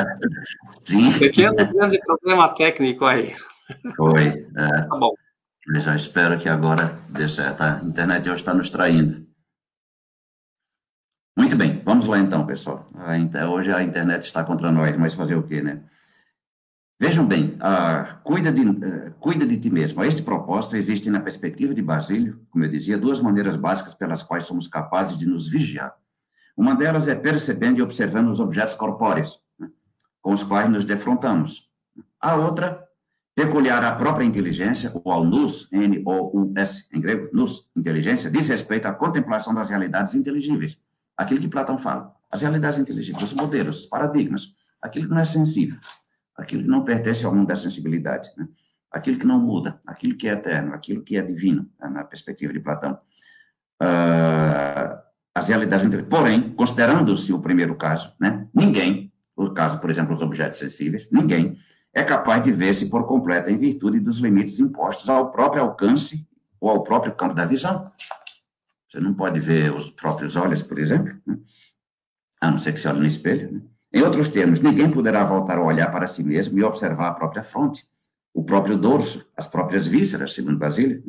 Sim. 0.84 1.12
Pequeno 1.20 1.56
grande 1.56 2.00
problema 2.00 2.50
técnico 2.50 3.06
aí. 3.06 3.36
Foi. 3.96 4.28
É. 4.28 4.82
Tá 4.84 4.98
bom. 4.98 5.14
Eu 5.68 5.80
já 5.80 5.96
espero 5.96 6.40
que 6.40 6.50
agora 6.50 6.98
dê 7.10 7.28
certo. 7.30 7.62
A 7.62 7.80
internet 7.84 8.30
hoje 8.30 8.42
está 8.42 8.54
nos 8.54 8.70
traindo. 8.70 9.26
Muito 11.38 11.56
bem, 11.56 11.82
vamos 11.84 12.06
lá 12.06 12.20
então, 12.20 12.46
pessoal. 12.46 12.88
Hoje 13.52 13.72
a 13.72 13.82
internet 13.82 14.24
está 14.24 14.44
contra 14.44 14.72
nós, 14.72 14.96
mas 14.98 15.14
fazer 15.14 15.36
o 15.36 15.44
quê, 15.44 15.62
né? 15.62 15.82
Vejam 17.04 17.28
bem, 17.28 17.58
cuida, 18.24 18.50
de, 18.50 18.62
uh, 18.62 19.14
cuida 19.20 19.46
de 19.46 19.58
ti 19.58 19.70
mesmo. 19.70 20.02
A 20.02 20.08
este 20.08 20.22
propósito, 20.22 20.78
existe 20.78 21.10
na 21.10 21.20
perspectiva 21.20 21.74
de 21.74 21.82
Basílio, 21.82 22.40
como 22.50 22.64
eu 22.64 22.70
dizia, 22.70 22.98
duas 22.98 23.20
maneiras 23.20 23.58
básicas 23.58 23.94
pelas 23.94 24.24
quais 24.24 24.46
somos 24.46 24.70
capazes 24.70 25.18
de 25.18 25.26
nos 25.26 25.50
vigiar. 25.50 25.94
Uma 26.56 26.74
delas 26.74 27.10
é 27.10 27.14
percebendo 27.14 27.78
e 27.78 27.82
observando 27.82 28.30
os 28.30 28.40
objetos 28.40 28.74
corpóreos, 28.74 29.38
né, 29.60 29.68
com 30.22 30.34
os 30.34 30.46
quais 30.46 30.70
nos 30.70 30.86
defrontamos. 30.86 31.70
A 32.22 32.38
outra, 32.38 32.82
peculiar 33.36 33.84
à 33.84 33.92
própria 33.92 34.24
inteligência, 34.24 34.90
ou 35.04 35.12
ao 35.12 35.26
nous, 35.26 35.68
N-O-U-S, 35.74 36.88
em 36.94 37.02
grego, 37.02 37.28
nous, 37.34 37.70
inteligência, 37.76 38.32
diz 38.32 38.48
respeito 38.48 38.86
à 38.86 38.94
contemplação 38.94 39.54
das 39.54 39.70
realidades 39.70 40.16
inteligíveis. 40.16 40.78
Aquilo 41.18 41.42
que 41.42 41.50
Platão 41.50 41.78
fala. 41.78 42.14
As 42.32 42.42
realidades 42.44 42.80
inteligíveis, 42.80 43.22
os 43.22 43.34
modelos, 43.34 43.82
os 43.82 43.86
paradigmas. 43.88 44.56
Aquilo 44.82 45.10
que 45.10 45.14
não 45.14 45.20
é 45.20 45.26
sensível. 45.26 45.78
Aquilo 46.36 46.64
que 46.64 46.70
não 46.70 46.84
pertence 46.84 47.26
ao 47.26 47.34
mundo 47.34 47.48
da 47.48 47.56
sensibilidade. 47.56 48.30
Né? 48.38 48.48
Aquilo 48.92 49.20
que 49.20 49.26
não 49.26 49.40
muda. 49.40 49.80
Aquilo 49.86 50.18
que 50.18 50.28
é 50.28 50.34
eterno. 50.34 50.74
Aquilo 50.74 51.04
que 51.04 51.18
é 51.18 51.22
divino, 51.22 51.70
né, 51.80 51.90
na 51.90 52.04
perspectiva 52.04 52.52
de 52.54 52.60
Platão. 52.60 53.00
Uh, 53.82 55.02
as 55.36 55.48
realidades 55.48 55.88
Porém, 56.10 56.54
considerando-se 56.54 57.34
o 57.34 57.42
primeiro 57.42 57.76
caso, 57.76 58.14
né, 58.20 58.48
ninguém, 58.54 59.12
o 59.36 59.50
caso, 59.50 59.80
por 59.80 59.90
exemplo, 59.90 60.14
os 60.14 60.22
objetos 60.22 60.60
sensíveis, 60.60 61.10
ninguém 61.12 61.58
é 61.94 62.04
capaz 62.04 62.42
de 62.42 62.52
ver-se 62.52 62.90
por 62.90 63.06
completo 63.06 63.50
em 63.50 63.58
virtude 63.58 64.00
dos 64.00 64.18
limites 64.18 64.60
impostos 64.60 65.10
ao 65.10 65.30
próprio 65.32 65.62
alcance 65.62 66.28
ou 66.60 66.70
ao 66.70 66.84
próprio 66.84 67.14
campo 67.14 67.36
da 67.36 67.46
visão. 67.46 67.92
Você 68.88 69.00
não 69.00 69.14
pode 69.14 69.40
ver 69.40 69.74
os 69.74 69.90
próprios 69.92 70.36
olhos, 70.36 70.64
por 70.64 70.80
exemplo, 70.80 71.14
né? 71.26 71.38
a 72.42 72.52
não 72.52 72.60
ser 72.60 72.74
que 72.74 72.80
se 72.80 72.88
olhe 72.88 73.00
no 73.00 73.08
espelho. 73.08 73.52
Né? 73.52 73.62
Em 73.94 74.02
outros 74.02 74.28
termos, 74.30 74.60
ninguém 74.60 74.90
poderá 74.90 75.24
voltar 75.24 75.60
a 75.60 75.64
olhar 75.64 75.92
para 75.92 76.08
si 76.08 76.24
mesmo 76.24 76.58
e 76.58 76.64
observar 76.64 77.10
a 77.10 77.14
própria 77.14 77.44
fronte, 77.44 77.86
o 78.34 78.44
próprio 78.44 78.76
dorso, 78.76 79.24
as 79.38 79.46
próprias 79.46 79.86
vísceras, 79.86 80.34
segundo 80.34 80.58
Basílio. 80.58 81.04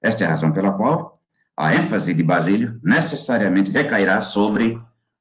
Esta 0.00 0.24
é 0.24 0.26
a 0.26 0.30
razão 0.30 0.50
pela 0.50 0.72
qual 0.72 1.20
a 1.54 1.74
ênfase 1.74 2.14
de 2.14 2.22
Basílio 2.22 2.80
necessariamente 2.82 3.70
recairá 3.70 4.22
sobre 4.22 4.80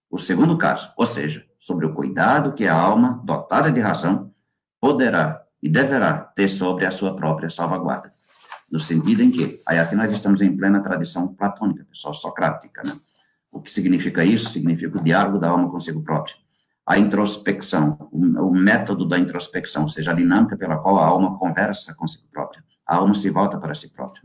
o 0.10 0.18
segundo 0.18 0.58
caso, 0.58 0.90
ou 0.96 1.06
seja, 1.06 1.46
sobre 1.60 1.86
o 1.86 1.94
cuidado 1.94 2.54
que 2.54 2.66
a 2.66 2.74
alma, 2.74 3.22
dotada 3.26 3.70
de 3.70 3.82
razão, 3.82 4.32
poderá 4.80 5.44
e 5.62 5.68
deverá 5.68 6.14
ter 6.18 6.48
sobre 6.48 6.86
a 6.86 6.92
sua 6.92 7.14
própria 7.14 7.50
salvaguarda. 7.50 8.10
No 8.72 8.80
sentido 8.80 9.22
em 9.22 9.30
que, 9.30 9.62
aí 9.68 9.78
aqui 9.78 9.96
nós 9.96 10.12
estamos 10.14 10.42
em 10.42 10.56
plena 10.56 10.80
tradição 10.82 11.28
platônica, 11.28 11.84
pessoal, 11.84 12.14
socrática, 12.14 12.82
né? 12.86 12.94
O 13.52 13.62
que 13.62 13.70
significa 13.70 14.24
isso? 14.24 14.50
Significa 14.50 14.98
o 14.98 15.04
diálogo 15.04 15.40
da 15.40 15.50
alma 15.50 15.70
consigo 15.70 16.02
própria. 16.02 16.36
A 16.90 16.98
introspecção, 16.98 18.10
o, 18.12 18.50
método 18.52 19.08
da 19.08 19.20
introspecção, 19.20 19.84
ou 19.84 19.90
seja, 19.90 20.10
a 20.10 20.16
dinâmica 20.16 20.58
pela 20.58 20.80
qual 20.80 20.98
a 20.98 21.06
alma 21.06 21.38
conversa 21.38 21.94
consigo 21.94 22.28
própria. 22.32 22.64
A 22.84 22.96
alma 22.96 23.14
se 23.14 23.30
volta 23.30 23.60
para 23.60 23.76
si 23.76 23.90
própria. 23.90 24.24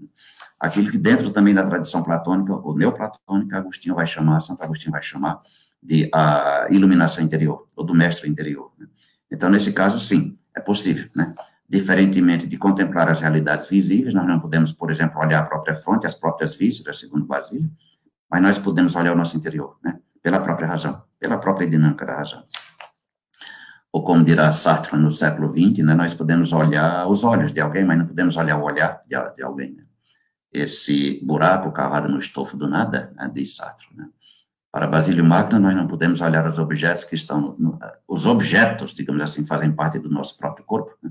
Aquilo 0.59 0.91
que 0.91 0.97
dentro 0.97 1.29
também 1.29 1.53
da 1.53 1.63
tradição 1.63 2.03
platônica, 2.03 2.55
ou 2.55 2.75
neoplatônica, 2.75 3.59
Agostinho 3.59 3.95
vai 3.95 4.07
chamar, 4.07 4.41
Santo 4.41 4.63
Agostinho 4.63 4.93
vai 4.93 5.03
chamar 5.03 5.43
de 5.83 6.09
a 6.11 6.67
iluminação 6.71 7.23
interior, 7.23 7.67
ou 7.77 7.85
do 7.85 7.95
mestre 7.95 8.31
interior. 8.31 8.73
Né? 8.79 8.87
Então, 9.31 9.51
nesse 9.51 9.71
caso, 9.71 10.01
sim, 10.01 10.33
é 10.57 10.61
possível, 10.61 11.11
né? 11.15 11.35
Diferentemente 11.69 12.47
de 12.47 12.57
contemplar 12.57 13.11
as 13.11 13.21
realidades 13.21 13.69
visíveis, 13.69 14.15
nós 14.15 14.27
não 14.27 14.41
podemos, 14.41 14.73
por 14.73 14.91
exemplo, 14.91 15.21
olhar 15.21 15.41
a 15.41 15.47
própria 15.47 15.75
fronte, 15.75 16.07
as 16.07 16.15
próprias 16.15 16.55
vísceras, 16.55 16.99
segundo 16.99 17.27
Basílio, 17.27 17.71
mas 18.31 18.41
nós 18.41 18.59
podemos 18.59 18.97
olhar 18.97 19.13
o 19.13 19.17
nosso 19.17 19.37
interior, 19.37 19.77
né? 19.85 19.99
Pela 20.25 20.41
própria 20.41 20.67
razão, 20.67 21.05
pela 21.21 21.39
própria 21.39 21.69
dinâmica 21.69 22.05
da 22.05 22.17
razão. 22.17 22.43
Ou 23.93 24.03
como 24.03 24.25
dirá 24.25 24.51
Sartre 24.51 24.99
no 24.99 25.13
século 25.13 25.51
XX, 25.51 25.85
né, 25.85 25.95
nós 25.95 26.15
podemos 26.15 26.53
olhar 26.53 27.07
os 27.07 27.23
olhos 27.23 27.53
de 27.53 27.61
alguém, 27.61 27.85
mas 27.85 27.99
não 27.99 28.07
podemos 28.07 28.37
olhar 28.37 28.57
o 28.57 28.65
olhar 28.65 29.03
de, 29.07 29.17
de 29.37 29.43
alguém. 29.45 29.75
Né? 29.75 29.85
esse 30.55 31.21
buraco 31.25 31.73
cavado 31.73 32.09
no 32.09 32.19
estofo 32.19 32.57
do 32.57 32.69
nada, 32.69 33.13
né, 33.17 33.29
diz 33.35 33.57
Sartre. 33.57 33.89
Né? 33.97 34.07
Para 34.71 34.87
Basílio 34.87 35.25
Magno, 35.25 35.59
nós 35.59 35.75
não 35.75 35.89
podemos 35.89 36.21
olhar 36.21 36.47
os 36.47 36.61
objetos 36.61 37.03
que 37.03 37.17
estão, 37.17 37.57
no, 37.59 37.79
os 38.07 38.25
objetos, 38.25 38.95
digamos 38.95 39.21
assim, 39.21 39.45
fazem 39.45 39.73
parte 39.73 39.99
do 39.99 40.09
nosso 40.09 40.37
próprio 40.37 40.65
corpo. 40.65 40.97
Né? 41.03 41.11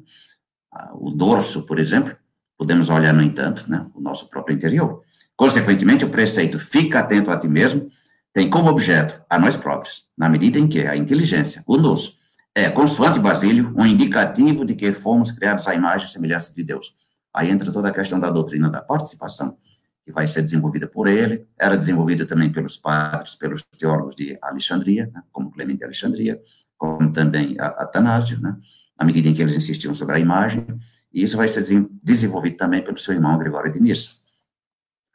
Ah, 0.72 0.92
o 0.94 1.12
dorso, 1.12 1.64
por 1.64 1.78
exemplo, 1.78 2.16
podemos 2.58 2.90
olhar, 2.90 3.14
no 3.14 3.22
entanto, 3.22 3.70
né, 3.70 3.86
o 3.94 4.00
nosso 4.00 4.30
próprio 4.30 4.56
interior. 4.56 5.02
Consequentemente, 5.36 6.06
o 6.06 6.10
preceito 6.10 6.58
fica 6.58 7.00
atento 7.00 7.30
a 7.30 7.38
ti 7.38 7.48
mesmo 7.50 7.92
tem 8.34 8.50
como 8.50 8.70
objeto 8.70 9.22
a 9.30 9.38
nós 9.38 9.56
próprios, 9.56 10.08
na 10.18 10.28
medida 10.28 10.58
em 10.58 10.68
que 10.68 10.82
a 10.88 10.98
inteligência, 10.98 11.64
o 11.68 11.78
nos, 11.78 12.20
é, 12.56 12.70
consoante 12.70 13.20
Basílio, 13.20 13.72
um 13.78 13.86
indicativo 13.86 14.66
de 14.66 14.74
que 14.74 14.92
fomos 14.92 15.32
criados 15.32 15.68
à 15.68 15.76
imagem 15.76 16.08
e 16.08 16.12
semelhança 16.12 16.52
de 16.54 16.64
Deus. 16.64 16.96
Aí 17.34 17.50
entra 17.50 17.72
toda 17.72 17.90
a 17.90 17.94
questão 17.94 18.20
da 18.20 18.30
doutrina 18.30 18.70
da 18.70 18.82
participação, 18.82 19.58
que 20.04 20.12
vai 20.12 20.28
ser 20.28 20.42
desenvolvida 20.42 20.88
por 20.88 21.08
ele, 21.08 21.48
era 21.58 21.78
desenvolvida 21.78 22.26
também 22.26 22.52
pelos 22.52 22.76
padres, 22.76 23.36
pelos 23.36 23.64
teólogos 23.78 24.16
de 24.16 24.38
Alexandria, 24.42 25.10
né, 25.14 25.22
como 25.32 25.52
Clemente 25.52 25.80
de 25.80 25.86
Alexandria, 25.86 26.42
como 26.78 27.12
também 27.14 27.56
Atanásio, 27.60 28.42
né, 28.42 28.56
à 28.98 29.06
medida 29.06 29.30
em 29.30 29.34
que 29.34 29.42
eles 29.42 29.56
insistiam 29.56 29.96
sobre 29.96 30.16
a 30.16 30.20
imagem, 30.20 30.66
e 31.14 31.24
isso 31.24 31.38
vai 31.38 31.48
ser 31.48 31.66
desenvolvido 32.04 32.58
também 32.58 32.84
pelo 32.84 32.98
seu 32.98 33.14
irmão 33.14 33.38
Gregório 33.38 33.72
de 33.72 33.80
Nissa. 33.80 34.10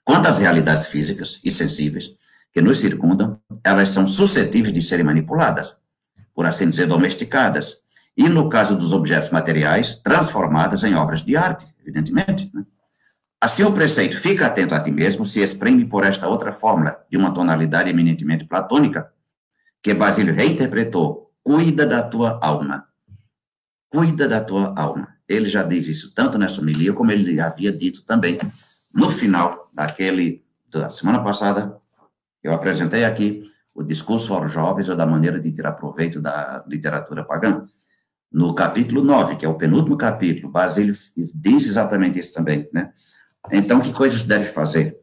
Quanto 0.05 0.27
às 0.27 0.39
realidades 0.39 0.87
físicas 0.87 1.41
e 1.45 1.51
sensíveis 1.51 2.17
que 2.53 2.61
nos 2.61 2.79
circundam, 2.79 3.41
elas 3.63 3.91
são 3.91 4.07
suscetíveis 4.07 4.73
de 4.73 4.83
serem 4.83 5.05
manipuladas, 5.05 5.77
por 6.35 6.47
assim 6.47 6.69
dizer, 6.69 6.87
domesticadas, 6.87 7.79
e, 8.17 8.29
no 8.29 8.49
caso 8.49 8.77
dos 8.77 8.93
objetos 8.93 9.31
materiais, 9.31 9.97
transformadas 9.97 10.83
em 10.83 10.95
obras 10.95 11.23
de 11.23 11.37
arte, 11.37 11.67
evidentemente. 11.81 12.51
Né? 12.53 12.65
Assim, 13.41 13.63
o 13.63 13.73
preceito 13.73 14.19
fica 14.19 14.47
atento 14.47 14.75
a 14.75 14.81
ti 14.81 14.91
mesmo 14.91 15.25
se 15.25 15.41
exprime 15.41 15.87
por 15.87 16.05
esta 16.05 16.27
outra 16.27 16.51
fórmula, 16.51 16.99
de 17.09 17.17
uma 17.17 17.33
tonalidade 17.33 17.89
eminentemente 17.89 18.45
platônica, 18.45 19.13
que 19.81 19.95
Basílio 19.95 20.35
reinterpretou: 20.35 21.33
cuida 21.45 21.87
da 21.87 22.03
tua 22.03 22.41
alma. 22.43 22.89
Cuida 23.89 24.29
da 24.29 24.41
tua 24.41 24.75
alma. 24.77 25.17
Ele 25.29 25.49
já 25.49 25.63
diz 25.63 25.87
isso 25.87 26.13
tanto 26.13 26.37
nessa 26.37 26.61
homilia, 26.61 26.93
como 26.93 27.13
ele 27.13 27.41
havia 27.41 27.71
dito 27.71 28.03
também 28.03 28.39
no 28.95 29.11
final 29.11 29.71
daquele, 29.73 30.45
da 30.69 30.91
semana 30.91 31.23
passada, 31.23 31.78
eu 32.49 32.55
apresentei 32.55 33.05
aqui 33.05 33.45
o 33.75 33.83
discurso 33.83 34.35
aos 34.35 34.51
jovens 34.51 34.89
ou 34.89 34.97
da 34.97 35.07
maneira 35.07 35.39
de 35.39 35.53
tirar 35.53 35.73
proveito 35.73 36.21
da 36.21 36.65
literatura 36.67 37.25
pagã 37.25 37.67
no 38.33 38.55
capítulo 38.55 39.03
9, 39.03 39.37
que 39.37 39.47
é 39.47 39.49
o 39.49 39.55
penúltimo 39.55 39.97
capítulo, 39.97 40.51
Basílio 40.51 40.95
diz 41.35 41.67
exatamente 41.67 42.19
isso 42.19 42.35
também, 42.35 42.69
né? 42.73 42.93
Então, 43.51 43.81
que 43.81 43.93
coisas 43.93 44.23
deve 44.23 44.45
fazer? 44.47 44.99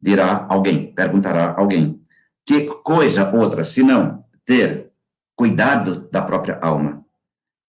Dirá 0.00 0.46
alguém, 0.48 0.92
perguntará 0.92 1.54
alguém. 1.56 2.00
Que 2.44 2.66
coisa 2.82 3.30
outra, 3.32 3.62
se 3.62 3.82
não 3.82 4.24
ter 4.44 4.90
cuidado 5.36 6.08
da 6.10 6.22
própria 6.22 6.58
alma, 6.60 7.04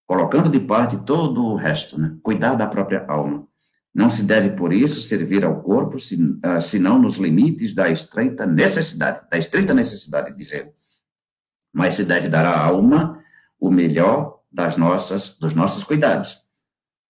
colocando 0.07 0.49
de 0.49 0.59
parte 0.59 1.03
todo 1.03 1.43
o 1.45 1.55
resto, 1.55 1.99
né? 1.99 2.15
Cuidar 2.23 2.55
da 2.55 2.67
própria 2.67 3.05
alma. 3.07 3.47
Não 3.95 4.10
se 4.10 4.23
deve, 4.23 4.49
por 4.58 4.73
isso, 4.73 5.01
servir 5.01 5.45
ao 5.45 5.62
corpo, 5.62 5.95
ah, 6.43 6.60
senão 6.60 7.01
nos 7.01 7.15
limites 7.15 7.73
da 7.73 7.89
estreita 7.89 8.45
necessidade, 8.45 9.21
da 9.31 9.38
estreita 9.38 9.73
necessidade, 9.73 10.36
diz. 10.36 10.51
Mas 11.71 11.93
se 11.93 12.03
deve 12.03 12.27
dar 12.27 12.45
à 12.45 12.60
alma 12.60 13.17
o 13.58 13.71
melhor 13.71 14.41
das 14.51 14.75
nossas, 14.75 15.38
dos 15.39 15.53
nossos 15.53 15.86
cuidados, 15.86 16.41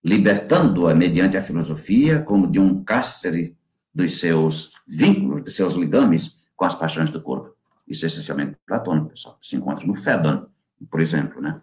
libertando-a 0.04 0.94
mediante 0.94 1.36
a 1.36 1.42
filosofia 1.42 2.22
como 2.22 2.52
de 2.52 2.60
um 2.60 2.84
cárcere 2.84 3.58
dos 3.92 4.20
seus 4.20 4.72
vínculos, 4.88 5.42
dos 5.42 5.56
seus 5.56 5.74
ligames 5.74 6.38
com 6.56 6.66
as 6.66 6.76
paixões 6.76 7.10
do 7.10 7.20
corpo. 7.20 7.56
Isso 7.88 8.06
é 8.06 8.08
essencialmente 8.08 8.58
platônico, 8.64 9.10
pessoal. 9.10 9.40
Se 9.42 9.56
encontra 9.56 9.88
no 9.88 9.96
Fédon, 9.96 10.46
por 10.92 11.02
exemplo, 11.02 11.42
né? 11.42 11.60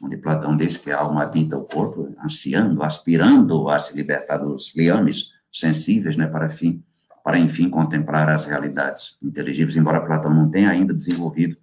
Onde 0.00 0.16
Platão 0.16 0.56
diz 0.56 0.76
que 0.76 0.90
a 0.90 0.98
alma 0.98 1.22
habita 1.22 1.56
o 1.56 1.64
corpo, 1.64 2.14
ansiando, 2.24 2.82
aspirando 2.82 3.68
a 3.68 3.78
se 3.78 3.94
libertar 3.94 4.38
dos 4.38 4.74
liames 4.74 5.30
sensíveis, 5.52 6.16
né, 6.16 6.26
para, 6.26 6.48
fim, 6.48 6.82
para 7.24 7.38
enfim 7.38 7.68
contemplar 7.68 8.28
as 8.28 8.46
realidades 8.46 9.16
inteligíveis, 9.22 9.76
embora 9.76 10.04
Platão 10.04 10.32
não 10.32 10.50
tenha 10.50 10.70
ainda 10.70 10.94
desenvolvido 10.94 11.56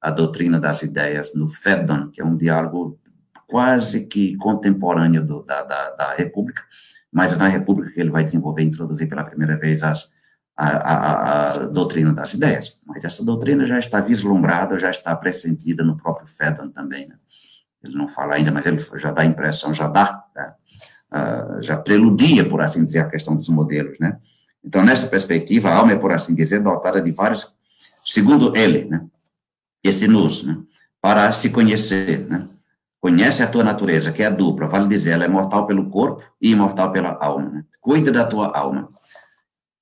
a 0.00 0.10
doutrina 0.10 0.60
das 0.60 0.82
ideias 0.82 1.34
no 1.34 1.46
Fédon, 1.46 2.10
que 2.10 2.20
é 2.20 2.24
um 2.24 2.36
diálogo 2.36 2.98
quase 3.46 4.06
que 4.06 4.36
contemporâneo 4.36 5.24
do, 5.24 5.42
da, 5.42 5.62
da, 5.62 5.90
da, 5.90 6.14
República, 6.14 6.62
mas 7.12 7.36
na 7.36 7.48
República 7.48 7.92
que 7.92 8.00
ele 8.00 8.10
vai 8.10 8.24
desenvolver, 8.24 8.62
introduzir 8.62 9.08
pela 9.08 9.24
primeira 9.24 9.56
vez 9.56 9.82
as, 9.82 10.10
a, 10.56 10.68
a, 10.68 11.52
a, 11.52 11.66
doutrina 11.66 12.12
das 12.12 12.34
ideias. 12.34 12.78
Mas 12.86 13.04
essa 13.04 13.24
doutrina 13.24 13.66
já 13.66 13.78
está 13.78 14.00
vislumbrada, 14.00 14.78
já 14.78 14.90
está 14.90 15.14
pressentida 15.14 15.84
no 15.84 15.96
próprio 15.96 16.26
Fedon 16.26 16.68
também. 16.70 17.08
Né? 17.08 17.16
Ele 17.86 17.96
não 17.96 18.08
fala 18.08 18.34
ainda, 18.34 18.50
mas 18.52 18.66
ele 18.66 18.78
já 18.96 19.10
dá 19.10 19.22
a 19.22 19.26
impressão, 19.26 19.72
já 19.72 19.88
dá, 19.88 20.24
né? 20.34 20.54
uh, 21.12 21.62
já 21.62 21.76
preludia, 21.76 22.48
por 22.48 22.60
assim 22.60 22.84
dizer, 22.84 23.00
a 23.00 23.08
questão 23.08 23.34
dos 23.34 23.48
modelos. 23.48 23.98
Né? 23.98 24.16
Então, 24.64 24.84
nessa 24.84 25.06
perspectiva, 25.06 25.70
a 25.70 25.76
alma 25.76 25.92
é, 25.92 25.96
por 25.96 26.12
assim 26.12 26.34
dizer, 26.34 26.60
dotada 26.60 27.00
de 27.00 27.10
vários, 27.12 27.54
segundo 28.04 28.56
ele, 28.56 28.84
né? 28.86 29.04
esse 29.82 30.06
nus, 30.08 30.44
né? 30.44 30.58
para 31.00 31.30
se 31.32 31.50
conhecer, 31.50 32.26
né? 32.28 32.48
Conhece 33.00 33.40
a 33.40 33.46
tua 33.46 33.62
natureza, 33.62 34.10
que 34.10 34.22
é 34.22 34.28
dupla, 34.28 34.66
vale 34.66 34.88
dizer, 34.88 35.10
ela 35.10 35.24
é 35.24 35.28
mortal 35.28 35.64
pelo 35.64 35.88
corpo 35.88 36.24
e 36.42 36.50
imortal 36.50 36.90
pela 36.90 37.16
alma. 37.20 37.48
Né? 37.48 37.64
Cuida 37.80 38.10
da 38.10 38.24
tua 38.24 38.48
alma. 38.48 38.88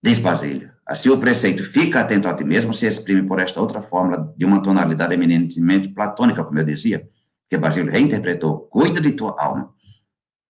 Diz 0.03 0.19
Basílio. 0.19 0.71
Assim, 0.87 1.09
o 1.09 1.17
preceito 1.17 1.65
fica 1.65 2.01
atento 2.01 2.29
a 2.29 2.35
ti 2.35 2.45
mesmo 2.45 2.75
se 2.75 2.87
exprime 2.87 3.23
por 3.23 3.39
esta 3.39 3.59
outra 3.59 3.81
fórmula 3.81 4.35
de 4.37 4.45
uma 4.45 4.63
tonalidade 4.63 5.15
eminentemente 5.15 5.89
platônica, 5.89 6.45
como 6.45 6.59
eu 6.59 6.65
dizia, 6.65 7.09
que 7.55 7.59
Basílio 7.59 7.93
reinterpretou. 7.93 8.67
Cuida 8.69 9.01
de 9.01 9.13
tua 9.13 9.37
alma. 9.39 9.73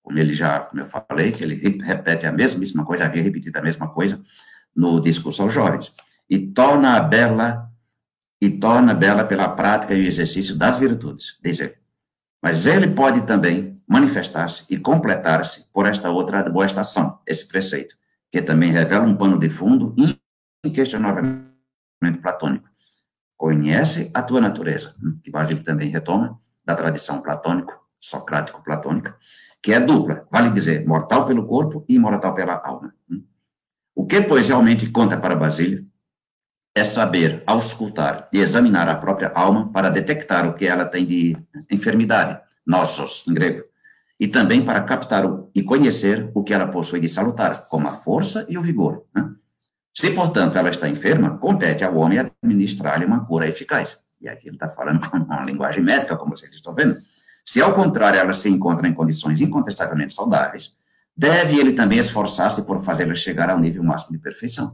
Como 0.03 0.19
ele 0.19 0.35
já, 0.35 0.61
como 0.61 0.83
eu 0.83 0.87
falei, 0.87 1.33
que 1.33 1.45
ele 1.45 1.57
repete 1.83 2.27
a 2.27 2.33
mesma 2.33 2.85
coisa, 2.85 3.05
havia 3.05 3.23
repetido 3.23 3.59
a 3.59 3.63
mesma 3.63 3.89
coisa 3.89 4.21
no 4.75 5.01
discurso 5.01 5.43
aos 5.43 5.53
jovens. 5.53 5.93
E 6.29 6.39
torna 6.39 6.97
a 6.97 7.01
bela, 7.01 7.71
e 8.41 8.51
torna 8.59 8.95
bela 8.95 9.25
pela 9.25 9.49
prática 9.51 9.95
e 9.95 10.07
exercício 10.07 10.57
das 10.57 10.79
virtudes, 10.79 11.39
diz 11.43 11.61
ele. 11.61 11.75
Mas 12.43 12.67
ele 12.67 12.89
pode 12.89 13.27
também 13.27 13.83
manifestar-se 13.87 14.65
e 14.71 14.79
completar-se 14.79 15.67
por 15.73 15.87
esta 15.87 16.11
outra 16.11 16.43
boa 16.49 16.65
estação, 16.65 17.19
esse 17.27 17.47
preceito, 17.47 17.97
que 18.31 18.41
também 18.41 18.71
revela 18.71 19.07
um 19.07 19.17
pano 19.17 19.39
de 19.39 19.51
fundo 19.51 19.95
inquestionavelmente 20.65 21.53
platônico. 22.23 22.69
Conhece 23.37 24.11
a 24.15 24.23
tua 24.23 24.41
natureza, 24.41 24.95
que 25.23 25.31
Basílio 25.31 25.63
também 25.63 25.91
retoma 25.91 26.43
da 26.65 26.75
tradição 26.75 27.21
platônico, 27.21 27.79
socrático-platônica, 28.01 29.17
que 29.63 29.73
é 29.73 29.81
dupla, 29.81 30.27
vale 30.31 30.51
dizer, 30.51 30.87
mortal 30.87 31.27
pelo 31.27 31.47
corpo 31.47 31.85
e 31.89 31.95
imortal 31.95 32.35
pela 32.35 32.61
alma. 32.65 32.95
O 33.95 34.07
que, 34.07 34.21
pois, 34.21 34.49
realmente 34.49 34.91
conta 34.91 35.17
para 35.17 35.37
Basílio 35.37 35.87
é 36.75 36.83
saber 36.83 37.43
auscultar 37.47 38.29
e 38.33 38.41
examinar 38.41 38.89
a 38.89 38.97
própria 38.97 39.31
alma 39.35 39.71
para 39.73 39.89
detectar 39.89 40.49
o 40.49 40.55
que 40.55 40.67
ela 40.67 40.85
tem 40.85 41.07
de 41.07 41.37
enfermidade, 41.71 42.41
nossos, 42.67 43.25
em 43.29 43.33
grego, 43.33 43.63
e 44.19 44.27
também 44.27 44.65
para 44.65 44.83
captar 44.83 45.25
e 45.55 45.63
conhecer 45.63 46.31
o 46.35 46.43
que 46.43 46.53
ela 46.53 46.67
possui 46.67 46.99
de 46.99 47.09
salutar, 47.09 47.69
como 47.69 47.89
a 47.89 47.93
força 47.93 48.45
e 48.49 48.59
o 48.59 48.63
vigor. 48.63 49.05
Né? 49.15 49.31
Se, 49.95 50.11
portanto, 50.11 50.59
ela 50.59 50.71
está 50.71 50.89
enferma, 50.89 51.39
compete 51.39 51.85
ao 51.85 51.97
homem 51.97 52.19
administrar-lhe 52.19 53.05
uma 53.05 53.25
cura 53.25 53.49
eficaz. 53.49 53.97
E 54.25 54.29
aqui 54.29 54.49
ele 54.49 54.57
está 54.57 54.69
falando 54.69 55.07
com 55.09 55.19
uma 55.19 55.45
linguagem 55.45 55.83
médica, 55.83 56.17
como 56.17 56.37
vocês 56.37 56.53
estão 56.53 56.75
vendo. 56.75 56.97
Se, 57.45 57.61
ao 57.61 57.75
contrário, 57.75 58.19
ela 58.19 58.33
se 58.33 58.49
encontra 58.49 58.89
em 58.89 58.95
condições 58.95 59.43
incontestavelmente 59.43 60.15
saudáveis, 60.15 60.73
deve 61.15 61.61
ele 61.61 61.75
também 61.75 61.99
esforçar-se 61.99 62.63
por 62.63 62.83
fazê-la 62.83 63.15
chegar 63.15 63.51
ao 63.51 63.61
nível 63.61 63.85
máximo 63.85 64.17
de 64.17 64.19
perfeição. 64.19 64.73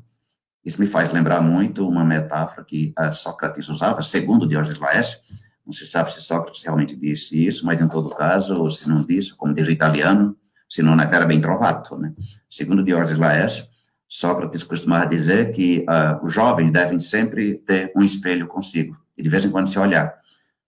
Isso 0.65 0.81
me 0.81 0.87
faz 0.87 1.13
lembrar 1.13 1.41
muito 1.41 1.87
uma 1.87 2.05
metáfora 2.05 2.65
que 2.65 2.95
Sócrates 3.13 3.69
usava, 3.69 4.03
segundo 4.03 4.47
Diógenes 4.47 4.79
Laércio. 4.79 5.19
Não 5.67 5.73
se 5.73 5.87
sabe 5.87 6.13
se 6.13 6.21
Sócrates 6.23 6.63
realmente 6.63 6.95
disse 6.95 7.45
isso, 7.45 7.67
mas 7.67 7.81
em 7.81 7.89
todo 7.89 8.15
caso, 8.15 8.71
se 8.71 8.89
não 8.89 9.05
disse, 9.05 9.35
como 9.35 9.53
diz 9.53 9.67
o 9.67 9.71
italiano, 9.71 10.37
se 10.69 10.83
não 10.83 10.99
era 11.01 11.27
bem 11.27 11.41
trovato, 11.41 11.99
né? 11.99 12.13
Segundo 12.49 12.85
Diógenes 12.85 13.19
Laércio, 13.19 13.65
Sócrates 14.07 14.63
costumava 14.63 15.07
dizer 15.07 15.51
que 15.51 15.85
uh, 15.89 16.25
os 16.25 16.33
jovens 16.33 16.73
devem 16.73 17.01
sempre 17.01 17.55
ter 17.55 17.93
um 17.97 18.03
espelho 18.03 18.47
consigo 18.47 19.00
e 19.21 19.23
de 19.23 19.29
vez 19.29 19.45
em 19.45 19.51
quando 19.51 19.69
se 19.69 19.79
olhar. 19.79 20.19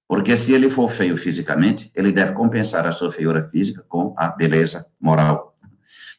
Porque 0.06 0.36
se 0.36 0.52
ele 0.52 0.68
for 0.68 0.90
feio 0.90 1.16
fisicamente, 1.16 1.90
ele 1.94 2.12
deve 2.12 2.32
compensar 2.32 2.86
a 2.86 2.92
sua 2.92 3.10
feiura 3.10 3.42
física 3.42 3.82
com 3.88 4.14
a 4.16 4.28
beleza 4.28 4.86
moral. 5.00 5.56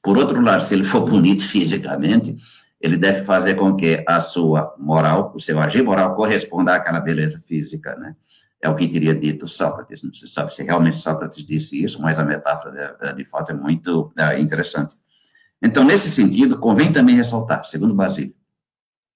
Por 0.01 0.17
outro 0.17 0.41
lado, 0.41 0.63
se 0.63 0.73
ele 0.73 0.83
for 0.83 1.01
bonito 1.07 1.47
fisicamente, 1.47 2.35
ele 2.81 2.97
deve 2.97 3.21
fazer 3.21 3.53
com 3.53 3.75
que 3.75 4.03
a 4.07 4.19
sua 4.19 4.75
moral, 4.79 5.31
o 5.35 5.39
seu 5.39 5.59
agir 5.59 5.83
moral, 5.83 6.15
corresponda 6.15 6.73
àquela 6.73 6.99
beleza 6.99 7.39
física, 7.39 7.95
né? 7.95 8.15
É 8.59 8.67
o 8.67 8.75
que 8.75 8.87
teria 8.87 9.13
dito 9.13 9.47
Sócrates. 9.47 10.01
Não 10.01 10.13
se 10.13 10.27
sabe 10.27 10.53
se 10.55 10.63
realmente 10.63 10.97
Sócrates 10.97 11.45
disse 11.45 11.81
isso, 11.83 12.01
mas 12.01 12.17
a 12.17 12.25
metáfora, 12.25 12.97
de, 12.99 13.13
de 13.13 13.25
fato, 13.25 13.51
é 13.51 13.53
muito 13.53 14.11
é, 14.17 14.39
interessante. 14.39 14.95
Então, 15.61 15.83
nesse 15.83 16.09
sentido, 16.09 16.57
convém 16.57 16.91
também 16.91 17.15
ressaltar, 17.15 17.63
segundo 17.65 17.93
Basílio, 17.93 18.33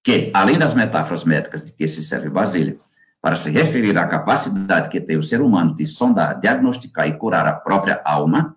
que, 0.04 0.32
além 0.34 0.58
das 0.60 0.74
metáforas 0.74 1.26
médicas 1.26 1.66
de 1.66 1.74
que 1.74 1.88
se 1.88 2.04
serve 2.04 2.30
Basílio, 2.30 2.78
para 3.22 3.36
se 3.36 3.50
referir 3.50 3.98
à 3.98 4.08
capacidade 4.08 4.90
que 4.90 5.02
tem 5.02 5.18
o 5.18 5.24
ser 5.24 5.42
humano 5.42 5.76
de 5.76 5.86
sondar, 5.86 6.40
diagnosticar 6.40 7.08
e 7.08 7.18
curar 7.18 7.46
a 7.46 7.54
própria 7.54 8.02
alma, 8.06 8.56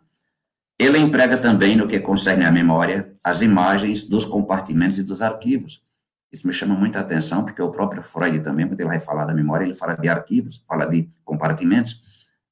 ele 0.79 0.99
emprega 0.99 1.37
também, 1.37 1.77
no 1.77 1.87
que 1.87 2.01
concerne 2.01 2.45
à 2.45 2.51
memória, 2.51 3.13
as 3.23 3.43
imagens 3.43 4.09
dos 4.09 4.25
compartimentos 4.25 4.99
e 4.99 5.03
dos 5.03 5.21
arquivos. 5.21 5.83
Isso 6.33 6.47
me 6.47 6.53
chama 6.53 6.75
muita 6.75 7.01
atenção, 7.01 7.45
porque 7.45 7.61
o 7.61 7.71
próprio 7.71 8.03
Freud 8.03 8.41
também, 8.41 8.67
quando 8.67 8.81
ele 8.81 8.89
vai 8.89 9.01
falar 9.01 9.27
da 9.27 9.35
memória, 9.35 9.65
ele 9.65 9.75
fala 9.75 9.95
de 9.95 10.09
arquivos, 10.09 10.63
fala 10.67 10.87
de 10.87 11.11
compartimentos, 11.25 12.01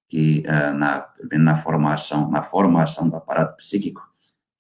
que 0.08 0.44
uh, 0.46 0.74
na, 0.74 1.06
na, 1.32 1.56
formação, 1.56 2.30
na 2.30 2.42
formação 2.42 3.08
do 3.08 3.16
aparato 3.16 3.56
psíquico, 3.56 4.06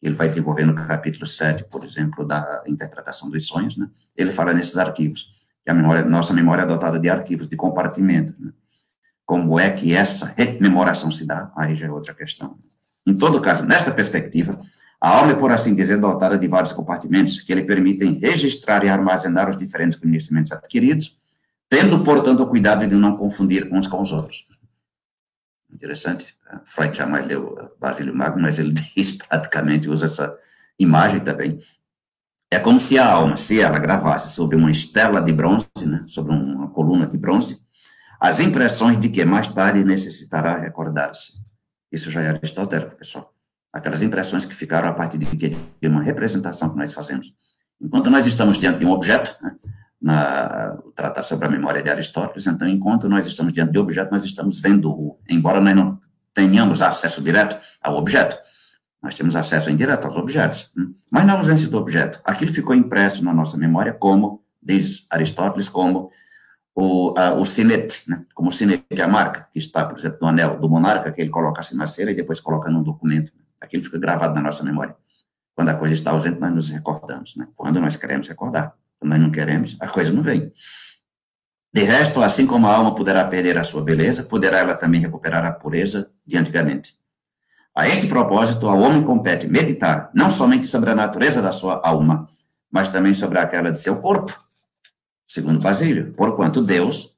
ele 0.00 0.14
vai 0.14 0.28
desenvolver 0.28 0.64
no 0.64 0.74
capítulo 0.74 1.26
7, 1.26 1.64
por 1.64 1.84
exemplo, 1.84 2.24
da 2.24 2.62
interpretação 2.66 3.28
dos 3.28 3.46
sonhos, 3.46 3.76
né? 3.76 3.90
ele 4.16 4.30
fala 4.30 4.52
nesses 4.54 4.78
arquivos, 4.78 5.34
a 5.70 5.74
memória, 5.74 6.04
nossa 6.04 6.32
memória 6.32 6.62
é 6.62 6.66
dotada 6.66 6.98
de 6.98 7.08
arquivos, 7.08 7.48
de 7.48 7.56
compartimento. 7.56 8.34
Né? 8.38 8.52
Como 9.24 9.58
é 9.58 9.70
que 9.70 9.94
essa 9.94 10.32
rememoração 10.36 11.10
se 11.10 11.26
dá? 11.26 11.52
Aí 11.56 11.76
já 11.76 11.86
é 11.86 11.90
outra 11.90 12.14
questão. 12.14 12.58
Em 13.06 13.16
todo 13.16 13.40
caso, 13.40 13.64
nessa 13.64 13.90
perspectiva, 13.90 14.60
a 15.00 15.10
alma 15.10 15.32
é, 15.32 15.34
por 15.34 15.52
assim 15.52 15.74
dizer, 15.74 15.98
dotada 15.98 16.36
de 16.36 16.48
vários 16.48 16.72
compartimentos 16.72 17.40
que 17.40 17.54
lhe 17.54 17.62
permitem 17.62 18.18
registrar 18.18 18.84
e 18.84 18.88
armazenar 18.88 19.48
os 19.48 19.56
diferentes 19.56 19.98
conhecimentos 19.98 20.50
adquiridos, 20.50 21.16
tendo, 21.68 22.02
portanto, 22.02 22.42
o 22.42 22.46
cuidado 22.46 22.86
de 22.86 22.94
não 22.94 23.16
confundir 23.16 23.68
uns 23.72 23.86
com 23.86 24.00
os 24.00 24.12
outros. 24.12 24.46
Interessante. 25.72 26.34
Freud 26.64 26.96
jamais 26.96 27.26
leu 27.26 27.70
Basílio 27.78 28.14
Magno, 28.14 28.42
mas 28.42 28.58
ele 28.58 28.72
diz, 28.96 29.12
praticamente, 29.12 29.88
usa 29.88 30.06
essa 30.06 30.36
imagem 30.78 31.20
também. 31.20 31.60
É 32.50 32.58
como 32.58 32.80
se 32.80 32.98
a 32.98 33.06
alma, 33.06 33.36
se 33.36 33.60
ela 33.60 33.78
gravasse 33.78 34.34
sobre 34.34 34.56
uma 34.56 34.70
estela 34.70 35.20
de 35.20 35.32
bronze, 35.32 35.66
né, 35.84 36.04
sobre 36.06 36.32
uma 36.32 36.68
coluna 36.70 37.06
de 37.06 37.18
bronze, 37.18 37.58
as 38.18 38.40
impressões 38.40 38.98
de 38.98 39.08
que 39.10 39.24
mais 39.24 39.48
tarde 39.48 39.84
necessitará 39.84 40.56
recordar-se. 40.56 41.34
Isso 41.92 42.10
já 42.10 42.22
é 42.22 42.28
aristotélico, 42.28 42.96
pessoal. 42.96 43.32
Aquelas 43.72 44.02
impressões 44.02 44.46
que 44.46 44.54
ficaram 44.54 44.88
a 44.88 44.92
partir 44.92 45.18
de, 45.18 45.26
de 45.26 45.88
uma 45.88 46.02
representação 46.02 46.70
que 46.70 46.76
nós 46.76 46.92
fazemos. 46.92 47.32
Enquanto 47.80 48.10
nós 48.10 48.26
estamos 48.26 48.58
diante 48.58 48.78
de 48.78 48.86
um 48.86 48.90
objeto, 48.90 49.36
né, 49.42 49.54
na, 50.00 50.78
o 50.84 50.90
Tratado 50.92 51.26
sobre 51.26 51.46
a 51.46 51.50
Memória 51.50 51.82
de 51.82 51.90
Aristóteles, 51.90 52.46
então, 52.46 52.66
enquanto 52.66 53.08
nós 53.08 53.26
estamos 53.26 53.52
diante 53.52 53.72
de 53.72 53.78
objeto, 53.78 54.10
nós 54.10 54.24
estamos 54.24 54.60
vendo, 54.60 55.18
embora 55.28 55.60
nós 55.60 55.76
não 55.76 55.98
tenhamos 56.32 56.80
acesso 56.80 57.22
direto 57.22 57.60
ao 57.82 57.96
objeto, 57.96 58.38
nós 59.08 59.14
temos 59.14 59.34
acesso 59.34 59.70
indireto 59.70 60.04
aos 60.04 60.16
objetos. 60.16 60.70
Né? 60.76 60.84
Mas 61.10 61.24
na 61.24 61.32
ausência 61.32 61.66
do 61.66 61.78
objeto, 61.78 62.20
aquilo 62.22 62.52
ficou 62.52 62.74
impresso 62.74 63.24
na 63.24 63.32
nossa 63.32 63.56
memória 63.56 63.90
como, 63.90 64.44
diz 64.62 65.06
Aristóteles, 65.08 65.66
como 65.66 66.10
o, 66.74 67.14
a, 67.16 67.32
o 67.32 67.42
sinete, 67.46 68.02
né? 68.06 68.22
como 68.34 68.50
o 68.50 68.52
sinete, 68.52 69.00
a 69.00 69.08
marca 69.08 69.48
que 69.50 69.58
está, 69.58 69.82
por 69.86 69.98
exemplo, 69.98 70.18
no 70.20 70.28
anel 70.28 70.60
do 70.60 70.68
monarca, 70.68 71.10
que 71.10 71.22
ele 71.22 71.30
coloca 71.30 71.62
assim 71.62 71.74
na 71.74 71.86
cera 71.86 72.10
e 72.10 72.14
depois 72.14 72.38
coloca 72.38 72.68
num 72.68 72.82
documento. 72.82 73.32
Aquilo 73.58 73.82
fica 73.82 73.98
gravado 73.98 74.34
na 74.34 74.42
nossa 74.42 74.62
memória. 74.62 74.94
Quando 75.54 75.70
a 75.70 75.74
coisa 75.74 75.94
está 75.94 76.10
ausente, 76.10 76.38
nós 76.38 76.54
nos 76.54 76.68
recordamos. 76.68 77.34
Né? 77.34 77.48
Quando 77.56 77.80
nós 77.80 77.96
queremos 77.96 78.28
recordar. 78.28 78.74
Quando 79.00 79.12
nós 79.12 79.20
não 79.22 79.30
queremos, 79.30 79.74
a 79.80 79.88
coisa 79.88 80.12
não 80.12 80.20
vem. 80.20 80.52
De 81.72 81.82
resto, 81.82 82.22
assim 82.22 82.46
como 82.46 82.66
a 82.66 82.74
alma 82.74 82.94
poderá 82.94 83.24
perder 83.24 83.56
a 83.56 83.64
sua 83.64 83.82
beleza, 83.82 84.22
poderá 84.22 84.58
ela 84.58 84.74
também 84.74 85.00
recuperar 85.00 85.46
a 85.46 85.52
pureza 85.52 86.10
de 86.26 86.36
antigamente. 86.36 86.97
A 87.78 87.88
este 87.88 88.08
propósito, 88.08 88.66
ao 88.66 88.80
homem 88.80 89.04
compete 89.04 89.46
meditar 89.46 90.10
não 90.12 90.32
somente 90.32 90.66
sobre 90.66 90.90
a 90.90 90.96
natureza 90.96 91.40
da 91.40 91.52
sua 91.52 91.80
alma, 91.84 92.28
mas 92.68 92.88
também 92.88 93.14
sobre 93.14 93.38
aquela 93.38 93.70
de 93.70 93.78
seu 93.78 94.00
corpo, 94.00 94.36
segundo 95.28 95.60
Basílio, 95.60 96.12
porquanto 96.14 96.60
Deus, 96.60 97.14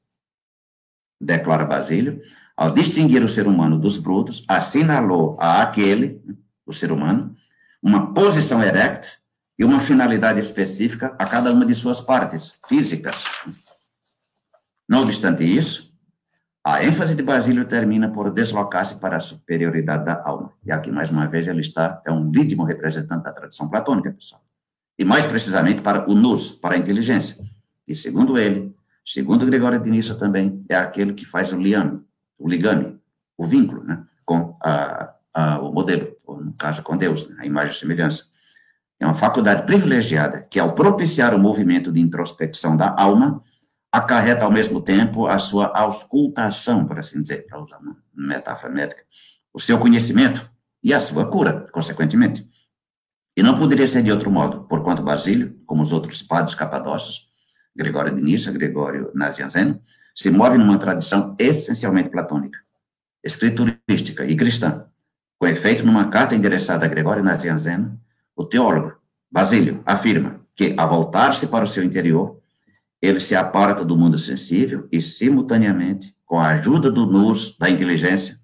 declara 1.19 1.65
Basílio, 1.65 2.21
ao 2.55 2.71
distinguir 2.73 3.25
o 3.25 3.29
ser 3.29 3.47
humano 3.47 3.79
dos 3.79 3.97
brutos, 3.97 4.45
assinalou 4.47 5.35
a 5.41 5.63
aquele, 5.63 6.23
o 6.67 6.75
ser 6.75 6.93
humano, 6.93 7.35
uma 7.83 8.13
posição 8.13 8.63
erecta 8.63 9.09
e 9.59 9.65
uma 9.65 9.81
finalidade 9.81 10.41
específica 10.41 11.17
a 11.19 11.25
cada 11.25 11.51
uma 11.51 11.65
de 11.65 11.75
suas 11.75 12.03
partes 12.03 12.53
físicas. 12.69 13.17
Não 14.87 15.05
obstante 15.05 15.43
isso, 15.43 15.90
a 16.63 16.85
ênfase 16.85 17.15
de 17.15 17.23
Basílio 17.23 17.65
termina 17.65 18.11
por 18.11 18.31
deslocar-se 18.31 18.97
para 18.97 19.17
a 19.17 19.21
superioridade 19.21 20.05
da 20.05 20.23
alma. 20.23 20.53
E 20.65 20.71
aqui, 20.71 20.91
mais 20.91 21.11
uma 21.11 21.27
vez, 21.27 21.49
ele 21.49 21.63
está, 21.63 22.03
é 22.05 22.13
um 22.13 22.31
lídimo 22.31 22.65
representante 22.65 23.25
da 23.25 23.33
tradição 23.33 23.69
platônica, 23.69 24.13
pessoal. 24.13 24.43
e 24.99 25.05
mais 25.05 25.27
precisamente 25.27 25.81
para 25.81 26.09
o 26.11 26.15
nous, 26.15 26.51
para 26.53 26.75
a 26.75 26.79
inteligência. 26.79 27.43
E 27.89 27.95
segundo 27.95 28.37
ele, 28.37 28.75
segundo 29.03 29.47
Gregório 29.47 29.81
de 29.81 29.91
Nissa 29.91 30.15
também, 30.15 30.63
é 30.69 30.77
aquele 30.77 31.15
que 31.15 31.25
faz 31.25 31.51
o 31.53 31.59
liame, 31.59 32.03
o 32.39 32.47
ligame, 32.47 33.01
o 33.39 33.47
vínculo, 33.47 33.83
né, 33.83 34.05
com 34.27 34.55
a, 34.63 35.15
a, 35.33 35.59
o 35.61 35.73
modelo, 35.73 36.15
ou 36.27 36.45
no 36.45 36.53
caso 36.53 36.83
com 36.83 36.95
Deus, 36.99 37.27
né, 37.31 37.37
a 37.39 37.47
imagem 37.47 37.73
e 37.73 37.79
semelhança. 37.79 38.25
É 39.01 39.07
uma 39.07 39.15
faculdade 39.15 39.65
privilegiada 39.65 40.43
que, 40.43 40.61
ao 40.61 40.75
propiciar 40.75 41.35
o 41.35 41.39
movimento 41.39 41.91
de 41.91 42.01
introspecção 42.01 42.77
da 42.77 42.95
alma, 42.99 43.43
acarreta 43.93 44.45
ao 44.45 44.51
mesmo 44.51 44.81
tempo 44.81 45.27
a 45.27 45.39
sua 45.39 45.67
auscultação, 45.77 46.87
por 46.87 46.99
assim 46.99 47.21
dizer, 47.23 47.47
para 47.47 47.61
usar 47.61 47.79
uma 47.79 47.97
metáfora 48.15 48.73
médica, 48.73 49.03
o 49.53 49.61
seu 49.61 49.79
conhecimento 49.79 50.49
e 50.83 50.95
a 50.95 51.01
sua 51.01 51.29
cura, 51.29 51.65
consequentemente. 51.73 52.49
E 53.37 53.43
não 53.43 53.57
poderia 53.57 53.87
ser 53.87 54.03
de 54.03 54.13
outro 54.13 54.31
modo, 54.31 54.65
porquanto 54.65 55.03
Basílio, 55.03 55.61
como 55.67 55.83
os 55.83 55.93
outros 55.93 56.23
padres 56.23 56.55
capadócios, 56.55 57.29
Gregório 57.75 58.15
de 58.15 58.21
Nissa, 58.21 58.53
Gregório 58.53 59.11
Nazianzeno, 59.15 59.81
se 60.15 60.31
move 60.31 60.59
numa 60.59 60.79
tradição 60.79 61.35
essencialmente 61.39 62.11
platônica, 62.11 62.59
escriturística 63.23 64.25
e 64.25 64.37
cristã. 64.37 64.87
Com 65.39 65.47
efeito, 65.47 65.87
numa 65.87 66.09
carta 66.09 66.35
endereçada 66.35 66.85
a 66.85 66.89
Gregório 66.89 67.23
Nazianzeno, 67.23 67.99
o 68.37 68.45
teólogo 68.45 68.99
Basílio 69.31 69.83
afirma 69.87 70.41
que, 70.55 70.75
ao 70.77 70.89
voltar-se 70.89 71.47
para 71.47 71.65
o 71.65 71.69
seu 71.69 71.85
interior, 71.85 72.40
ele 73.01 73.21
se 73.21 73.35
aparta 73.35 73.85
do 73.85 73.97
mundo 73.97 74.19
sensível 74.19 74.89
e, 74.93 75.01
simultaneamente, 75.01 76.15
com 76.27 76.39
a 76.39 76.49
ajuda 76.49 76.91
do 76.91 77.07
nus, 77.07 77.57
da 77.59 77.71
inteligência, 77.71 78.39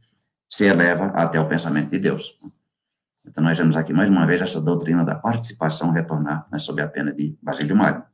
se 0.49 0.64
eleva 0.64 1.07
até 1.09 1.38
o 1.38 1.47
pensamento 1.47 1.90
de 1.90 1.99
Deus. 1.99 2.38
Então, 3.27 3.42
nós 3.42 3.59
vemos 3.59 3.77
aqui 3.77 3.92
mais 3.92 4.09
uma 4.09 4.27
vez 4.27 4.40
essa 4.40 4.61
doutrina 4.61 5.05
da 5.05 5.14
participação 5.14 5.90
retornar 5.90 6.47
né, 6.51 6.59
sob 6.59 6.81
a 6.81 6.88
pena 6.88 7.12
de 7.12 7.37
Basílio 7.42 7.77
Magno. 7.77 8.05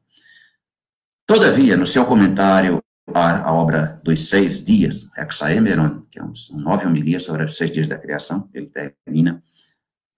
Todavia, 1.27 1.77
no 1.77 1.87
seu 1.87 2.05
comentário 2.05 2.83
à, 3.15 3.49
à 3.49 3.53
obra 3.53 4.01
dos 4.03 4.29
seis 4.29 4.65
dias, 4.65 5.09
Hexaemeron, 5.17 6.03
que 6.11 6.19
é 6.19 6.25
um, 6.25 6.35
são 6.35 6.59
nove 6.59 6.87
homilias 6.87 7.23
sobre 7.23 7.45
os 7.45 7.57
seis 7.57 7.71
dias 7.71 7.87
da 7.87 7.99
criação, 7.99 8.49
ele 8.53 8.67
termina 8.67 9.43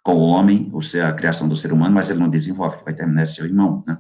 com 0.03 0.15
o 0.15 0.21
homem, 0.21 0.71
o 0.73 0.81
ser, 0.81 1.03
a 1.03 1.13
criação 1.13 1.49
do 1.49 1.57
ser 1.57 1.73
humano, 1.73 1.95
mas 1.95 2.11
ele 2.11 2.21
não 2.21 2.29
desenvolve, 2.29 2.83
vai 2.85 2.95
terminar 2.95 3.27
seu 3.27 3.45
irmão, 3.45 3.83
né? 3.87 3.99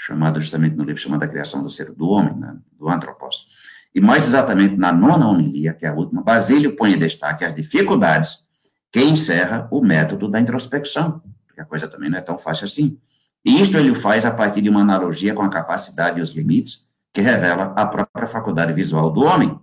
Chamado 0.00 0.40
justamente 0.40 0.74
no 0.76 0.82
livro 0.82 1.00
chamado 1.00 1.28
Criação 1.28 1.62
do 1.62 1.68
Ser 1.68 1.92
do 1.92 2.08
Homem, 2.08 2.34
né, 2.34 2.56
do 2.72 2.88
Antropos. 2.88 3.48
E 3.94 4.00
mais 4.00 4.26
exatamente 4.26 4.74
na 4.74 4.90
nona 4.90 5.28
homilia, 5.28 5.74
que 5.74 5.84
é 5.84 5.90
a 5.90 5.94
última, 5.94 6.22
Basílio 6.22 6.74
põe 6.74 6.94
em 6.94 6.98
destaque 6.98 7.44
as 7.44 7.54
dificuldades 7.54 8.46
que 8.90 9.02
encerra 9.02 9.68
o 9.70 9.84
método 9.84 10.26
da 10.26 10.40
introspecção, 10.40 11.22
porque 11.46 11.60
a 11.60 11.66
coisa 11.66 11.86
também 11.86 12.08
não 12.08 12.16
é 12.16 12.22
tão 12.22 12.38
fácil 12.38 12.64
assim. 12.64 12.98
E 13.44 13.60
isso 13.60 13.76
ele 13.76 13.94
faz 13.94 14.24
a 14.24 14.30
partir 14.30 14.62
de 14.62 14.70
uma 14.70 14.80
analogia 14.80 15.34
com 15.34 15.42
a 15.42 15.50
capacidade 15.50 16.18
e 16.18 16.22
os 16.22 16.30
limites 16.30 16.88
que 17.12 17.20
revela 17.20 17.74
a 17.76 17.84
própria 17.84 18.26
faculdade 18.26 18.72
visual 18.72 19.10
do 19.10 19.20
homem. 19.20 19.58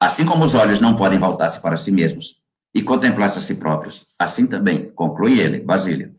Assim 0.00 0.24
como 0.24 0.44
os 0.44 0.54
olhos 0.54 0.80
não 0.80 0.96
podem 0.96 1.18
voltar-se 1.18 1.60
para 1.60 1.76
si 1.76 1.92
mesmos 1.92 2.42
e 2.74 2.82
contemplar-se 2.82 3.38
a 3.38 3.40
si 3.40 3.54
próprios, 3.54 4.06
assim 4.18 4.46
também, 4.46 4.90
conclui 4.90 5.38
ele, 5.38 5.60
Basílio, 5.60 6.14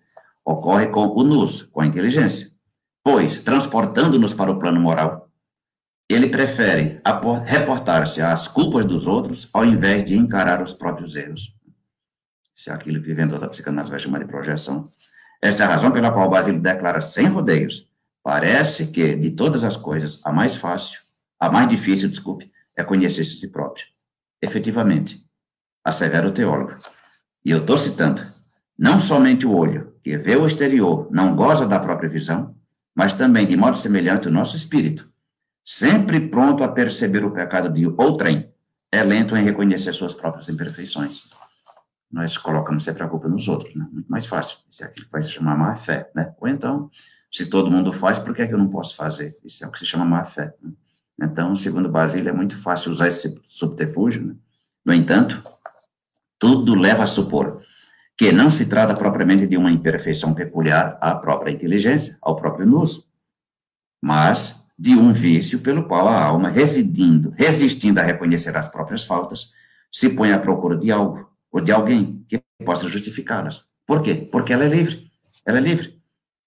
ocorre 0.45 0.87
com 0.87 1.07
o 1.07 1.23
nus, 1.23 1.63
com 1.63 1.81
a 1.81 1.85
inteligência. 1.85 2.50
Pois, 3.03 3.41
transportando-nos 3.41 4.33
para 4.33 4.51
o 4.51 4.59
plano 4.59 4.79
moral, 4.79 5.29
ele 6.07 6.27
prefere 6.27 7.01
reportar-se 7.45 8.21
às 8.21 8.47
culpas 8.47 8.85
dos 8.85 9.07
outros 9.07 9.49
ao 9.53 9.65
invés 9.65 10.03
de 10.03 10.15
encarar 10.15 10.61
os 10.61 10.73
próprios 10.73 11.15
erros. 11.15 11.55
Se 12.53 12.69
é 12.69 12.73
aquilo 12.73 13.01
que 13.01 13.13
vem 13.13 13.27
da 13.27 13.47
psicanálise 13.47 13.89
vai 13.89 13.99
chamar 13.99 14.19
de 14.19 14.25
projeção. 14.25 14.87
Esta 15.41 15.63
é 15.63 15.65
a 15.65 15.69
razão 15.69 15.91
pela 15.91 16.11
qual 16.11 16.29
Basílio 16.29 16.61
declara 16.61 17.01
sem 17.01 17.27
rodeios. 17.27 17.87
Parece 18.21 18.87
que, 18.87 19.15
de 19.15 19.31
todas 19.31 19.63
as 19.63 19.75
coisas, 19.75 20.21
a 20.23 20.31
mais 20.31 20.55
fácil, 20.55 20.99
a 21.39 21.49
mais 21.49 21.67
difícil, 21.67 22.07
desculpe, 22.09 22.51
é 22.77 22.83
conhecer-se 22.83 23.35
si 23.35 23.47
próprio. 23.47 23.85
Efetivamente, 24.39 25.25
assevera 25.83 26.27
o 26.27 26.31
teólogo. 26.31 26.75
E 27.43 27.49
eu 27.49 27.59
estou 27.61 27.77
citando, 27.77 28.21
não 28.77 28.99
somente 28.99 29.47
o 29.47 29.55
olho, 29.55 29.95
que 30.03 30.17
vê 30.17 30.35
o 30.35 30.45
exterior, 30.45 31.07
não 31.09 31.35
goza 31.35 31.65
da 31.65 31.79
própria 31.79 32.09
visão, 32.09 32.55
mas 32.95 33.13
também, 33.13 33.47
de 33.47 33.55
modo 33.55 33.77
semelhante, 33.77 34.27
o 34.27 34.31
nosso 34.31 34.55
espírito, 34.55 35.11
sempre 35.63 36.19
pronto 36.19 36.63
a 36.63 36.67
perceber 36.67 37.23
o 37.23 37.31
pecado 37.31 37.69
de 37.69 37.87
outrem, 37.87 38.51
é 38.91 39.03
lento 39.03 39.35
em 39.35 39.43
reconhecer 39.43 39.93
suas 39.93 40.13
próprias 40.13 40.49
imperfeições. 40.49 41.29
Nós 42.11 42.37
colocamos 42.37 42.83
sempre 42.83 43.03
a 43.03 43.07
culpa 43.07 43.29
nos 43.29 43.47
outros, 43.47 43.73
né? 43.73 43.87
Muito 43.89 44.09
mais 44.09 44.25
fácil. 44.25 44.57
Isso 44.69 44.83
é 44.83 44.87
aquilo 44.87 45.05
que 45.05 45.11
vai 45.11 45.23
se 45.23 45.29
chamar 45.29 45.57
má 45.57 45.73
fé, 45.75 46.11
né? 46.13 46.33
Ou 46.41 46.47
então, 46.49 46.91
se 47.31 47.45
todo 47.45 47.71
mundo 47.71 47.93
faz, 47.93 48.19
por 48.19 48.35
que, 48.35 48.41
é 48.41 48.47
que 48.47 48.53
eu 48.53 48.57
não 48.57 48.69
posso 48.69 48.97
fazer? 48.97 49.33
Isso 49.45 49.63
é 49.63 49.67
o 49.67 49.71
que 49.71 49.79
se 49.79 49.85
chama 49.85 50.03
má 50.03 50.25
fé. 50.25 50.53
Né? 50.61 50.73
Então, 51.21 51.55
segundo 51.55 51.87
Basílio, 51.87 52.29
é 52.29 52.33
muito 52.33 52.57
fácil 52.57 52.91
usar 52.91 53.07
esse 53.07 53.39
subterfúgio. 53.45 54.25
Né? 54.25 54.35
No 54.83 54.93
entanto, 54.93 55.41
tudo 56.37 56.75
leva 56.75 57.03
a 57.03 57.07
supor 57.07 57.63
que 58.17 58.31
não 58.31 58.49
se 58.49 58.65
trata 58.65 58.95
propriamente 58.95 59.47
de 59.47 59.57
uma 59.57 59.71
imperfeição 59.71 60.33
peculiar 60.33 60.97
à 61.01 61.15
própria 61.15 61.51
inteligência, 61.51 62.17
ao 62.21 62.35
próprio 62.35 62.65
nus, 62.65 63.07
mas 64.01 64.61
de 64.77 64.95
um 64.95 65.13
vício 65.13 65.59
pelo 65.59 65.87
qual 65.87 66.07
a 66.07 66.23
alma, 66.23 66.49
residindo, 66.49 67.31
resistindo 67.37 67.99
a 67.99 68.03
reconhecer 68.03 68.55
as 68.57 68.67
próprias 68.67 69.05
faltas, 69.05 69.51
se 69.91 70.09
põe 70.09 70.31
à 70.31 70.39
procura 70.39 70.77
de 70.77 70.91
algo 70.91 71.29
ou 71.51 71.61
de 71.61 71.71
alguém 71.71 72.25
que 72.27 72.41
possa 72.65 72.87
justificá-las. 72.87 73.63
Por 73.85 74.01
quê? 74.01 74.27
Porque 74.31 74.53
ela 74.53 74.63
é 74.63 74.67
livre. 74.67 75.11
Ela 75.45 75.57
é 75.57 75.61
livre. 75.61 76.01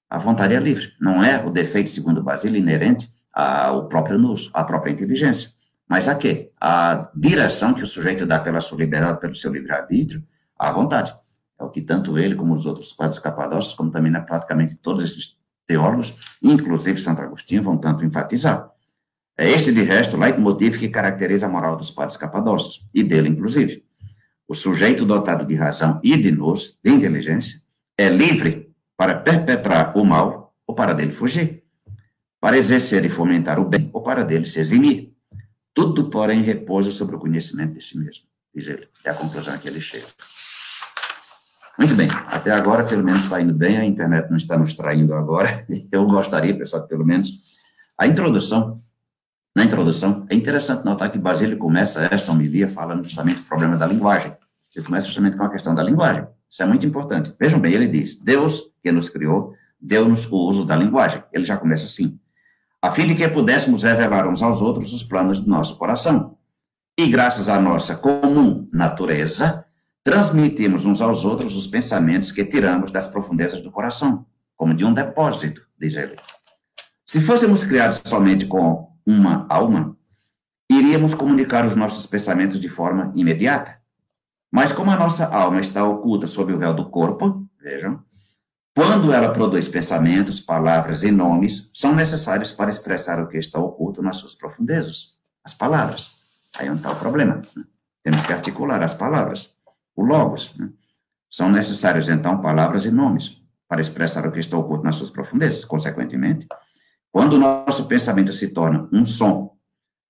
A 0.09 0.19
vontade 0.19 0.55
é 0.55 0.59
livre. 0.59 0.93
Não 1.01 1.23
é 1.23 1.45
o 1.45 1.51
defeito, 1.51 1.91
segundo 1.91 2.23
Basílio, 2.23 2.59
inerente 2.59 3.09
ao 3.33 3.89
próprio 3.89 4.19
nus, 4.19 4.51
à 4.55 4.65
própria 4.65 4.91
inteligência. 4.91 5.51
Mas 5.89 6.09
a 6.09 6.15
quê? 6.15 6.51
A 6.61 7.11
direção 7.15 7.75
que 7.75 7.83
o 7.83 7.87
sujeito 7.87 8.25
dá 8.25 8.39
pela 8.41 8.61
sua 8.61 8.79
liberdade, 8.79 9.21
pelo 9.21 9.35
seu 9.35 9.53
livre-arbítrio, 9.53 10.23
à 10.59 10.73
vontade. 10.73 11.15
É 11.59 11.65
o 11.65 11.71
que 11.71 11.81
tanto 11.81 12.19
ele 12.19 12.35
como 12.35 12.55
os 12.55 12.67
outros 12.67 12.93
quadros 12.93 13.19
capadócios, 13.19 13.75
como 13.75 13.91
também 13.91 14.11
né, 14.11 14.21
praticamente 14.21 14.77
todos 14.77 15.05
esses 15.05 15.37
teólogos, 15.67 16.15
inclusive 16.43 17.01
Santo 17.01 17.23
Agostinho, 17.23 17.63
vão 17.63 17.77
tanto 17.77 18.05
enfatizar. 18.05 18.71
É 19.37 19.51
este, 19.51 19.73
de 19.73 19.83
resto, 19.83 20.17
o 20.17 20.21
leitmotiv 20.21 20.79
que 20.79 20.89
caracteriza 20.89 21.47
a 21.47 21.49
moral 21.49 21.77
dos 21.77 21.91
padres 21.91 22.17
capadócios, 22.17 22.85
e 22.95 23.03
dele, 23.03 23.29
inclusive. 23.29 23.85
O 24.47 24.55
sujeito 24.55 25.05
dotado 25.05 25.45
de 25.45 25.55
razão 25.55 26.01
e 26.03 26.17
de 26.17 26.31
nos, 26.31 26.79
de 26.83 26.91
inteligência, 26.91 27.61
é 27.99 28.09
livre 28.09 28.73
para 28.97 29.15
perpetrar 29.17 29.97
o 29.97 30.05
mal 30.05 30.55
ou 30.67 30.75
para 30.75 30.93
dele 30.93 31.11
fugir, 31.11 31.65
para 32.41 32.57
exercer 32.57 33.05
e 33.05 33.09
fomentar 33.09 33.59
o 33.59 33.65
bem 33.65 33.91
ou 33.93 34.03
para 34.03 34.25
dele 34.25 34.47
se 34.47 34.61
eximir. 34.61 35.13
Tudo, 35.73 36.11
porém, 36.11 36.43
repousa 36.43 36.93
sobre 36.93 37.17
o 37.17 37.19
conhecimento 37.19 37.75
de 37.75 37.83
si 37.83 37.99
mesmo, 37.99 38.25
diz 38.55 38.69
ele. 38.69 38.89
É 39.05 39.11
a 39.11 39.15
conclusão 39.15 39.59
que 39.59 39.67
ele 39.67 39.81
chega. 39.81 40.07
Muito 41.79 41.95
bem, 41.97 42.09
até 42.27 42.53
agora, 42.53 42.85
pelo 42.85 43.03
menos, 43.03 43.25
está 43.25 43.41
indo 43.41 43.53
bem, 43.53 43.77
a 43.77 43.85
internet 43.85 44.31
não 44.31 44.37
está 44.37 44.57
nos 44.57 44.75
traindo 44.75 45.13
agora. 45.15 45.67
Eu 45.91 46.07
gostaria, 46.07 46.57
pessoal, 46.57 46.83
que 46.83 46.89
pelo 46.89 47.05
menos 47.05 47.31
a 47.99 48.07
introdução, 48.07 48.81
na 49.57 49.65
introdução, 49.65 50.27
é 50.31 50.35
interessante 50.35 50.85
notar 50.85 51.11
que 51.11 51.19
Basílio 51.19 51.59
começa 51.59 52.09
esta 52.13 52.33
homilia 52.33 52.69
falando 52.69 53.05
justamente 53.05 53.41
do 53.41 53.47
problema 53.47 53.77
da 53.77 53.87
linguagem. 53.87 54.37
Ele 54.75 54.85
começa 54.85 55.07
justamente 55.07 55.37
com 55.37 55.45
a 55.45 55.51
questão 55.51 55.75
da 55.75 55.83
linguagem. 55.83 56.27
Isso 56.51 56.63
é 56.63 56.67
muito 56.67 56.87
importante. 56.87 57.35
Vejam 57.39 57.61
bem, 57.61 57.73
ele 57.73 57.87
diz: 57.87 58.17
Deus, 58.17 58.63
que 58.83 58.91
nos 58.91 59.09
criou, 59.09 59.55
deu-nos 59.81 60.31
o 60.31 60.37
uso 60.37 60.65
da 60.65 60.77
linguagem. 60.77 61.23
Ele 61.33 61.45
já 61.45 61.57
começa 61.57 61.87
assim. 61.87 62.19
A 62.83 62.91
fim 62.91 63.07
de 63.07 63.15
que 63.15 63.29
pudéssemos 63.29 63.83
revelar 63.83 64.29
uns 64.29 64.43
aos 64.43 64.61
outros 64.61 64.93
os 64.93 65.03
planos 65.03 65.41
do 65.41 65.49
nosso 65.49 65.77
coração. 65.77 66.37
E 66.99 67.09
graças 67.09 67.49
à 67.49 67.61
nossa 67.61 67.97
comum 67.97 68.69
natureza, 68.73 69.64
transmitimos 70.05 70.85
uns 70.85 71.01
aos 71.01 71.25
outros 71.25 71.57
os 71.57 71.67
pensamentos 71.67 72.31
que 72.31 72.45
tiramos 72.45 72.91
das 72.91 73.09
profundezas 73.09 73.63
do 73.63 73.71
coração, 73.71 74.27
como 74.55 74.75
de 74.75 74.85
um 74.85 74.93
depósito, 74.93 75.67
diz 75.81 75.95
ele. 75.95 76.15
Se 77.07 77.21
fôssemos 77.21 77.65
criados 77.65 78.03
somente 78.05 78.45
com 78.45 78.93
uma 79.07 79.47
alma, 79.49 79.97
iríamos 80.71 81.15
comunicar 81.15 81.67
os 81.67 81.75
nossos 81.75 82.07
pensamentos 82.07 82.61
de 82.61 82.69
forma 82.69 83.13
imediata. 83.17 83.81
Mas 84.53 84.73
como 84.73 84.91
a 84.91 84.97
nossa 84.97 85.27
alma 85.27 85.61
está 85.61 85.85
oculta 85.85 86.27
sob 86.27 86.53
o 86.53 86.59
véu 86.59 86.75
do 86.75 86.91
corpo, 86.91 87.49
vejam, 87.61 88.03
quando 88.77 89.13
ela 89.13 89.33
produz 89.33 89.69
pensamentos, 89.69 90.41
palavras 90.41 91.03
e 91.03 91.11
nomes, 91.11 91.71
são 91.73 91.95
necessários 91.95 92.53
para 92.53 92.71
expressar 92.71 93.23
o 93.23 93.29
que 93.29 93.39
está 93.39 93.59
oculto 93.59 94.03
nas 94.03 94.17
suas 94.17 94.35
profundezas, 94.35 95.15
as 95.43 95.55
palavras. 95.55 96.51
Aí 96.59 96.67
é 96.67 96.73
um 96.73 96.79
tal 96.79 96.95
problema. 96.97 97.37
Né? 97.57 97.65
Temos 98.03 98.27
que 98.27 98.33
articular 98.33 98.83
as 98.83 98.95
palavras 98.95 99.54
o 99.95 100.03
Logos. 100.03 100.55
Né? 100.57 100.71
São 101.31 101.51
necessários, 101.51 102.09
então, 102.09 102.41
palavras 102.41 102.85
e 102.85 102.91
nomes 102.91 103.43
para 103.69 103.81
expressar 103.81 104.27
o 104.27 104.33
que 104.33 104.41
está 104.41 104.57
oculto 104.57 104.85
nas 104.85 104.97
suas 104.97 105.11
profundezas. 105.11 105.65
Consequentemente, 105.65 106.47
quando 107.11 107.35
o 107.35 107.39
nosso 107.39 107.87
pensamento 107.87 108.33
se 108.33 108.53
torna 108.53 108.89
um 108.93 109.05
som 109.05 109.57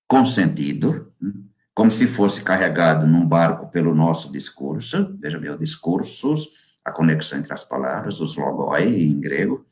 com 0.07 0.25
sentido, 0.25 1.11
né? 1.21 1.31
como 1.73 1.91
se 1.91 2.07
fosse 2.07 2.41
carregado 2.41 3.05
num 3.05 3.27
barco 3.27 3.69
pelo 3.69 3.93
nosso 3.93 4.31
discurso, 4.31 5.15
veja 5.19 5.37
bem, 5.37 5.49
o 5.49 5.57
discursos, 5.57 6.51
a 6.85 6.91
conexão 6.91 7.39
entre 7.39 7.53
as 7.53 7.63
palavras, 7.63 8.19
os 8.21 8.37
logoi 8.37 9.03
em 9.03 9.19
grego, 9.19 9.65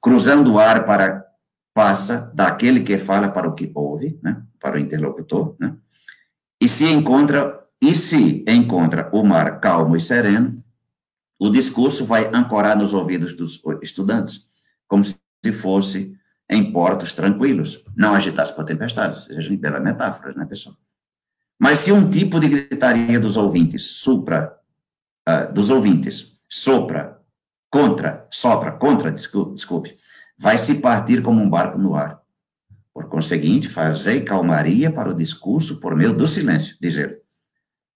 cruzando 0.00 0.52
o 0.52 0.58
ar 0.58 0.84
para 0.84 1.24
passa 1.74 2.30
daquele 2.34 2.80
que 2.80 2.98
fala 2.98 3.28
para 3.28 3.48
o 3.48 3.54
que 3.54 3.70
ouve, 3.74 4.18
né, 4.22 4.42
para 4.60 4.76
o 4.76 4.78
interlocutor, 4.78 5.56
né, 5.58 5.76
e 6.60 6.68
se 6.68 6.84
encontra 6.84 7.58
e 7.80 7.94
se 7.94 8.44
encontra 8.48 9.08
o 9.12 9.24
mar 9.24 9.60
calmo 9.60 9.96
e 9.96 10.00
sereno, 10.00 10.62
o 11.38 11.50
discurso 11.50 12.04
vai 12.04 12.28
ancorar 12.34 12.76
nos 12.76 12.92
ouvidos 12.92 13.36
dos 13.36 13.62
estudantes, 13.80 14.50
como 14.88 15.04
se 15.04 15.18
fosse 15.52 16.18
em 16.50 16.72
portos 16.72 17.14
tranquilos, 17.14 17.84
não 17.96 18.14
agitados 18.14 18.50
por 18.50 18.64
tempestades. 18.64 19.24
Seja 19.24 19.56
bela 19.56 19.78
metáfora, 19.78 20.32
né, 20.34 20.44
pessoal? 20.46 20.76
Mas 21.58 21.80
se 21.80 21.92
um 21.92 22.08
tipo 22.08 22.40
de 22.40 22.48
gritaria 22.48 23.20
dos 23.20 23.36
ouvintes 23.36 23.82
supra, 23.82 24.56
uh, 25.28 25.52
dos 25.52 25.70
ouvintes, 25.70 26.38
sopra, 26.48 27.20
contra, 27.70 28.26
sopra, 28.30 28.72
contra, 28.72 29.12
desculpe, 29.12 29.54
desculpe, 29.54 29.96
vai 30.38 30.56
se 30.56 30.76
partir 30.76 31.22
como 31.22 31.42
um 31.42 31.50
barco 31.50 31.78
no 31.78 31.94
ar. 31.94 32.20
Por 32.94 33.08
conseguinte, 33.08 33.68
fazei 33.68 34.22
calmaria 34.22 34.90
para 34.90 35.10
o 35.10 35.14
discurso 35.14 35.80
por 35.80 35.94
meio 35.94 36.12
do 36.12 36.26
silêncio, 36.26 36.76
dizer, 36.80 37.22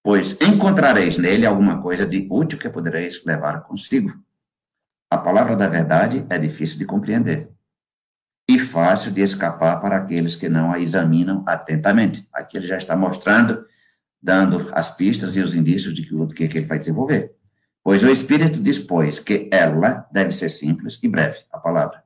pois 0.03 0.37
encontrareis 0.41 1.17
nele 1.17 1.45
alguma 1.45 1.81
coisa 1.81 2.05
de 2.05 2.27
útil 2.29 2.59
que 2.59 2.69
podereis 2.69 3.23
levar 3.23 3.61
consigo. 3.61 4.13
A 5.09 5.17
palavra 5.17 5.55
da 5.55 5.67
verdade 5.67 6.25
é 6.29 6.37
difícil 6.37 6.77
de 6.77 6.85
compreender 6.85 7.49
e 8.47 8.59
fácil 8.59 9.11
de 9.11 9.21
escapar 9.21 9.79
para 9.79 9.95
aqueles 9.95 10.35
que 10.35 10.49
não 10.49 10.73
a 10.73 10.79
examinam 10.79 11.43
atentamente. 11.47 12.27
Aqui 12.33 12.57
ele 12.57 12.67
já 12.67 12.75
está 12.75 12.95
mostrando, 12.95 13.65
dando 14.21 14.69
as 14.73 14.93
pistas 14.95 15.37
e 15.37 15.39
os 15.39 15.55
indícios 15.55 15.93
de 15.93 16.01
que 16.01 16.13
o 16.13 16.27
que, 16.27 16.49
que 16.49 16.57
ele 16.57 16.67
vai 16.67 16.77
desenvolver. 16.77 17.33
Pois 17.81 18.03
o 18.03 18.09
Espírito 18.09 18.61
dispôs 18.61 19.19
que 19.19 19.49
ela 19.51 20.07
deve 20.11 20.33
ser 20.33 20.49
simples 20.49 20.99
e 21.01 21.07
breve, 21.07 21.39
a 21.51 21.57
palavra, 21.57 22.03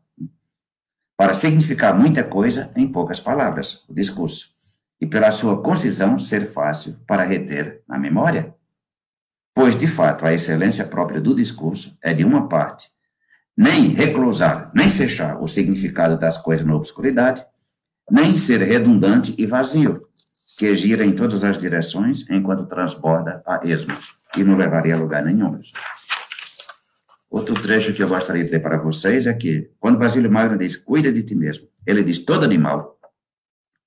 para 1.16 1.34
significar 1.34 1.98
muita 1.98 2.24
coisa 2.24 2.72
em 2.76 2.92
poucas 2.92 3.20
palavras, 3.20 3.84
o 3.88 3.94
discurso, 3.94 4.57
e 5.00 5.06
pela 5.06 5.32
sua 5.32 5.62
concisão 5.62 6.18
ser 6.18 6.46
fácil 6.46 6.98
para 7.08 7.24
reter 7.24 7.82
na 7.88 7.98
memória. 7.98 8.56
Pois, 9.54 9.76
de 9.76 9.88
fato, 9.88 10.26
a 10.26 10.34
excelência 10.34 10.86
própria 10.86 11.22
do 11.22 11.34
discurso 11.34 11.98
é, 12.02 12.14
de 12.14 12.24
uma 12.24 12.48
parte, 12.48 12.90
nem 13.56 13.88
reclusar, 13.90 14.72
nem 14.74 14.90
fechar 14.90 15.42
o 15.42 15.48
significado 15.48 16.18
das 16.18 16.38
coisas 16.38 16.66
na 16.66 16.76
obscuridade, 16.76 17.44
nem 18.10 18.38
ser 18.38 18.62
redundante 18.62 19.34
e 19.38 19.46
vazio, 19.46 20.00
que 20.58 20.76
gira 20.76 21.06
em 21.06 21.14
todas 21.14 21.44
as 21.44 21.58
direções 21.58 22.30
enquanto 22.30 22.68
transborda 22.68 23.44
a 23.46 23.62
esmos, 23.64 24.16
e 24.38 24.44
não 24.44 24.56
levaria 24.56 24.96
a 24.96 24.98
lugar 24.98 25.24
nenhum. 25.24 25.60
Outro 27.30 27.56
trecho 27.56 27.94
que 27.94 28.02
eu 28.02 28.08
gostaria 28.08 28.44
de 28.44 28.50
ler 28.50 28.62
para 28.62 28.78
vocês 28.78 29.28
é 29.28 29.34
que, 29.34 29.70
quando 29.80 29.98
Basílio 30.00 30.32
Magno 30.32 30.58
diz, 30.58 30.76
cuida 30.76 31.12
de 31.12 31.24
ti 31.24 31.36
mesmo, 31.36 31.68
ele 31.86 32.04
diz, 32.04 32.20
todo 32.20 32.46
animal 32.46 32.97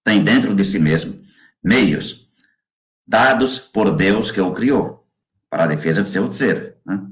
tem 0.05 0.23
dentro 0.23 0.55
de 0.55 0.65
si 0.65 0.79
mesmo 0.79 1.21
meios 1.63 2.31
dados 3.07 3.59
por 3.59 3.95
Deus 3.95 4.31
que 4.31 4.41
o 4.41 4.53
criou, 4.53 5.07
para 5.51 5.65
a 5.65 5.67
defesa 5.67 6.03
do 6.03 6.11
seu 6.11 6.31
ser. 6.31 6.77
Né? 6.87 7.03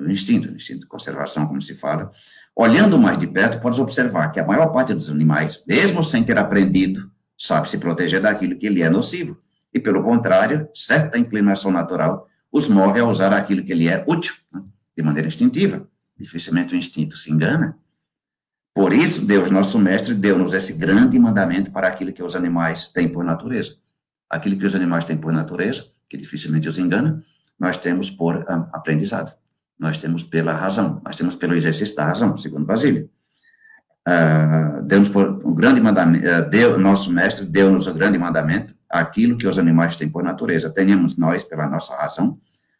o 0.00 0.10
instinto, 0.10 0.48
o 0.48 0.56
instinto 0.56 0.80
de 0.80 0.86
conservação, 0.86 1.46
como 1.46 1.60
se 1.60 1.74
fala. 1.74 2.10
Olhando 2.56 2.98
mais 2.98 3.18
de 3.18 3.26
perto, 3.26 3.60
podes 3.60 3.78
observar 3.78 4.30
que 4.30 4.40
a 4.40 4.46
maior 4.46 4.68
parte 4.68 4.94
dos 4.94 5.10
animais, 5.10 5.62
mesmo 5.66 6.02
sem 6.02 6.22
ter 6.22 6.38
aprendido, 6.38 7.10
sabe 7.36 7.68
se 7.68 7.78
proteger 7.78 8.20
daquilo 8.20 8.56
que 8.56 8.68
lhe 8.68 8.82
é 8.82 8.88
nocivo. 8.88 9.40
E, 9.72 9.80
pelo 9.80 10.02
contrário, 10.02 10.68
certa 10.74 11.18
inclinação 11.18 11.70
natural 11.70 12.28
os 12.50 12.68
move 12.68 13.00
a 13.00 13.04
usar 13.04 13.32
aquilo 13.32 13.64
que 13.64 13.74
lhe 13.74 13.88
é 13.88 14.04
útil, 14.06 14.34
né? 14.52 14.62
de 14.96 15.02
maneira 15.02 15.26
instintiva. 15.26 15.86
Dificilmente 16.16 16.74
o 16.74 16.76
instinto 16.76 17.16
se 17.16 17.32
engana. 17.32 17.76
Por 18.74 18.92
isso, 18.92 19.24
Deus, 19.24 19.52
nosso 19.52 19.78
mestre, 19.78 20.14
deu-nos 20.14 20.52
esse 20.52 20.72
grande 20.72 21.16
mandamento 21.16 21.70
para 21.70 21.86
aquilo 21.86 22.12
que 22.12 22.22
os 22.22 22.34
animais 22.34 22.88
têm 22.88 23.08
por 23.08 23.24
natureza. 23.24 23.76
Aquilo 24.28 24.58
que 24.58 24.66
os 24.66 24.74
animais 24.74 25.04
têm 25.04 25.16
por 25.16 25.32
natureza, 25.32 25.84
que 26.10 26.16
dificilmente 26.16 26.68
os 26.68 26.76
engana, 26.76 27.22
nós 27.58 27.78
temos 27.78 28.10
por 28.10 28.38
um, 28.38 28.66
aprendizado. 28.72 29.32
Nós 29.78 29.98
temos 29.98 30.24
pela 30.24 30.52
razão, 30.52 31.00
nós 31.04 31.16
temos 31.16 31.36
pelo 31.36 31.54
exercício 31.54 31.94
da 31.94 32.04
razão, 32.04 32.36
segundo 32.36 32.66
Basílio. 32.66 33.08
Uh, 34.06 34.82
deu-nos 34.82 35.08
por 35.08 35.40
um 35.46 35.54
grande 35.54 35.80
mandamento, 35.80 36.26
uh, 36.26 36.50
deu, 36.50 36.78
nosso 36.78 37.12
mestre 37.12 37.46
deu-nos 37.46 37.86
o 37.86 37.94
grande 37.94 38.18
mandamento, 38.18 38.74
aquilo 38.90 39.38
que 39.38 39.46
os 39.46 39.56
animais 39.56 39.94
têm 39.94 40.08
por 40.08 40.22
natureza, 40.24 40.68
tenhamos 40.68 41.16
nós 41.16 41.44
pela 41.44 41.68
nossa 41.68 41.96
razão, 41.96 42.38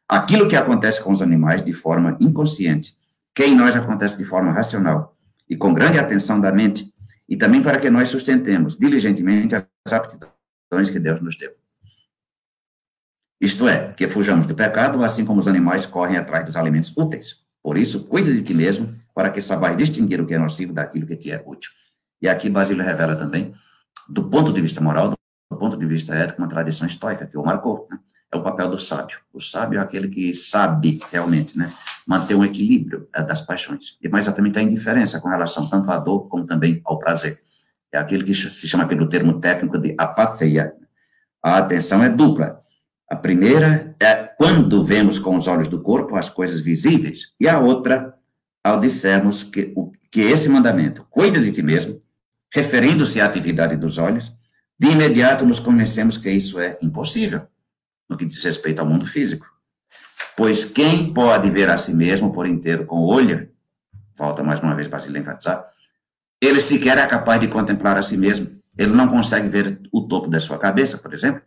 aquilo 0.08 0.48
que 0.48 0.56
acontece 0.56 1.02
com 1.02 1.12
os 1.12 1.22
animais 1.22 1.64
de 1.64 1.72
forma 1.72 2.16
inconsciente, 2.20 2.94
que 3.34 3.44
em 3.44 3.56
nós 3.56 3.74
acontece 3.74 4.18
de 4.18 4.24
forma 4.24 4.52
racional 4.52 5.13
e 5.48 5.56
com 5.56 5.74
grande 5.74 5.98
atenção 5.98 6.40
da 6.40 6.52
mente, 6.52 6.92
e 7.28 7.36
também 7.36 7.62
para 7.62 7.78
que 7.78 7.90
nós 7.90 8.08
sustentemos 8.08 8.78
diligentemente 8.78 9.54
as 9.54 9.92
aptidões 9.92 10.90
que 10.90 10.98
Deus 10.98 11.20
nos 11.20 11.36
deu. 11.36 11.52
Isto 13.40 13.68
é, 13.68 13.92
que 13.92 14.08
fujamos 14.08 14.46
do 14.46 14.54
pecado, 14.54 15.02
assim 15.04 15.24
como 15.24 15.40
os 15.40 15.48
animais 15.48 15.86
correm 15.86 16.16
atrás 16.16 16.46
dos 16.46 16.56
alimentos 16.56 16.96
úteis. 16.96 17.44
Por 17.62 17.76
isso, 17.76 18.04
cuida 18.04 18.32
de 18.32 18.42
ti 18.42 18.54
mesmo, 18.54 18.94
para 19.14 19.30
que 19.30 19.40
saibas 19.40 19.76
distinguir 19.76 20.20
o 20.20 20.26
que 20.26 20.34
é 20.34 20.38
nocivo 20.38 20.72
daquilo 20.72 21.06
que 21.06 21.16
te 21.16 21.30
é 21.30 21.42
útil. 21.44 21.70
E 22.20 22.28
aqui 22.28 22.48
Basílio 22.48 22.84
revela 22.84 23.16
também, 23.16 23.54
do 24.08 24.28
ponto 24.30 24.52
de 24.52 24.60
vista 24.60 24.80
moral, 24.80 25.14
do 25.50 25.58
ponto 25.58 25.76
de 25.76 25.86
vista 25.86 26.14
ético, 26.14 26.40
uma 26.40 26.48
tradição 26.48 26.86
estoica 26.86 27.26
que 27.26 27.36
o 27.36 27.44
marcou. 27.44 27.86
Né? 27.90 27.98
É 28.34 28.36
o 28.36 28.42
papel 28.42 28.68
do 28.68 28.78
sábio. 28.78 29.18
O 29.32 29.40
sábio 29.40 29.78
é 29.78 29.82
aquele 29.82 30.08
que 30.08 30.34
sabe 30.34 31.00
realmente, 31.12 31.56
né, 31.56 31.72
manter 32.06 32.34
um 32.34 32.44
equilíbrio 32.44 33.08
é, 33.14 33.22
das 33.22 33.40
paixões. 33.40 33.96
E 34.02 34.08
mais 34.08 34.26
exatamente 34.26 34.58
a 34.58 34.62
indiferença 34.62 35.20
com 35.20 35.28
relação 35.28 35.68
tanto 35.68 35.90
à 35.90 35.98
dor 35.98 36.28
como 36.28 36.44
também 36.44 36.80
ao 36.84 36.98
prazer. 36.98 37.40
É 37.92 37.98
aquele 37.98 38.24
que 38.24 38.34
se 38.34 38.68
chama 38.68 38.86
pelo 38.86 39.08
termo 39.08 39.40
técnico 39.40 39.78
de 39.78 39.94
apatheia. 39.96 40.74
A 41.42 41.58
atenção 41.58 42.02
é 42.02 42.08
dupla 42.08 42.64
a 43.08 43.16
primeira 43.16 43.94
é 44.00 44.14
quando 44.36 44.82
vemos 44.82 45.18
com 45.18 45.36
os 45.36 45.46
olhos 45.46 45.68
do 45.68 45.82
corpo 45.82 46.16
as 46.16 46.30
coisas 46.30 46.60
visíveis, 46.60 47.32
e 47.38 47.48
a 47.48 47.60
outra, 47.60 48.14
ao 48.62 48.80
dissermos 48.80 49.44
que, 49.44 49.72
o, 49.76 49.92
que 50.10 50.20
esse 50.20 50.48
mandamento, 50.48 51.06
cuida 51.10 51.40
de 51.40 51.52
ti 51.52 51.62
mesmo, 51.62 52.00
referindo-se 52.52 53.20
à 53.20 53.26
atividade 53.26 53.76
dos 53.76 53.98
olhos, 53.98 54.34
de 54.78 54.88
imediato 54.88 55.44
nos 55.44 55.60
convencemos 55.60 56.16
que 56.16 56.30
isso 56.30 56.58
é 56.58 56.78
impossível, 56.82 57.46
no 58.08 58.16
que 58.16 58.26
diz 58.26 58.42
respeito 58.42 58.80
ao 58.80 58.86
mundo 58.86 59.06
físico. 59.06 59.46
Pois 60.36 60.64
quem 60.64 61.12
pode 61.12 61.48
ver 61.50 61.68
a 61.68 61.78
si 61.78 61.94
mesmo 61.94 62.32
por 62.32 62.46
inteiro 62.46 62.86
com 62.86 62.96
o 62.96 63.06
olho, 63.06 63.50
volta 64.16 64.42
mais 64.42 64.60
uma 64.60 64.74
vez 64.74 64.88
se 65.02 65.18
enfatizar, 65.18 65.64
ele 66.40 66.60
sequer 66.60 66.98
é 66.98 67.06
capaz 67.06 67.40
de 67.40 67.48
contemplar 67.48 67.96
a 67.96 68.02
si 68.02 68.16
mesmo. 68.16 68.60
Ele 68.76 68.92
não 68.92 69.08
consegue 69.08 69.48
ver 69.48 69.80
o 69.92 70.02
topo 70.08 70.28
da 70.28 70.40
sua 70.40 70.58
cabeça, 70.58 70.98
por 70.98 71.14
exemplo 71.14 71.42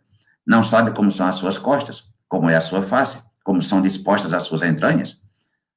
não 0.48 0.64
sabe 0.64 0.92
como 0.92 1.12
são 1.12 1.26
as 1.26 1.36
suas 1.36 1.58
costas, 1.58 2.04
como 2.26 2.48
é 2.48 2.56
a 2.56 2.60
sua 2.62 2.80
face, 2.80 3.18
como 3.44 3.60
são 3.60 3.82
dispostas 3.82 4.32
as 4.32 4.44
suas 4.44 4.62
entranhas. 4.62 5.20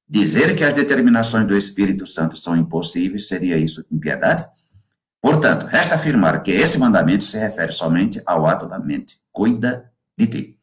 Dizer 0.08 0.56
que 0.56 0.64
as 0.64 0.72
determinações 0.72 1.46
do 1.46 1.54
Espírito 1.54 2.06
Santo 2.06 2.38
são 2.38 2.56
impossíveis 2.56 3.28
seria 3.28 3.58
isso 3.58 3.84
impiedade? 3.90 4.46
Portanto, 5.20 5.66
resta 5.66 5.94
afirmar 5.94 6.42
que 6.42 6.50
esse 6.50 6.78
mandamento 6.78 7.22
se 7.22 7.38
refere 7.38 7.70
somente 7.70 8.22
ao 8.24 8.46
ato 8.46 8.66
da 8.66 8.78
mente. 8.78 9.18
Cuida 9.30 9.92
de 10.16 10.26
ti. 10.26 10.58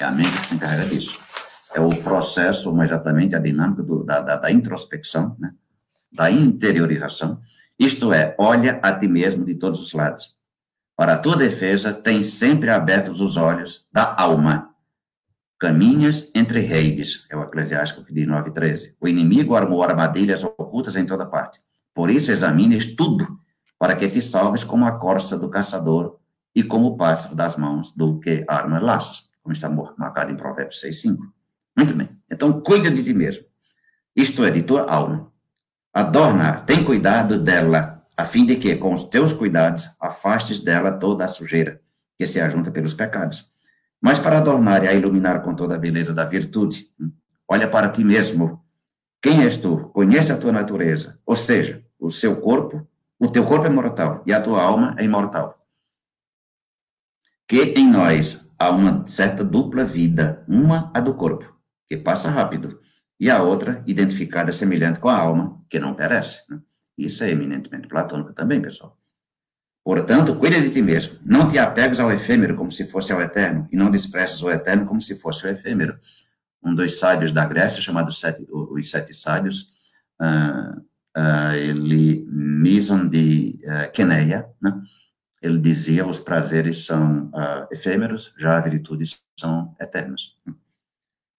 É 0.00 0.04
a 0.04 0.10
mente 0.10 0.30
que 0.30 0.46
se 0.46 0.54
encarrega 0.54 0.86
disso. 0.86 1.18
É 1.74 1.80
o 1.80 1.90
processo, 1.90 2.74
mais 2.74 2.90
exatamente 2.90 3.36
a 3.36 3.38
dinâmica 3.38 3.82
do, 3.82 4.02
da, 4.02 4.22
da, 4.22 4.36
da 4.36 4.50
introspecção, 4.50 5.36
né? 5.38 5.52
da 6.10 6.30
interiorização. 6.30 7.38
Isto 7.78 8.12
é, 8.12 8.34
olha 8.38 8.80
a 8.82 8.98
ti 8.98 9.06
mesmo 9.06 9.44
de 9.44 9.56
todos 9.56 9.80
os 9.80 9.92
lados. 9.92 10.34
Para 10.96 11.14
a 11.14 11.18
tua 11.18 11.36
defesa, 11.36 11.92
tem 11.92 12.22
sempre 12.22 12.70
abertos 12.70 13.20
os 13.20 13.36
olhos 13.36 13.86
da 13.92 14.14
alma. 14.18 14.70
Caminhas 15.58 16.30
entre 16.34 16.60
reis, 16.60 17.26
é 17.30 17.36
o 17.36 17.42
Eclesiástico 17.42 18.02
diz 18.10 18.26
9,13. 18.26 18.94
O 18.98 19.06
inimigo 19.06 19.54
armou 19.54 19.82
armadilhas 19.82 20.42
ocultas 20.42 20.96
em 20.96 21.04
toda 21.04 21.26
parte. 21.26 21.60
Por 21.94 22.10
isso, 22.10 22.32
examines 22.32 22.94
tudo, 22.96 23.38
para 23.78 23.94
que 23.94 24.08
te 24.08 24.22
salves 24.22 24.64
como 24.64 24.86
a 24.86 24.98
corça 24.98 25.38
do 25.38 25.50
caçador 25.50 26.18
e 26.54 26.62
como 26.62 26.88
o 26.88 26.96
pássaro 26.96 27.34
das 27.34 27.56
mãos 27.56 27.92
do 27.94 28.18
que 28.18 28.44
arma 28.48 28.78
laços, 28.78 29.29
como 29.50 29.52
está 29.52 29.68
marcado 29.98 30.30
em 30.30 30.36
Provérbios 30.36 30.80
6,5. 30.80 31.18
Muito 31.76 31.94
bem. 31.94 32.08
Então, 32.30 32.60
cuida 32.60 32.90
de 32.90 33.02
ti 33.02 33.12
mesmo. 33.12 33.44
Isto 34.14 34.44
é, 34.44 34.50
de 34.50 34.62
tua 34.62 34.82
alma. 34.82 35.32
Adorna, 35.92 36.60
tem 36.60 36.84
cuidado 36.84 37.38
dela, 37.38 38.06
a 38.16 38.24
fim 38.24 38.46
de 38.46 38.56
que, 38.56 38.76
com 38.76 38.94
os 38.94 39.04
teus 39.04 39.32
cuidados, 39.32 39.88
afastes 40.00 40.60
dela 40.60 40.92
toda 40.92 41.24
a 41.24 41.28
sujeira 41.28 41.80
que 42.16 42.26
se 42.26 42.40
ajunta 42.40 42.70
pelos 42.70 42.94
pecados. 42.94 43.52
Mas 44.00 44.18
para 44.18 44.38
adornar 44.38 44.84
e 44.84 44.88
a 44.88 44.94
iluminar 44.94 45.42
com 45.42 45.54
toda 45.54 45.74
a 45.74 45.78
beleza 45.78 46.14
da 46.14 46.24
virtude, 46.24 46.86
olha 47.48 47.68
para 47.68 47.88
ti 47.88 48.04
mesmo. 48.04 48.64
Quem 49.20 49.42
és 49.42 49.58
tu? 49.58 49.90
Conhece 49.92 50.32
a 50.32 50.38
tua 50.38 50.52
natureza, 50.52 51.18
ou 51.26 51.34
seja, 51.34 51.84
o 51.98 52.10
seu 52.10 52.36
corpo, 52.36 52.86
o 53.18 53.28
teu 53.28 53.44
corpo 53.44 53.66
é 53.66 53.70
mortal 53.70 54.22
e 54.26 54.32
a 54.32 54.40
tua 54.40 54.62
alma 54.62 54.94
é 54.98 55.04
imortal. 55.04 55.58
Que 57.46 57.74
em 57.76 57.90
nós 57.90 58.49
há 58.60 58.70
uma 58.70 59.06
certa 59.06 59.42
dupla 59.42 59.84
vida, 59.84 60.44
uma 60.46 60.92
a 60.94 61.00
do 61.00 61.14
corpo, 61.14 61.58
que 61.88 61.96
passa 61.96 62.28
rápido, 62.28 62.78
e 63.18 63.30
a 63.30 63.42
outra 63.42 63.82
identificada 63.86 64.52
semelhante 64.52 65.00
com 65.00 65.08
a 65.08 65.16
alma, 65.16 65.58
que 65.68 65.78
não 65.78 65.94
perece. 65.94 66.42
Né? 66.48 66.60
Isso 66.98 67.24
é 67.24 67.30
eminentemente 67.30 67.88
platônico 67.88 68.34
também, 68.34 68.60
pessoal. 68.60 68.98
Portanto, 69.82 70.36
cuida 70.36 70.60
de 70.60 70.70
ti 70.70 70.82
mesmo. 70.82 71.18
Não 71.24 71.48
te 71.48 71.58
apegues 71.58 71.98
ao 72.00 72.12
efêmero 72.12 72.54
como 72.54 72.70
se 72.70 72.84
fosse 72.84 73.12
ao 73.12 73.20
eterno, 73.20 73.66
e 73.72 73.76
não 73.76 73.90
desprezes 73.90 74.42
o 74.42 74.50
eterno 74.50 74.84
como 74.84 75.00
se 75.00 75.18
fosse 75.18 75.46
o 75.46 75.48
efêmero. 75.48 75.98
Um 76.62 76.74
dos 76.74 76.98
sábios 76.98 77.32
da 77.32 77.46
Grécia, 77.46 77.80
chamado 77.80 78.12
sete, 78.12 78.46
os 78.50 78.90
Sete 78.90 79.14
Sábios, 79.14 79.70
uh, 80.20 80.78
uh, 81.16 81.54
ele, 81.54 82.26
Mison 82.28 83.08
de 83.08 83.58
uh, 83.64 83.90
Queneia, 83.90 84.46
né? 84.60 84.82
Ele 85.42 85.58
dizia 85.58 86.06
os 86.06 86.20
prazeres 86.20 86.84
são 86.84 87.26
uh, 87.26 87.66
efêmeros, 87.72 88.32
já 88.36 88.58
as 88.58 88.64
virtudes 88.64 89.22
são 89.38 89.74
eternas. 89.80 90.36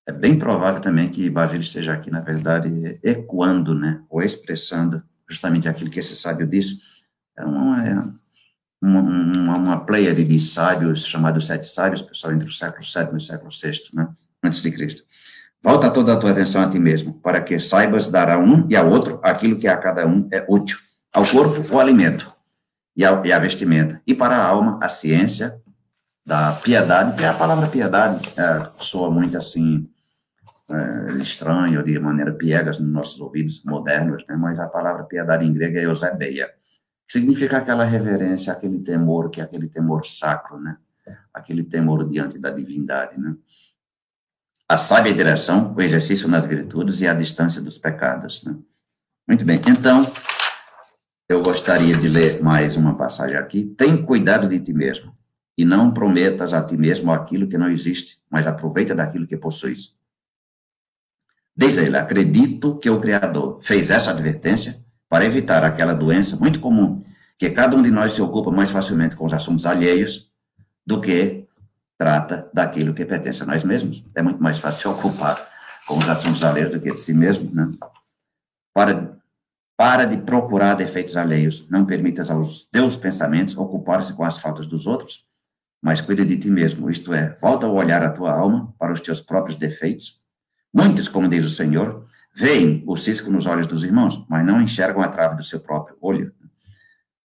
É 0.07 0.11
bem 0.11 0.37
provável 0.37 0.81
também 0.81 1.07
que 1.07 1.29
Basílio 1.29 1.61
esteja 1.61 1.93
aqui, 1.93 2.09
na 2.09 2.19
verdade, 2.19 2.99
ecoando, 3.03 3.75
né, 3.75 4.01
ou 4.09 4.23
expressando 4.23 5.03
justamente 5.29 5.69
aquilo 5.69 5.91
que 5.91 5.99
esse 5.99 6.15
sábio 6.15 6.47
disse. 6.47 6.79
É 7.37 7.45
uma, 7.45 7.87
é 7.87 7.93
uma, 8.81 9.01
uma, 9.01 9.57
uma 9.57 9.85
pleiade 9.85 10.25
de 10.25 10.41
sábios, 10.41 11.05
chamados 11.05 11.45
sete 11.45 11.67
sábios, 11.67 12.01
pessoal, 12.01 12.33
entre 12.33 12.49
o 12.49 12.51
século 12.51 12.83
VII 12.83 13.13
e 13.13 13.17
o 13.17 13.21
século 13.21 13.51
VI, 13.51 13.81
né, 13.93 14.09
antes 14.43 14.61
de 14.63 14.71
Cristo. 14.71 15.03
Volta 15.63 15.91
toda 15.91 16.13
a 16.13 16.17
tua 16.17 16.31
atenção 16.31 16.63
a 16.63 16.67
ti 16.67 16.79
mesmo, 16.79 17.13
para 17.21 17.39
que 17.39 17.59
saibas 17.59 18.09
dar 18.09 18.29
a 18.29 18.39
um 18.39 18.67
e 18.67 18.75
ao 18.75 18.89
outro 18.89 19.19
aquilo 19.21 19.55
que 19.55 19.67
a 19.67 19.77
cada 19.77 20.07
um 20.07 20.27
é 20.31 20.43
útil. 20.49 20.79
Ao 21.13 21.23
corpo, 21.23 21.75
o 21.75 21.79
alimento 21.79 22.40
e 22.95 23.05
a, 23.05 23.21
e 23.25 23.31
a 23.31 23.39
vestimenta. 23.39 24.01
E 24.05 24.13
para 24.13 24.35
a 24.35 24.45
alma, 24.45 24.79
a 24.81 24.89
ciência 24.89 25.61
da 26.25 26.53
piedade, 26.53 27.17
que 27.17 27.23
a 27.23 27.33
palavra 27.33 27.67
piedade 27.67 28.21
é, 28.37 28.69
soa 28.77 29.09
muito 29.09 29.37
assim, 29.37 29.89
é, 30.69 31.17
estranho, 31.17 31.83
de 31.83 31.97
maneira 31.99 32.31
piegas 32.31 32.79
nos 32.79 32.91
nossos 32.91 33.19
ouvidos 33.19 33.63
modernos, 33.63 34.23
né? 34.27 34.35
mas 34.35 34.59
a 34.59 34.67
palavra 34.67 35.03
piedade 35.03 35.45
em 35.45 35.53
grego 35.53 35.77
é 35.77 35.85
eusebeia, 35.85 36.47
que 37.07 37.13
significa 37.13 37.57
aquela 37.57 37.83
reverência, 37.83 38.53
aquele 38.53 38.79
temor, 38.79 39.29
que 39.29 39.41
é 39.41 39.43
aquele 39.43 39.67
temor 39.67 40.05
sacro, 40.05 40.59
né? 40.59 40.77
aquele 41.33 41.63
temor 41.63 42.07
diante 42.07 42.37
da 42.39 42.51
divindade, 42.51 43.19
né? 43.19 43.35
a 44.69 44.77
sábia 44.77 45.13
direção, 45.13 45.73
o 45.75 45.81
exercício 45.81 46.29
nas 46.29 46.45
virtudes 46.45 47.01
e 47.01 47.07
a 47.07 47.13
distância 47.13 47.61
dos 47.61 47.77
pecados. 47.77 48.43
Né? 48.45 48.55
Muito 49.27 49.43
bem, 49.43 49.59
então, 49.67 50.09
eu 51.31 51.41
gostaria 51.41 51.95
de 51.95 52.09
ler 52.09 52.41
mais 52.43 52.75
uma 52.75 52.95
passagem 52.95 53.37
aqui. 53.37 53.63
Tem 53.63 54.03
cuidado 54.03 54.49
de 54.49 54.59
ti 54.59 54.73
mesmo, 54.73 55.15
e 55.57 55.63
não 55.63 55.93
prometas 55.93 56.53
a 56.53 56.61
ti 56.61 56.75
mesmo 56.75 57.11
aquilo 57.11 57.47
que 57.47 57.57
não 57.57 57.69
existe, 57.69 58.19
mas 58.29 58.45
aproveita 58.45 58.93
daquilo 58.93 59.25
que 59.25 59.37
possuis. 59.37 59.95
Diz 61.55 61.77
ele, 61.77 61.97
acredito 61.97 62.77
que 62.79 62.89
o 62.89 62.99
Criador 62.99 63.59
fez 63.61 63.91
essa 63.91 64.11
advertência 64.11 64.83
para 65.07 65.25
evitar 65.25 65.63
aquela 65.63 65.93
doença 65.93 66.35
muito 66.35 66.59
comum, 66.59 67.01
que 67.37 67.49
cada 67.49 67.77
um 67.77 67.81
de 67.81 67.91
nós 67.91 68.11
se 68.11 68.21
ocupa 68.21 68.51
mais 68.51 68.69
facilmente 68.69 69.15
com 69.15 69.25
os 69.25 69.33
assuntos 69.33 69.65
alheios 69.65 70.29
do 70.85 70.99
que 70.99 71.45
trata 71.97 72.49
daquilo 72.53 72.93
que 72.93 73.05
pertence 73.05 73.41
a 73.43 73.45
nós 73.45 73.63
mesmos. 73.63 74.03
É 74.15 74.21
muito 74.21 74.41
mais 74.43 74.59
fácil 74.59 74.81
se 74.81 74.87
ocupar 74.99 75.41
com 75.87 75.97
os 75.97 76.09
assuntos 76.09 76.43
alheios 76.43 76.71
do 76.71 76.79
que 76.81 76.93
de 76.93 77.01
si 77.01 77.13
mesmo, 77.13 77.53
né? 77.53 77.69
Para, 78.73 79.20
para 79.81 80.05
de 80.05 80.17
procurar 80.17 80.75
defeitos 80.75 81.17
alheios. 81.17 81.67
Não 81.67 81.87
permitas 81.87 82.29
aos 82.29 82.67
teus 82.67 82.95
pensamentos 82.95 83.57
ocupar-se 83.57 84.13
com 84.13 84.23
as 84.23 84.37
faltas 84.37 84.67
dos 84.67 84.85
outros, 84.85 85.23
mas 85.81 85.99
cuida 85.99 86.23
de 86.23 86.37
ti 86.37 86.51
mesmo. 86.51 86.87
Isto 86.87 87.15
é, 87.15 87.35
volta 87.41 87.65
a 87.65 87.71
olhar 87.71 88.03
a 88.03 88.11
tua 88.11 88.31
alma 88.31 88.71
para 88.77 88.93
os 88.93 89.01
teus 89.01 89.21
próprios 89.21 89.57
defeitos. 89.57 90.19
Muitos, 90.71 91.07
como 91.07 91.27
diz 91.27 91.43
o 91.45 91.49
Senhor, 91.49 92.05
veem 92.31 92.83
o 92.85 92.95
cisco 92.95 93.31
nos 93.31 93.47
olhos 93.47 93.65
dos 93.65 93.83
irmãos, 93.83 94.23
mas 94.29 94.45
não 94.45 94.61
enxergam 94.61 95.01
a 95.01 95.07
trave 95.07 95.35
do 95.35 95.43
seu 95.43 95.59
próprio 95.59 95.97
olho. 95.99 96.31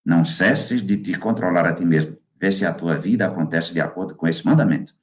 Não 0.05 0.25
cesses 0.25 0.85
de 0.85 0.97
te 0.97 1.17
controlar 1.17 1.65
a 1.65 1.71
ti 1.71 1.85
mesmo 1.85 2.17
Vê 2.37 2.51
se 2.51 2.65
a 2.65 2.73
tua 2.73 2.97
vida 2.97 3.25
acontece 3.25 3.71
de 3.71 3.79
acordo 3.79 4.15
com 4.15 4.27
esse 4.27 4.45
mandamento. 4.45 4.93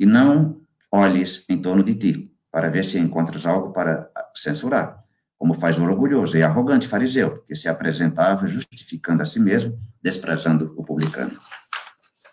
E 0.00 0.04
não 0.04 0.60
olhes 0.90 1.44
em 1.48 1.62
torno 1.62 1.84
de 1.84 1.94
ti, 1.94 2.36
para 2.50 2.68
ver 2.68 2.84
se 2.84 2.98
encontras 2.98 3.46
algo 3.46 3.72
para 3.72 4.10
censurar, 4.34 5.05
como 5.38 5.54
faz 5.54 5.78
o 5.78 5.82
orgulhoso 5.82 6.36
e 6.36 6.42
arrogante 6.42 6.88
fariseu, 6.88 7.42
que 7.42 7.54
se 7.54 7.68
apresentava 7.68 8.46
justificando 8.46 9.22
a 9.22 9.26
si 9.26 9.38
mesmo, 9.38 9.78
desprezando 10.02 10.74
o 10.76 10.84
publicano. 10.84 11.32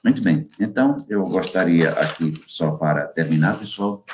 Muito 0.04 0.22
bem, 0.22 0.48
então 0.60 0.98
eu 1.08 1.24
gostaria 1.24 1.90
aqui, 1.92 2.34
só 2.48 2.72
para 2.72 3.08
terminar, 3.08 3.58
pessoal, 3.58 4.06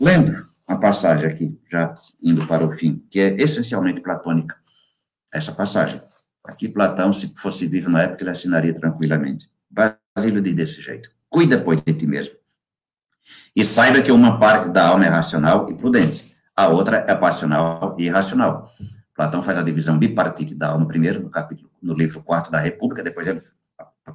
lendo 0.00 0.48
a 0.66 0.76
passagem 0.76 1.26
aqui, 1.26 1.60
já 1.70 1.92
indo 2.22 2.46
para 2.46 2.64
o 2.64 2.72
fim, 2.72 3.04
que 3.10 3.20
é 3.20 3.36
essencialmente 3.40 4.00
platônica, 4.00 4.56
essa 5.32 5.52
passagem. 5.52 6.00
Aqui 6.42 6.68
Platão, 6.68 7.12
se 7.12 7.32
fosse 7.36 7.66
vivo 7.66 7.88
na 7.88 8.02
época, 8.02 8.22
ele 8.22 8.30
assinaria 8.30 8.74
tranquilamente. 8.74 9.48
Basílio 9.70 10.42
diz 10.42 10.54
desse 10.54 10.82
jeito. 10.82 11.10
Cuida, 11.28 11.58
pois, 11.58 11.82
de 11.82 11.94
ti 11.94 12.06
mesmo. 12.06 12.34
E 13.56 13.64
saiba 13.64 14.02
que 14.02 14.12
uma 14.12 14.38
parte 14.38 14.68
da 14.70 14.88
alma 14.88 15.06
é 15.06 15.08
racional 15.08 15.70
e 15.70 15.74
prudente, 15.74 16.33
a 16.56 16.68
outra 16.68 17.04
é 17.08 17.14
passional 17.14 17.96
e 17.98 18.04
irracional. 18.04 18.70
Platão 19.14 19.42
faz 19.42 19.58
a 19.58 19.62
divisão 19.62 19.98
bipartite 19.98 20.54
da 20.54 20.70
alma 20.70 20.86
primeiro, 20.86 21.22
no 21.22 21.30
capítulo, 21.30 21.70
no 21.82 21.94
livro 21.94 22.22
4 22.22 22.50
da 22.50 22.58
República, 22.58 23.02
depois 23.02 23.26
ele 23.26 23.40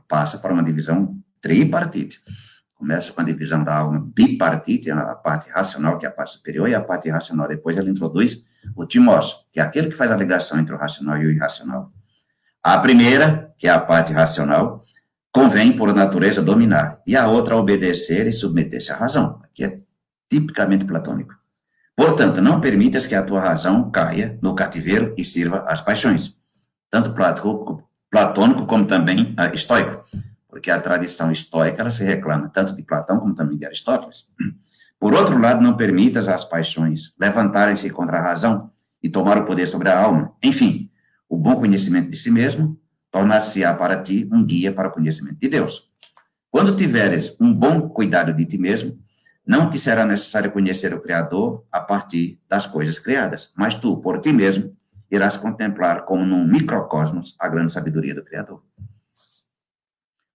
passa 0.07 0.37
para 0.37 0.53
uma 0.53 0.63
divisão 0.63 1.17
tripartite. 1.41 2.19
Começa 2.75 3.11
com 3.11 3.21
a 3.21 3.23
divisão 3.23 3.63
da 3.63 3.77
alma 3.77 3.99
bipartite, 4.15 4.89
a 4.89 5.15
parte 5.15 5.49
racional, 5.49 5.97
que 5.97 6.05
é 6.05 6.09
a 6.09 6.11
parte 6.11 6.33
superior, 6.33 6.69
e 6.69 6.75
a 6.75 6.81
parte 6.81 7.07
irracional. 7.07 7.47
Depois 7.47 7.77
ele 7.77 7.91
introduz 7.91 8.43
o 8.75 8.85
timós, 8.85 9.45
que 9.51 9.59
é 9.59 9.63
aquele 9.63 9.89
que 9.89 9.95
faz 9.95 10.11
a 10.11 10.15
ligação 10.15 10.57
entre 10.59 10.73
o 10.73 10.77
racional 10.77 11.17
e 11.17 11.25
o 11.25 11.31
irracional. 11.31 11.91
A 12.63 12.77
primeira, 12.77 13.53
que 13.57 13.67
é 13.67 13.71
a 13.71 13.79
parte 13.79 14.13
racional, 14.13 14.83
convém, 15.31 15.75
por 15.75 15.93
natureza, 15.93 16.41
dominar, 16.41 17.01
e 17.05 17.15
a 17.15 17.27
outra, 17.27 17.55
obedecer 17.55 18.27
e 18.27 18.33
submeter-se 18.33 18.91
à 18.91 18.95
razão, 18.95 19.41
que 19.53 19.63
é 19.63 19.79
tipicamente 20.29 20.85
platônico. 20.85 21.38
Portanto, 21.99 22.41
não 22.41 22.61
permitas 22.61 23.05
que 23.05 23.13
a 23.13 23.21
tua 23.21 23.41
razão 23.41 23.91
caia 23.91 24.39
no 24.41 24.55
cativeiro 24.55 25.13
e 25.17 25.25
sirva 25.25 25.65
às 25.67 25.81
paixões, 25.81 26.33
tanto 26.89 27.13
platônico 28.09 28.65
como 28.65 28.87
também 28.87 29.35
uh, 29.37 29.53
estoico, 29.53 30.05
porque 30.47 30.71
a 30.71 30.79
tradição 30.79 31.29
estoica 31.29 31.81
ela 31.81 31.91
se 31.91 32.05
reclama 32.05 32.47
tanto 32.47 32.73
de 32.73 32.83
Platão 32.83 33.19
como 33.19 33.35
também 33.35 33.57
de 33.57 33.65
Aristóteles. 33.65 34.23
Por 34.97 35.13
outro 35.13 35.37
lado, 35.37 35.61
não 35.61 35.75
permitas 35.75 36.29
as 36.29 36.45
paixões 36.45 37.13
levantarem-se 37.19 37.89
contra 37.89 38.19
a 38.19 38.21
razão 38.21 38.71
e 39.03 39.09
tomar 39.09 39.37
o 39.37 39.43
poder 39.43 39.67
sobre 39.67 39.89
a 39.89 39.99
alma. 39.99 40.31
Enfim, 40.41 40.89
o 41.27 41.35
bom 41.35 41.57
conhecimento 41.57 42.09
de 42.09 42.15
si 42.15 42.31
mesmo 42.31 42.79
tornar-se-á 43.11 43.73
para 43.73 44.01
ti 44.01 44.25
um 44.31 44.41
guia 44.45 44.71
para 44.71 44.87
o 44.87 44.91
conhecimento 44.91 45.37
de 45.37 45.49
Deus. 45.49 45.89
Quando 46.49 46.77
tiveres 46.77 47.35
um 47.41 47.53
bom 47.53 47.89
cuidado 47.89 48.33
de 48.33 48.45
ti 48.45 48.57
mesmo, 48.57 48.97
não 49.49 49.67
te 49.67 49.79
será 49.79 50.05
necessário 50.05 50.51
conhecer 50.51 50.93
o 50.93 51.01
Criador 51.01 51.65
a 51.71 51.79
partir 51.79 52.39
das 52.47 52.67
coisas 52.67 52.99
criadas, 52.99 53.51
mas 53.57 53.73
tu, 53.73 53.97
por 53.97 54.19
ti 54.19 54.31
mesmo, 54.31 54.77
irás 55.09 55.37
contemplar 55.37 56.05
como 56.05 56.23
num 56.23 56.45
microcosmos 56.45 57.35
a 57.39 57.47
grande 57.47 57.73
sabedoria 57.73 58.13
do 58.13 58.23
Criador. 58.23 58.63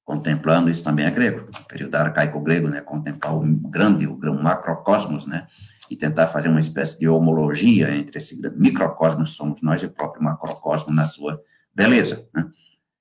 Contemplando, 0.05 0.69
isso 0.69 0.83
também 0.83 1.07
é 1.07 1.13
grego, 1.13 1.49
período 1.69 1.95
arcaico 1.95 2.41
grego, 2.41 2.69
né? 2.69 2.81
Contemplar 2.81 3.37
o 3.37 3.41
grande, 3.71 4.05
o 4.05 4.17
grande 4.17 4.43
macrocosmos, 4.43 5.29
né? 5.29 5.47
e 5.89 5.95
tentar 5.95 6.27
fazer 6.27 6.49
uma 6.49 6.59
espécie 6.59 6.99
de 6.99 7.07
homologia 7.07 7.95
entre 7.95 8.19
esse 8.19 8.37
microcosmos 8.57 9.31
que 9.31 9.37
somos 9.37 9.63
nós 9.63 9.81
e 9.81 9.87
o 9.87 9.91
próprio 9.91 10.25
macrocosmo 10.25 10.93
na 10.93 11.05
sua 11.05 11.41
beleza. 11.73 12.27
Né? 12.35 12.47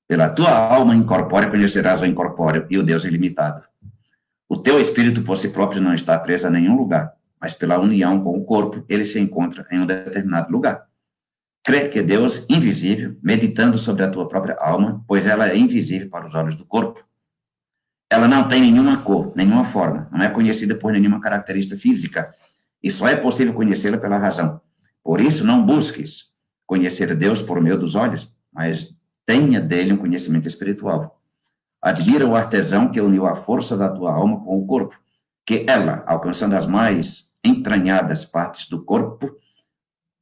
Pela 0.08 0.30
tua 0.30 0.52
alma 0.52 0.94
incorpórea 0.94 1.50
conhecerás 1.50 2.02
o 2.02 2.06
incorpóreo 2.06 2.68
e 2.70 2.78
o 2.78 2.84
Deus 2.84 3.04
ilimitado. 3.04 3.64
O 4.54 4.58
teu 4.60 4.80
espírito 4.80 5.24
por 5.24 5.36
si 5.36 5.50
próprio 5.50 5.82
não 5.82 5.96
está 5.96 6.16
preso 6.20 6.46
a 6.46 6.50
nenhum 6.52 6.78
lugar, 6.78 7.16
mas 7.42 7.56
pela 7.56 7.80
união 7.80 8.24
com 8.24 8.38
o 8.38 8.46
corpo, 8.46 8.86
ele 8.88 9.04
se 9.04 9.20
encontra 9.20 9.66
em 9.72 9.80
um 9.80 9.86
determinado 9.88 10.52
lugar. 10.52 10.86
Crê 11.66 11.90
que 11.90 12.04
Deus 12.04 12.46
invisível, 12.48 13.18
meditando 13.24 13.80
sobre 13.80 14.04
a 14.04 14.12
tua 14.12 14.28
própria 14.28 14.56
alma, 14.60 15.04
pois 15.08 15.26
ela 15.26 15.50
é 15.50 15.58
invisível 15.58 16.08
para 16.08 16.28
os 16.28 16.36
olhos 16.36 16.54
do 16.54 16.66
corpo. 16.66 17.04
Ela 18.12 18.28
não 18.28 18.48
tem 18.48 18.62
nenhuma 18.62 19.02
cor, 19.02 19.34
nenhuma 19.36 19.66
forma, 19.66 20.08
não 20.12 20.24
é 20.24 20.30
conhecida 20.30 20.76
por 20.76 20.94
nenhuma 20.94 21.20
característica 21.20 21.76
física, 21.76 22.32
e 22.84 22.92
só 22.92 23.08
é 23.08 23.16
possível 23.16 23.56
conhecê-lo 23.56 23.98
pela 23.98 24.20
razão. 24.20 24.62
Por 25.04 25.20
isso, 25.20 25.44
não 25.44 25.66
busques 25.66 26.32
conhecer 26.68 27.16
Deus 27.16 27.42
por 27.42 27.60
meio 27.60 27.80
dos 27.80 27.96
olhos, 27.96 28.32
mas 28.54 28.96
tenha 29.26 29.60
dele 29.60 29.94
um 29.94 29.98
conhecimento 29.98 30.48
espiritual. 30.48 31.23
Admira 31.84 32.26
o 32.26 32.34
artesão 32.34 32.90
que 32.90 33.02
uniu 33.02 33.26
a 33.26 33.36
força 33.36 33.76
da 33.76 33.90
tua 33.90 34.14
alma 34.14 34.42
com 34.42 34.58
o 34.58 34.66
corpo, 34.66 34.98
que 35.46 35.66
ela, 35.68 36.02
alcançando 36.08 36.56
as 36.56 36.66
mais 36.66 37.30
entranhadas 37.44 38.24
partes 38.24 38.70
do 38.70 38.86
corpo, 38.86 39.38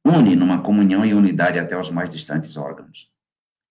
une 0.04 0.34
numa 0.34 0.60
comunhão 0.60 1.06
e 1.06 1.14
unidade 1.14 1.60
até 1.60 1.78
os 1.78 1.88
mais 1.88 2.10
distantes 2.10 2.56
órgãos. 2.56 3.08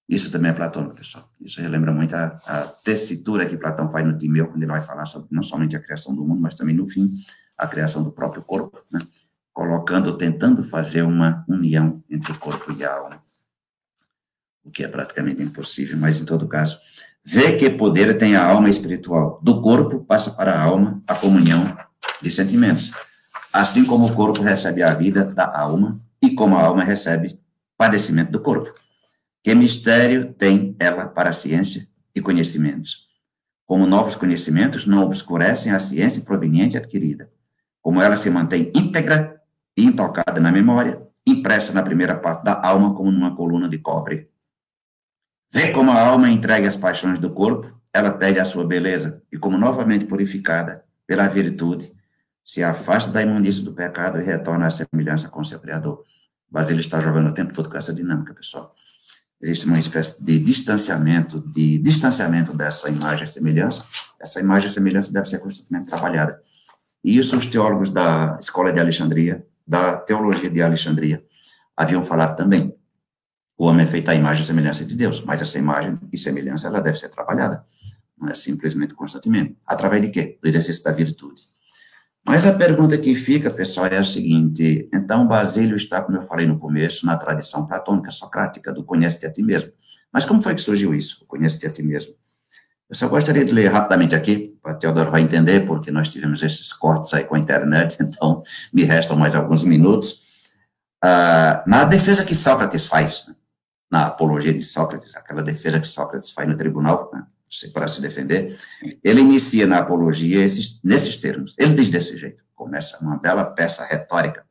Isso 0.07 0.31
também 0.31 0.51
é 0.51 0.53
platônico, 0.53 0.95
pessoal. 0.95 1.29
Isso 1.41 1.59
relembra 1.59 1.91
muito 1.91 2.15
a, 2.15 2.39
a 2.45 2.61
tessitura 2.65 3.45
que 3.45 3.57
Platão 3.57 3.89
faz 3.89 4.07
no 4.07 4.17
Timeu, 4.17 4.47
quando 4.47 4.63
ele 4.63 4.71
vai 4.71 4.79
falar 4.81 5.05
sobre 5.05 5.27
não 5.29 5.43
somente 5.43 5.75
a 5.75 5.81
criação 5.81 6.15
do 6.15 6.25
mundo, 6.25 6.41
mas 6.41 6.55
também, 6.55 6.73
no 6.73 6.87
fim, 6.87 7.09
a 7.57 7.67
criação 7.67 8.01
do 8.03 8.13
próprio 8.13 8.41
corpo, 8.41 8.81
né? 8.89 9.01
colocando, 9.51 10.17
tentando 10.17 10.63
fazer 10.63 11.01
uma 11.01 11.43
união 11.45 12.01
entre 12.09 12.31
o 12.31 12.39
corpo 12.39 12.71
e 12.71 12.85
a 12.85 12.95
alma, 12.95 13.21
o 14.63 14.71
que 14.71 14.81
é 14.81 14.87
praticamente 14.87 15.41
impossível, 15.41 15.97
mas 15.97 16.21
em 16.21 16.25
todo 16.25 16.47
caso, 16.47 16.79
vê 17.23 17.57
que 17.57 17.69
poder 17.69 18.17
tem 18.17 18.35
a 18.35 18.45
alma 18.45 18.69
espiritual. 18.69 19.39
Do 19.41 19.61
corpo 19.61 20.03
passa 20.03 20.31
para 20.31 20.53
a 20.53 20.61
alma 20.61 21.01
a 21.07 21.15
comunhão 21.15 21.77
de 22.21 22.31
sentimentos. 22.31 22.91
Assim 23.53 23.85
como 23.85 24.05
o 24.05 24.13
corpo 24.13 24.41
recebe 24.41 24.81
a 24.81 24.93
vida 24.93 25.25
da 25.25 25.45
alma 25.45 25.99
e 26.21 26.31
como 26.31 26.55
a 26.55 26.61
alma 26.61 26.83
recebe 26.83 27.39
padecimento 27.77 28.31
do 28.31 28.39
corpo. 28.39 28.71
Que 29.43 29.55
mistério 29.55 30.33
tem 30.33 30.75
ela 30.79 31.07
para 31.07 31.31
a 31.31 31.33
ciência 31.33 31.87
e 32.13 32.21
conhecimentos? 32.21 33.07
Como 33.65 33.87
novos 33.87 34.15
conhecimentos 34.15 34.85
não 34.85 35.03
obscurecem 35.03 35.71
a 35.71 35.79
ciência 35.79 36.23
proveniente 36.23 36.77
adquirida, 36.77 37.29
como 37.81 38.01
ela 38.01 38.17
se 38.17 38.29
mantém 38.29 38.71
íntegra 38.75 39.41
e 39.75 39.83
intocada 39.83 40.39
na 40.39 40.51
memória, 40.51 40.99
impressa 41.25 41.73
na 41.73 41.81
primeira 41.81 42.15
parte 42.15 42.43
da 42.43 42.61
alma 42.61 42.93
como 42.93 43.11
numa 43.11 43.35
coluna 43.35 43.67
de 43.67 43.77
cobre. 43.77 44.29
Vê 45.53 45.71
como 45.71 45.91
a 45.91 45.99
alma 45.99 46.29
entregue 46.29 46.67
às 46.67 46.77
paixões 46.77 47.19
do 47.19 47.29
corpo, 47.29 47.71
ela 47.93 48.09
perde 48.09 48.39
a 48.39 48.45
sua 48.45 48.65
beleza, 48.65 49.21
e 49.31 49.37
como 49.37 49.57
novamente 49.57 50.05
purificada 50.05 50.83
pela 51.05 51.27
virtude, 51.27 51.91
se 52.43 52.63
afasta 52.63 53.11
da 53.11 53.21
imundícia 53.21 53.63
do 53.63 53.73
pecado 53.73 54.19
e 54.19 54.23
retorna 54.23 54.67
à 54.67 54.69
semelhança 54.69 55.27
com 55.27 55.43
seu 55.43 55.59
Criador. 55.59 56.03
Basílio 56.49 56.79
está 56.79 56.99
jogando 56.99 57.29
o 57.29 57.33
tempo 57.33 57.53
todo 57.53 57.69
com 57.69 57.77
essa 57.77 57.93
dinâmica, 57.93 58.33
pessoal. 58.33 58.73
Existe 59.41 59.65
uma 59.65 59.79
espécie 59.79 60.23
de 60.23 60.39
distanciamento, 60.39 61.39
de 61.39 61.77
distanciamento 61.79 62.55
dessa 62.55 62.89
imagem 62.89 63.25
e 63.25 63.27
semelhança. 63.27 63.83
Essa 64.19 64.39
imagem 64.39 64.69
e 64.69 64.73
semelhança 64.73 65.11
deve 65.11 65.27
ser 65.27 65.39
constantemente 65.39 65.89
trabalhada. 65.89 66.39
E 67.03 67.17
isso 67.17 67.35
os 67.35 67.45
teólogos 67.45 67.89
da 67.89 68.37
Escola 68.39 68.71
de 68.71 68.79
Alexandria, 68.79 69.45
da 69.65 69.97
Teologia 69.97 70.49
de 70.49 70.61
Alexandria, 70.61 71.23
haviam 71.75 72.03
falado 72.03 72.35
também. 72.35 72.75
O 73.61 73.65
homem 73.65 73.85
é 73.85 73.87
feito 73.87 74.09
à 74.09 74.15
imagem 74.15 74.41
e 74.41 74.45
semelhança 74.47 74.83
de 74.83 74.97
Deus, 74.97 75.21
mas 75.23 75.39
essa 75.39 75.59
imagem 75.59 75.99
e 76.11 76.17
semelhança 76.17 76.67
ela 76.67 76.81
deve 76.81 76.97
ser 76.97 77.09
trabalhada, 77.09 77.63
não 78.19 78.27
é 78.27 78.33
simplesmente 78.33 78.95
constantemente. 78.95 79.55
Através 79.67 80.01
de 80.01 80.09
quê? 80.09 80.39
Do 80.41 80.49
exercício 80.49 80.83
da 80.83 80.91
virtude. 80.91 81.43
Mas 82.25 82.43
a 82.43 82.53
pergunta 82.53 82.97
que 82.97 83.13
fica, 83.13 83.51
pessoal, 83.51 83.85
é 83.85 83.97
a 83.99 84.03
seguinte: 84.03 84.89
então, 84.91 85.27
Basílio 85.27 85.75
está, 85.75 86.01
como 86.01 86.17
eu 86.17 86.23
falei 86.23 86.47
no 86.47 86.57
começo, 86.57 87.05
na 87.05 87.15
tradição 87.15 87.67
platônica, 87.67 88.09
socrática, 88.09 88.73
do 88.73 88.83
conhece-te 88.83 89.27
a 89.27 89.31
ti 89.31 89.43
mesmo. 89.43 89.71
Mas 90.11 90.25
como 90.25 90.41
foi 90.41 90.55
que 90.55 90.61
surgiu 90.61 90.95
isso, 90.95 91.23
conhece-te 91.27 91.67
a 91.67 91.69
ti 91.69 91.83
mesmo? 91.83 92.15
Eu 92.89 92.95
só 92.95 93.07
gostaria 93.07 93.45
de 93.45 93.51
ler 93.51 93.71
rapidamente 93.71 94.15
aqui, 94.15 94.57
para 94.63 94.73
Teodoro 94.73 95.11
vai 95.11 95.21
entender, 95.21 95.67
porque 95.67 95.91
nós 95.91 96.09
tivemos 96.09 96.41
esses 96.41 96.73
cortes 96.73 97.13
aí 97.13 97.25
com 97.25 97.35
a 97.35 97.39
internet, 97.39 97.97
então 98.01 98.41
me 98.73 98.81
restam 98.85 99.15
mais 99.15 99.35
alguns 99.35 99.63
minutos. 99.63 100.23
Ah, 100.99 101.63
na 101.67 101.83
defesa 101.83 102.25
que 102.25 102.33
Sócrates 102.33 102.87
faz, 102.87 103.27
na 103.91 104.07
apologia 104.07 104.53
de 104.53 104.63
Sócrates, 104.63 105.15
aquela 105.15 105.43
defesa 105.43 105.79
que 105.79 105.87
Sócrates 105.87 106.31
faz 106.31 106.47
no 106.47 106.55
tribunal, 106.55 107.11
né, 107.13 107.25
para 107.73 107.87
se 107.89 107.99
defender, 107.99 108.57
ele 109.03 109.19
inicia 109.19 109.67
na 109.67 109.79
apologia 109.79 110.41
esses, 110.43 110.79
nesses 110.81 111.17
termos. 111.17 111.53
Ele 111.59 111.75
diz 111.75 111.89
desse 111.89 112.15
jeito, 112.17 112.43
começa 112.55 112.97
uma 112.99 113.17
bela 113.17 113.43
peça 113.43 113.83
retórica. 113.83 114.45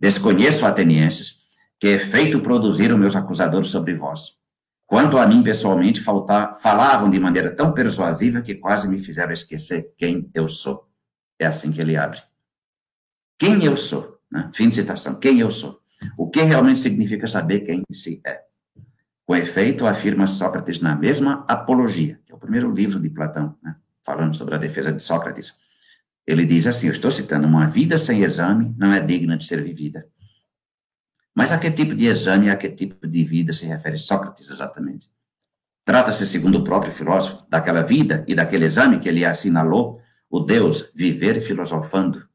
Desconheço, 0.00 0.64
atenienses, 0.64 1.40
que 1.78 1.88
efeito 1.88 2.40
produziram 2.40 2.96
meus 2.96 3.14
acusadores 3.14 3.68
sobre 3.68 3.94
vós. 3.94 4.38
Quanto 4.86 5.18
a 5.18 5.26
mim, 5.26 5.42
pessoalmente, 5.42 6.00
faltar, 6.00 6.54
falavam 6.60 7.10
de 7.10 7.18
maneira 7.18 7.54
tão 7.54 7.72
persuasiva 7.72 8.40
que 8.40 8.54
quase 8.54 8.88
me 8.88 8.98
fizeram 8.98 9.32
esquecer 9.32 9.92
quem 9.96 10.28
eu 10.32 10.48
sou. 10.48 10.88
É 11.38 11.46
assim 11.46 11.72
que 11.72 11.80
ele 11.80 11.96
abre. 11.96 12.22
Quem 13.38 13.64
eu 13.64 13.76
sou? 13.76 14.18
Né? 14.30 14.48
Fim 14.54 14.68
de 14.68 14.76
citação. 14.76 15.18
Quem 15.18 15.40
eu 15.40 15.50
sou? 15.50 15.80
O 16.16 16.30
que 16.30 16.40
realmente 16.42 16.80
significa 16.80 17.26
saber 17.26 17.60
quem 17.60 17.82
se 17.90 18.20
é? 18.24 18.45
Com 19.26 19.34
efeito, 19.34 19.86
afirma 19.86 20.26
Sócrates 20.26 20.80
na 20.80 20.94
mesma 20.94 21.44
Apologia, 21.48 22.20
que 22.24 22.30
é 22.30 22.34
o 22.34 22.38
primeiro 22.38 22.72
livro 22.72 23.00
de 23.00 23.10
Platão, 23.10 23.58
né, 23.60 23.74
falando 24.04 24.36
sobre 24.36 24.54
a 24.54 24.58
defesa 24.58 24.92
de 24.92 25.02
Sócrates. 25.02 25.54
Ele 26.24 26.46
diz 26.46 26.66
assim: 26.68 26.86
Eu 26.86 26.92
estou 26.92 27.10
citando, 27.10 27.46
uma 27.46 27.66
vida 27.66 27.98
sem 27.98 28.22
exame 28.22 28.72
não 28.78 28.92
é 28.92 29.00
digna 29.00 29.36
de 29.36 29.44
ser 29.44 29.62
vivida. 29.62 30.06
Mas 31.34 31.52
a 31.52 31.58
que 31.58 31.70
tipo 31.72 31.94
de 31.94 32.06
exame, 32.06 32.48
a 32.48 32.56
que 32.56 32.70
tipo 32.70 33.06
de 33.06 33.24
vida 33.24 33.52
se 33.52 33.66
refere 33.66 33.98
Sócrates 33.98 34.48
exatamente? 34.48 35.10
Trata-se, 35.84 36.26
segundo 36.26 36.58
o 36.58 36.64
próprio 36.64 36.92
filósofo, 36.92 37.44
daquela 37.48 37.82
vida 37.82 38.24
e 38.26 38.34
daquele 38.34 38.64
exame 38.64 38.98
que 38.98 39.08
ele 39.08 39.24
assinalou, 39.24 40.00
o 40.30 40.40
Deus 40.40 40.90
viver 40.94 41.40
filosofando. 41.40 42.26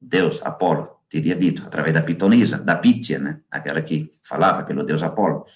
Deus, 0.00 0.40
Apolo, 0.42 0.88
teria 1.08 1.36
dito, 1.36 1.64
através 1.64 1.94
da 1.94 2.02
pitonisa, 2.02 2.58
da 2.58 2.74
Pítia, 2.74 3.18
né? 3.18 3.40
aquela 3.50 3.82
que 3.82 4.10
falava 4.22 4.64
pelo 4.64 4.84
Deus 4.84 5.02
Apolo. 5.02 5.46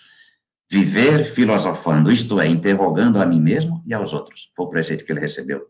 Viver 0.71 1.25
filosofando, 1.25 2.11
isto 2.11 2.41
é, 2.41 2.49
interrogando 2.49 3.21
a 3.21 3.27
mim 3.27 3.41
mesmo 3.41 3.83
e 3.87 3.95
aos 3.95 4.13
outros. 4.13 4.51
Foi 4.55 4.67
o 4.67 4.69
preceito 4.69 5.05
que 5.05 5.13
ele 5.13 5.21
recebeu. 5.21 5.65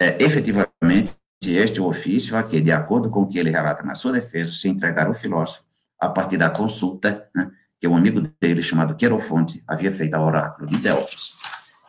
É 0.00 0.22
efetivamente 0.22 1.12
este 1.44 1.80
ofício 1.80 2.36
a 2.36 2.42
que, 2.42 2.60
de 2.60 2.72
acordo 2.72 3.10
com 3.10 3.22
o 3.22 3.28
que 3.28 3.38
ele 3.38 3.50
relata 3.50 3.82
na 3.82 3.94
sua 3.94 4.12
defesa, 4.12 4.52
se 4.52 4.68
entregar 4.68 5.10
o 5.10 5.14
filósofo 5.14 5.64
a 6.00 6.08
partir 6.08 6.36
da 6.36 6.50
consulta 6.50 7.28
né, 7.34 7.50
que 7.80 7.88
um 7.88 7.96
amigo 7.96 8.22
dele, 8.40 8.62
chamado 8.62 8.94
Querofonte, 8.94 9.62
havia 9.66 9.92
feito 9.92 10.14
ao 10.14 10.24
oráculo 10.24 10.68
de 10.68 10.76
Delfos. 10.78 11.34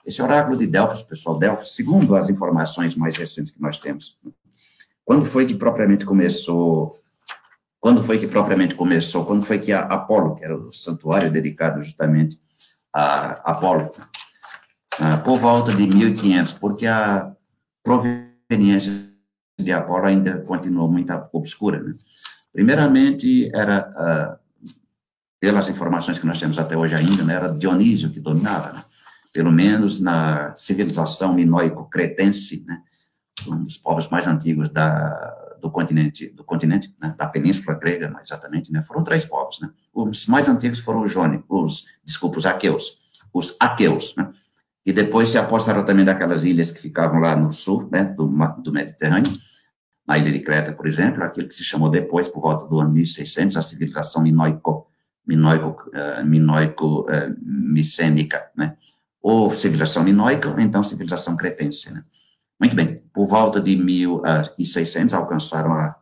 Esse 0.05 0.21
oráculo 0.21 0.57
de 0.57 0.67
Delfos, 0.67 1.03
pessoal, 1.03 1.37
Delfos, 1.37 1.75
segundo 1.75 2.15
as 2.15 2.29
informações 2.29 2.95
mais 2.95 3.15
recentes 3.17 3.51
que 3.51 3.61
nós 3.61 3.79
temos, 3.79 4.19
quando 5.03 5.25
foi 5.25 5.45
que 5.45 5.55
propriamente 5.55 6.05
começou 6.05 6.91
quando 7.85 8.01
foi 8.01 8.17
que 8.17 8.25
propriamente 8.25 8.73
começou? 8.73 9.27
Quando 9.27 9.43
foi 9.43 9.59
que 9.59 9.71
a 9.71 9.81
Apolo, 9.81 10.35
que 10.35 10.43
era 10.43 10.57
o 10.57 10.73
santuário 10.73 11.31
dedicado 11.31 11.83
justamente 11.83 12.41
a 12.91 13.51
Apolo, 13.51 13.91
ah, 14.99 15.17
por 15.17 15.37
volta 15.37 15.71
de 15.71 15.85
1500, 15.85 16.53
porque 16.53 16.87
a 16.87 17.31
proveniência 17.83 18.91
de 19.59 19.71
Apolo 19.71 20.07
ainda 20.07 20.39
continuou 20.39 20.91
muito 20.91 21.13
obscura. 21.31 21.79
Né? 21.79 21.93
Primeiramente, 22.51 23.51
era, 23.53 23.81
ah, 23.95 24.39
pelas 25.39 25.69
informações 25.69 26.17
que 26.17 26.25
nós 26.25 26.39
temos 26.39 26.57
até 26.57 26.75
hoje 26.75 26.95
ainda, 26.95 27.23
né, 27.23 27.35
era 27.35 27.53
Dionísio 27.53 28.09
que 28.09 28.19
dominava, 28.19 28.73
né? 28.73 28.83
pelo 29.31 29.51
menos 29.51 30.01
na 30.01 30.55
civilização 30.55 31.35
minoico-cretense, 31.35 32.63
né? 32.65 32.81
um 33.47 33.63
dos 33.63 33.77
povos 33.77 34.09
mais 34.09 34.25
antigos 34.25 34.69
da, 34.69 35.34
do 35.61 35.71
continente, 35.71 36.29
do 36.29 36.43
continente, 36.43 36.93
né, 37.01 37.13
da 37.17 37.27
península 37.27 37.77
grega, 37.77 38.13
exatamente, 38.21 38.71
né, 38.71 38.81
foram 38.81 39.03
três 39.03 39.25
povos, 39.25 39.59
né. 39.59 39.69
Os 39.93 40.27
mais 40.27 40.47
antigos 40.47 40.79
foram 40.79 41.03
os 41.03 41.11
jônicos, 41.11 41.45
os, 41.49 41.85
desculpa, 42.03 42.37
os 42.37 42.45
aqueus, 42.45 43.01
os 43.33 43.55
aqueus, 43.59 44.15
né, 44.15 44.31
e 44.85 44.93
depois 44.93 45.29
se 45.29 45.37
apostaram 45.37 45.83
também 45.83 46.05
daquelas 46.05 46.43
ilhas 46.43 46.71
que 46.71 46.79
ficavam 46.79 47.19
lá 47.19 47.35
no 47.35 47.51
sul, 47.51 47.89
né, 47.91 48.03
do, 48.03 48.27
do 48.61 48.71
Mediterrâneo, 48.71 49.31
na 50.07 50.17
ilha 50.17 50.31
de 50.31 50.39
Creta, 50.39 50.71
por 50.71 50.85
exemplo, 50.87 51.23
aquilo 51.23 51.47
que 51.47 51.55
se 51.55 51.63
chamou 51.63 51.89
depois, 51.89 52.29
por 52.29 52.41
volta 52.41 52.67
do 52.67 52.79
ano 52.79 52.91
1600, 52.91 53.57
a 53.57 53.61
civilização 53.61 54.21
minoico, 54.21 54.87
minoico, 55.25 55.89
uh, 55.89 56.23
minoico 56.23 57.01
uh, 57.01 57.35
micênica, 57.41 58.51
né, 58.55 58.77
ou 59.21 59.51
civilização 59.51 60.03
minoica, 60.03 60.47
ou 60.47 60.59
então 60.59 60.83
civilização 60.83 61.35
cretense, 61.35 61.91
né. 61.91 62.03
Muito 62.59 62.75
bem, 62.75 63.01
por 63.13 63.27
volta 63.27 63.59
de 63.59 63.75
1600 63.75 65.13
alcançaram 65.13 65.73
a 65.73 65.95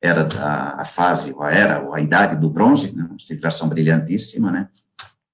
era 0.00 0.24
da 0.24 0.74
a 0.78 0.84
fase, 0.84 1.34
a 1.40 1.50
era, 1.50 1.94
a 1.94 2.00
idade 2.00 2.36
do 2.36 2.50
bronze, 2.50 2.94
né, 2.94 3.08
civilização 3.18 3.68
brilhantíssima, 3.68 4.50
né? 4.50 4.68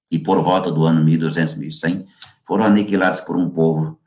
E 0.09 0.17
por 0.17 0.41
volta 0.41 0.71
do 0.71 0.85
ano 0.85 1.03
1200, 1.03 1.55
1100, 1.55 2.05
foram 2.45 2.65
aniquilados 2.65 3.21
por 3.21 3.35
um 3.35 3.49
povo 3.49 3.99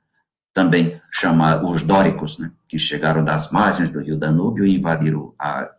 também 0.53 0.99
chamado 1.13 1.69
os 1.69 1.83
dóricos, 1.83 2.39
né, 2.39 2.51
que 2.67 2.79
chegaram 2.79 3.23
das 3.23 3.51
margens 3.51 3.91
do 3.91 4.01
rio 4.01 4.17
Danúbio 4.17 4.65
e 4.65 4.77
invadiram 4.77 5.35
a, 5.39 5.71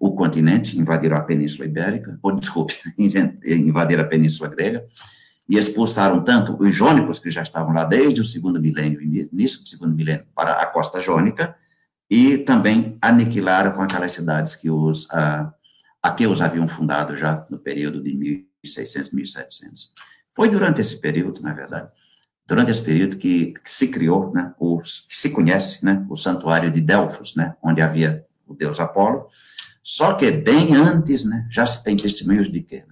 o 0.00 0.14
continente, 0.14 0.78
invadiram 0.78 1.16
a 1.16 1.20
Península 1.20 1.66
Ibérica, 1.66 2.18
ou 2.20 2.32
desculpe, 2.32 2.74
invadiram 3.46 4.02
a 4.02 4.06
Península 4.06 4.48
Grega, 4.48 4.84
e 5.48 5.56
expulsaram 5.56 6.22
tanto 6.24 6.56
os 6.60 6.74
jônicos, 6.74 7.18
que 7.18 7.30
já 7.30 7.42
estavam 7.42 7.72
lá 7.72 7.84
desde 7.84 8.20
o 8.20 8.24
segundo 8.24 8.60
milênio, 8.60 9.00
início 9.00 9.62
do 9.62 9.68
segundo 9.68 9.94
milênio, 9.94 10.26
para 10.34 10.52
a 10.52 10.66
costa 10.66 11.00
jônica, 11.00 11.54
e 12.10 12.38
também 12.38 12.98
aniquilaram 13.00 13.80
aquelas 13.80 14.12
cidades 14.12 14.54
que 14.56 14.70
os 14.70 15.08
ah, 15.10 15.52
aqueus 16.02 16.40
haviam 16.40 16.66
fundado 16.68 17.16
já 17.16 17.44
no 17.50 17.58
período 17.58 18.02
de 18.02 18.14
1600, 18.14 19.12
1700. 19.12 19.92
Foi 20.34 20.48
durante 20.48 20.80
esse 20.80 21.00
período, 21.00 21.42
na 21.42 21.52
verdade, 21.52 21.88
durante 22.46 22.70
esse 22.70 22.82
período 22.82 23.16
que, 23.16 23.52
que 23.52 23.70
se 23.70 23.88
criou, 23.88 24.32
né, 24.32 24.54
o, 24.58 24.78
que 24.80 25.16
se 25.16 25.30
conhece, 25.30 25.84
né, 25.84 26.06
o 26.08 26.16
santuário 26.16 26.70
de 26.70 26.80
Delfos, 26.80 27.34
né, 27.34 27.56
onde 27.62 27.80
havia 27.80 28.24
o 28.46 28.54
deus 28.54 28.78
Apolo, 28.78 29.26
só 29.82 30.12
que 30.12 30.30
bem 30.30 30.76
antes, 30.76 31.24
né, 31.24 31.46
já 31.50 31.66
se 31.66 31.82
tem 31.82 31.96
testemunhos 31.96 32.50
de 32.50 32.60
que 32.60 32.84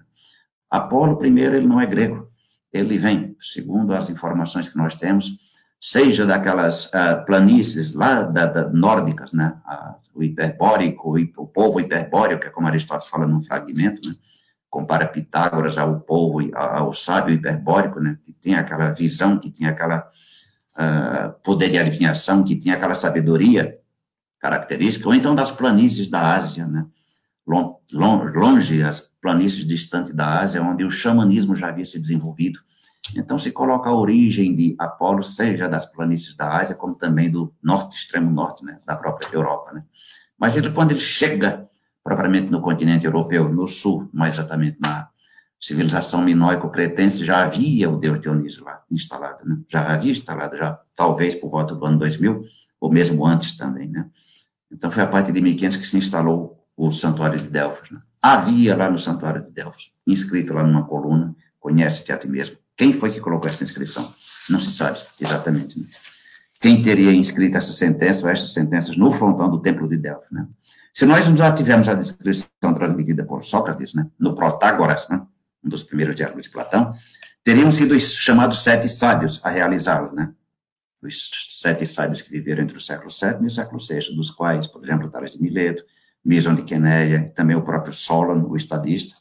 Apolo, 0.68 1.16
primeiro, 1.16 1.54
ele 1.54 1.66
não 1.66 1.80
é 1.80 1.86
grego, 1.86 2.28
ele 2.74 2.98
vem, 2.98 3.36
segundo 3.40 3.94
as 3.94 4.10
informações 4.10 4.68
que 4.68 4.76
nós 4.76 4.96
temos, 4.96 5.38
seja 5.80 6.26
daquelas 6.26 6.86
uh, 6.86 7.24
planícies 7.24 7.94
lá 7.94 8.22
da, 8.22 8.46
da 8.46 8.68
nórdicas, 8.68 9.32
né, 9.32 9.56
o 10.14 10.22
hiperbórico, 10.22 11.16
o 11.36 11.46
povo 11.46 11.78
hiperbóreo, 11.78 12.38
que 12.38 12.46
é 12.46 12.50
como 12.50 12.66
Aristóteles 12.66 13.08
fala 13.08 13.26
num 13.26 13.40
fragmento, 13.40 14.08
né, 14.08 14.14
compara 14.68 15.06
Pitágoras 15.06 15.78
ao 15.78 16.00
povo, 16.00 16.40
ao 16.56 16.92
sábio 16.92 17.34
hiperbórico, 17.34 18.00
né, 18.00 18.18
que 18.24 18.32
tem 18.32 18.56
aquela 18.56 18.90
visão, 18.90 19.38
que 19.38 19.50
tem 19.50 19.68
aquela 19.68 20.10
uh, 20.76 21.32
poder 21.44 21.68
de 21.68 21.78
adivinhação, 21.78 22.42
que 22.42 22.56
tinha 22.56 22.74
aquela 22.74 22.96
sabedoria 22.96 23.78
característica, 24.40 25.06
ou 25.06 25.14
então 25.14 25.34
das 25.34 25.52
planícies 25.52 26.08
da 26.08 26.34
Ásia, 26.34 26.66
né, 26.66 26.86
longe, 27.46 28.82
as 28.82 29.12
planícies 29.20 29.66
distantes 29.66 30.14
da 30.14 30.40
Ásia, 30.40 30.62
onde 30.62 30.84
o 30.84 30.90
xamanismo 30.90 31.54
já 31.54 31.68
havia 31.68 31.84
se 31.84 31.98
desenvolvido. 31.98 32.60
Então, 33.14 33.38
se 33.38 33.52
coloca 33.52 33.90
a 33.90 33.94
origem 33.94 34.54
de 34.54 34.74
Apolo, 34.78 35.22
seja 35.22 35.68
das 35.68 35.84
planícies 35.86 36.34
da 36.34 36.56
Ásia, 36.56 36.74
como 36.74 36.94
também 36.94 37.30
do 37.30 37.52
norte, 37.62 37.96
extremo 37.96 38.30
norte, 38.30 38.64
né, 38.64 38.78
da 38.86 38.96
própria 38.96 39.28
Europa, 39.32 39.72
né. 39.72 39.84
Mas 40.38 40.56
ele, 40.56 40.70
quando 40.70 40.90
ele 40.90 41.00
chega 41.00 41.68
propriamente 42.02 42.50
no 42.50 42.60
continente 42.60 43.06
europeu, 43.06 43.48
no 43.48 43.66
sul, 43.66 44.08
mais 44.12 44.34
exatamente 44.34 44.78
na 44.80 45.08
civilização 45.58 46.22
minoico-cretense, 46.22 47.24
já 47.24 47.42
havia 47.42 47.88
o 47.88 47.96
deus 47.96 48.20
Dionísio 48.20 48.64
lá 48.64 48.82
instalado, 48.90 49.48
né? 49.48 49.58
já 49.68 49.92
havia 49.94 50.12
instalado, 50.12 50.56
já 50.56 50.78
talvez 50.94 51.34
por 51.34 51.50
volta 51.50 51.74
do 51.74 51.84
ano 51.86 51.98
2000, 51.98 52.42
ou 52.78 52.92
mesmo 52.92 53.24
antes 53.24 53.56
também, 53.56 53.88
né? 53.88 54.06
Então 54.70 54.90
foi 54.90 55.02
a 55.02 55.06
partir 55.06 55.32
de 55.32 55.40
1500 55.40 55.78
que 55.78 55.86
se 55.86 55.96
instalou 55.96 56.63
o 56.76 56.90
santuário 56.90 57.40
de 57.40 57.48
Delfos. 57.48 57.90
Né? 57.90 58.00
Havia 58.20 58.76
lá 58.76 58.90
no 58.90 58.98
santuário 58.98 59.42
de 59.42 59.50
Delfos, 59.50 59.90
inscrito 60.06 60.54
lá 60.54 60.62
numa 60.62 60.84
coluna, 60.84 61.34
conhece-te 61.60 62.12
a 62.12 62.18
ti 62.18 62.28
mesmo. 62.28 62.56
Quem 62.76 62.92
foi 62.92 63.12
que 63.12 63.20
colocou 63.20 63.48
essa 63.48 63.62
inscrição? 63.62 64.12
Não 64.48 64.58
se 64.58 64.72
sabe 64.72 65.00
exatamente. 65.20 65.78
Né? 65.78 65.86
Quem 66.60 66.82
teria 66.82 67.12
inscrito 67.12 67.56
essa 67.56 67.72
sentença 67.72 68.24
ou 68.24 68.32
essas 68.32 68.52
sentenças 68.52 68.96
no 68.96 69.10
frontão 69.10 69.50
do 69.50 69.60
templo 69.60 69.88
de 69.88 69.96
Delfos, 69.96 70.30
né? 70.30 70.46
Se 70.94 71.04
nós 71.04 71.26
já 71.26 71.52
tivemos 71.52 71.88
a 71.88 71.94
descrição 71.94 72.72
transmitida 72.72 73.24
por 73.24 73.42
Sócrates, 73.42 73.94
né, 73.94 74.06
no 74.16 74.32
Protágoras, 74.32 75.08
né, 75.08 75.20
um 75.64 75.68
dos 75.68 75.82
primeiros 75.82 76.14
diálogos 76.14 76.44
de 76.44 76.50
Platão, 76.50 76.94
teriam 77.42 77.72
sido 77.72 77.96
os 77.96 78.14
chamados 78.14 78.62
sete 78.62 78.88
sábios 78.88 79.40
a 79.42 79.50
realizá-lo, 79.50 80.14
né? 80.14 80.32
Os 81.02 81.30
sete 81.60 81.84
sábios 81.84 82.22
que 82.22 82.30
viveram 82.30 82.62
entre 82.62 82.76
o 82.76 82.80
século 82.80 83.10
VII 83.10 83.42
e 83.42 83.46
o 83.46 83.50
século 83.50 83.80
VI, 83.80 84.14
dos 84.14 84.30
quais, 84.30 84.68
por 84.68 84.84
exemplo, 84.84 85.10
Tales 85.10 85.32
de 85.32 85.42
Mileto, 85.42 85.84
Mison 86.24 86.54
de 86.54 86.62
Queneia, 86.62 87.32
também 87.34 87.56
o 87.56 87.62
próprio 87.62 87.92
Solon, 87.92 88.46
o 88.48 88.56
estadista. 88.56 89.14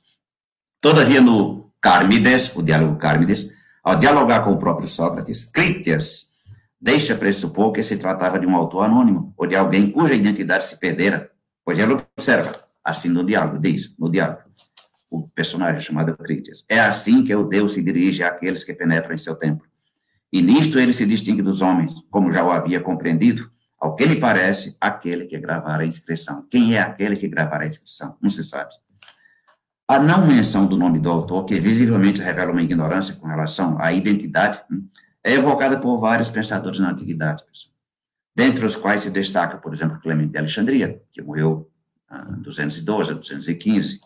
Todavia, 0.80 1.20
no 1.20 1.72
Cármides, 1.82 2.56
o 2.56 2.62
diálogo 2.62 2.98
Cármides, 2.98 3.50
ao 3.84 3.98
dialogar 3.98 4.44
com 4.44 4.52
o 4.52 4.58
próprio 4.58 4.88
Sócrates, 4.88 5.44
Crítias 5.44 6.34
deixa 6.80 7.16
pressupor 7.16 7.72
que 7.72 7.82
se 7.82 7.98
tratava 7.98 8.38
de 8.38 8.46
um 8.46 8.56
autor 8.56 8.84
anônimo, 8.84 9.34
ou 9.38 9.48
de 9.48 9.56
alguém 9.56 9.90
cuja 9.90 10.14
identidade 10.14 10.66
se 10.66 10.78
perdera, 10.78 11.32
pois 11.64 11.80
ele 11.80 11.94
observa, 11.94 12.52
assim 12.84 13.08
no 13.08 13.24
diálogo, 13.26 13.58
diz, 13.58 13.96
no 13.98 14.12
diálogo, 14.12 14.42
o 15.10 15.30
personagem 15.30 15.80
chamado 15.80 16.18
Critias. 16.18 16.66
É 16.68 16.80
assim 16.80 17.24
que 17.24 17.34
o 17.34 17.46
Deus 17.46 17.74
se 17.74 17.82
dirige 17.82 18.22
àqueles 18.22 18.66
que 18.66 18.74
penetram 18.74 19.16
em 19.16 19.18
seu 19.18 19.36
templo. 19.36 19.66
E 20.32 20.42
nisto 20.42 20.78
ele 20.78 20.92
se 20.92 21.06
distingue 21.06 21.42
dos 21.42 21.62
homens, 21.62 21.94
como 22.10 22.32
já 22.34 22.44
o 22.44 22.52
havia 22.52 22.82
compreendido, 22.82 23.50
ao 23.84 23.98
que 23.98 24.06
me 24.06 24.16
parece, 24.16 24.78
aquele 24.80 25.26
que 25.26 25.38
gravar 25.38 25.82
a 25.82 25.86
inscrição. 25.86 26.48
Quem 26.50 26.74
é 26.74 26.80
aquele 26.80 27.18
que 27.18 27.28
gravar 27.28 27.60
a 27.60 27.68
inscrição? 27.68 28.18
Não 28.22 28.30
se 28.30 28.42
sabe. 28.42 28.70
A 29.86 30.00
não 30.00 30.26
menção 30.26 30.66
do 30.66 30.78
nome 30.78 31.00
do 31.00 31.12
autor, 31.12 31.44
que 31.44 31.60
visivelmente 31.60 32.22
revela 32.22 32.54
uma 32.54 32.62
ignorância 32.62 33.14
com 33.16 33.28
relação 33.28 33.78
à 33.82 33.92
identidade, 33.92 34.62
hum, 34.72 34.88
é 35.22 35.34
evocada 35.34 35.78
por 35.78 35.98
vários 35.98 36.30
pensadores 36.30 36.80
na 36.80 36.92
antiguidade, 36.92 37.44
dentre 38.34 38.66
os 38.66 38.78
quais 38.78 39.02
se 39.02 39.12
destaca, 39.12 39.58
por 39.58 39.74
exemplo, 39.74 40.00
Clemente 40.00 40.32
de 40.32 40.38
Alexandria, 40.38 41.02
que 41.12 41.22
morreu 41.22 41.70
em 42.10 42.42
212, 42.42 43.16
215, 43.16 44.00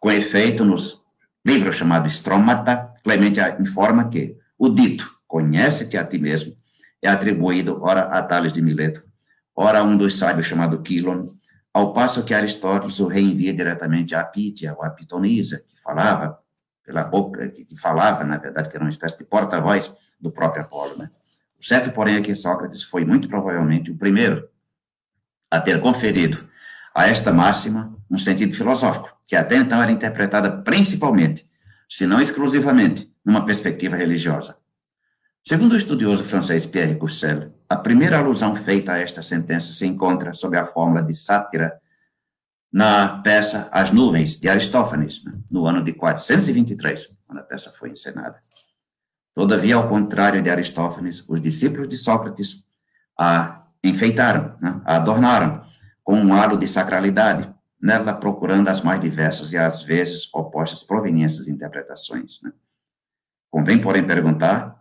com 0.00 0.10
efeito, 0.10 0.64
nos 0.64 1.00
livros 1.46 1.76
chamados 1.76 2.14
Stromata, 2.14 2.92
Clemente 3.04 3.38
informa 3.60 4.08
que 4.08 4.36
o 4.58 4.68
dito, 4.68 5.08
conhece-te 5.24 5.96
a 5.96 6.04
ti 6.04 6.18
mesmo, 6.18 6.56
é 7.02 7.08
atribuído, 7.08 7.82
ora, 7.82 8.02
a 8.02 8.22
Tales 8.22 8.52
de 8.52 8.62
Mileto, 8.62 9.02
ora, 9.54 9.80
a 9.80 9.82
um 9.82 9.96
dos 9.96 10.18
sábios 10.18 10.46
chamado 10.46 10.82
Quilon, 10.82 11.24
ao 11.72 11.92
passo 11.92 12.24
que 12.24 12.34
Aristóteles 12.34 12.98
o 12.98 13.06
reenvia 13.06 13.52
diretamente 13.54 14.14
a 14.14 14.24
Pítia, 14.24 14.74
ou 14.76 14.84
a 14.84 14.90
Pitonisa, 14.90 15.62
que 15.66 15.78
falava 15.80 16.38
pela 16.84 17.04
boca, 17.04 17.48
que, 17.48 17.76
falava, 17.76 18.24
na 18.24 18.38
verdade, 18.38 18.68
que 18.68 18.76
era 18.76 18.84
uma 18.84 18.90
espécie 18.90 19.18
de 19.18 19.24
porta-voz 19.24 19.92
do 20.18 20.30
próprio 20.30 20.62
Apolo, 20.62 20.96
né? 20.96 21.10
O 21.60 21.64
certo, 21.64 21.92
porém, 21.92 22.16
é 22.16 22.20
que 22.20 22.34
Sócrates 22.34 22.82
foi 22.82 23.04
muito 23.04 23.28
provavelmente 23.28 23.90
o 23.90 23.96
primeiro 23.96 24.48
a 25.50 25.60
ter 25.60 25.80
conferido 25.80 26.48
a 26.94 27.06
esta 27.06 27.32
máxima 27.32 27.96
um 28.10 28.18
sentido 28.18 28.54
filosófico, 28.54 29.16
que 29.24 29.36
até 29.36 29.56
então 29.56 29.82
era 29.82 29.92
interpretada 29.92 30.50
principalmente, 30.62 31.46
se 31.88 32.06
não 32.06 32.20
exclusivamente, 32.20 33.12
numa 33.24 33.44
perspectiva 33.44 33.96
religiosa. 33.96 34.56
Segundo 35.48 35.72
o 35.72 35.76
estudioso 35.78 36.24
francês 36.24 36.66
Pierre 36.66 36.96
Courcelle, 36.96 37.50
a 37.70 37.74
primeira 37.74 38.18
alusão 38.18 38.54
feita 38.54 38.92
a 38.92 38.98
esta 38.98 39.22
sentença 39.22 39.72
se 39.72 39.86
encontra 39.86 40.34
sob 40.34 40.58
a 40.58 40.66
fórmula 40.66 41.02
de 41.02 41.14
sátira 41.14 41.80
na 42.70 43.22
peça 43.22 43.66
As 43.72 43.90
Nuvens, 43.90 44.38
de 44.38 44.46
Aristófanes, 44.46 45.24
né, 45.24 45.32
no 45.50 45.64
ano 45.64 45.82
de 45.82 45.94
423, 45.94 47.08
quando 47.26 47.38
a 47.38 47.42
peça 47.42 47.70
foi 47.70 47.88
encenada. 47.88 48.38
Todavia, 49.34 49.76
ao 49.76 49.88
contrário 49.88 50.42
de 50.42 50.50
Aristófanes, 50.50 51.24
os 51.26 51.40
discípulos 51.40 51.88
de 51.88 51.96
Sócrates 51.96 52.62
a 53.18 53.64
enfeitaram, 53.82 54.54
né, 54.60 54.82
a 54.84 54.96
adornaram 54.96 55.64
com 56.04 56.14
um 56.14 56.34
halo 56.34 56.58
de 56.58 56.68
sacralidade, 56.68 57.50
nela 57.80 58.12
procurando 58.12 58.68
as 58.68 58.82
mais 58.82 59.00
diversas 59.00 59.54
e 59.54 59.56
às 59.56 59.82
vezes 59.82 60.28
opostas 60.34 60.84
proveniências 60.84 61.46
e 61.46 61.50
interpretações. 61.50 62.38
Né? 62.42 62.52
Convém, 63.50 63.80
porém, 63.80 64.06
perguntar, 64.06 64.77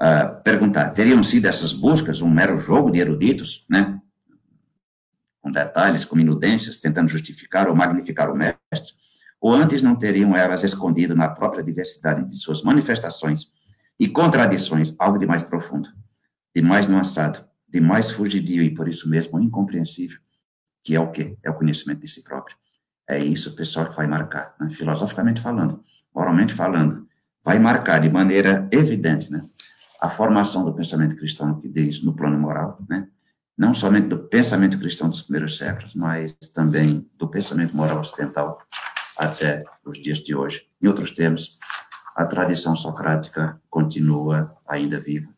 uh, 0.00 0.42
perguntar, 0.42 0.90
teriam 0.90 1.22
sido 1.22 1.46
essas 1.46 1.72
buscas 1.72 2.20
um 2.20 2.30
mero 2.30 2.58
jogo 2.58 2.90
de 2.90 2.98
eruditos, 2.98 3.64
né? 3.68 4.00
com 5.40 5.50
detalhes, 5.52 6.04
com 6.04 6.16
minudências, 6.16 6.78
tentando 6.78 7.08
justificar 7.08 7.68
ou 7.68 7.76
magnificar 7.76 8.32
o 8.32 8.36
mestre, 8.36 8.92
ou 9.40 9.52
antes 9.52 9.80
não 9.80 9.94
teriam 9.94 10.36
elas 10.36 10.64
escondido 10.64 11.14
na 11.14 11.28
própria 11.28 11.62
diversidade 11.62 12.28
de 12.28 12.36
suas 12.36 12.62
manifestações 12.62 13.52
e 13.98 14.08
contradições 14.08 14.94
algo 14.98 15.18
de 15.18 15.26
mais 15.26 15.44
profundo, 15.44 15.88
de 16.54 16.60
mais 16.60 16.88
nuançado, 16.88 17.44
de 17.68 17.80
mais 17.80 18.10
fugidio 18.10 18.62
e 18.62 18.74
por 18.74 18.88
isso 18.88 19.08
mesmo 19.08 19.38
incompreensível, 19.38 20.18
que 20.82 20.96
é 20.96 21.00
o 21.00 21.12
quê? 21.12 21.38
É 21.44 21.50
o 21.50 21.54
conhecimento 21.54 22.00
de 22.00 22.08
si 22.08 22.24
próprio. 22.24 22.56
É 23.08 23.20
isso, 23.20 23.54
pessoal, 23.54 23.88
que 23.88 23.94
vai 23.94 24.08
marcar, 24.08 24.56
né? 24.58 24.68
filosoficamente 24.70 25.40
falando, 25.40 25.84
moralmente 26.12 26.52
falando, 26.52 27.06
vai 27.44 27.60
marcar 27.60 28.00
de 28.00 28.10
maneira 28.10 28.68
evidente, 28.72 29.30
né? 29.30 29.44
A 30.00 30.10
formação 30.10 30.64
do 30.64 30.74
pensamento 30.74 31.16
cristão 31.16 31.60
que 31.60 31.68
diz 31.68 32.02
no 32.02 32.14
plano 32.14 32.38
moral, 32.38 32.78
né? 32.88 33.08
Não 33.56 33.72
somente 33.72 34.08
do 34.08 34.18
pensamento 34.18 34.78
cristão 34.78 35.08
dos 35.08 35.22
primeiros 35.22 35.56
séculos, 35.56 35.94
mas 35.94 36.34
também 36.54 37.08
do 37.18 37.26
pensamento 37.26 37.74
moral 37.74 38.00
ocidental 38.00 38.58
até 39.18 39.64
os 39.84 39.98
dias 39.98 40.18
de 40.18 40.34
hoje. 40.34 40.68
Em 40.82 40.86
outros 40.88 41.12
termos, 41.12 41.58
a 42.14 42.26
tradição 42.26 42.76
socrática 42.76 43.60
continua 43.70 44.54
ainda 44.66 45.00
viva. 45.00 45.30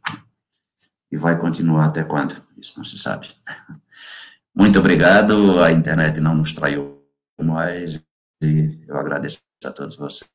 E 1.11 1.17
vai 1.17 1.39
continuar 1.39 1.87
até 1.87 2.05
quando? 2.05 2.37
Isso 2.57 2.79
não 2.79 2.85
se 2.85 2.99
sabe. 2.99 3.35
Muito 4.55 4.79
obrigado. 4.79 5.61
A 5.61 5.71
internet 5.73 6.21
não 6.21 6.37
nos 6.37 6.53
traiu 6.53 7.03
mais. 7.41 8.03
E 8.43 8.81
eu 8.87 8.97
agradeço 8.97 9.41
a 9.65 9.71
todos 9.71 9.97
vocês. 9.97 10.29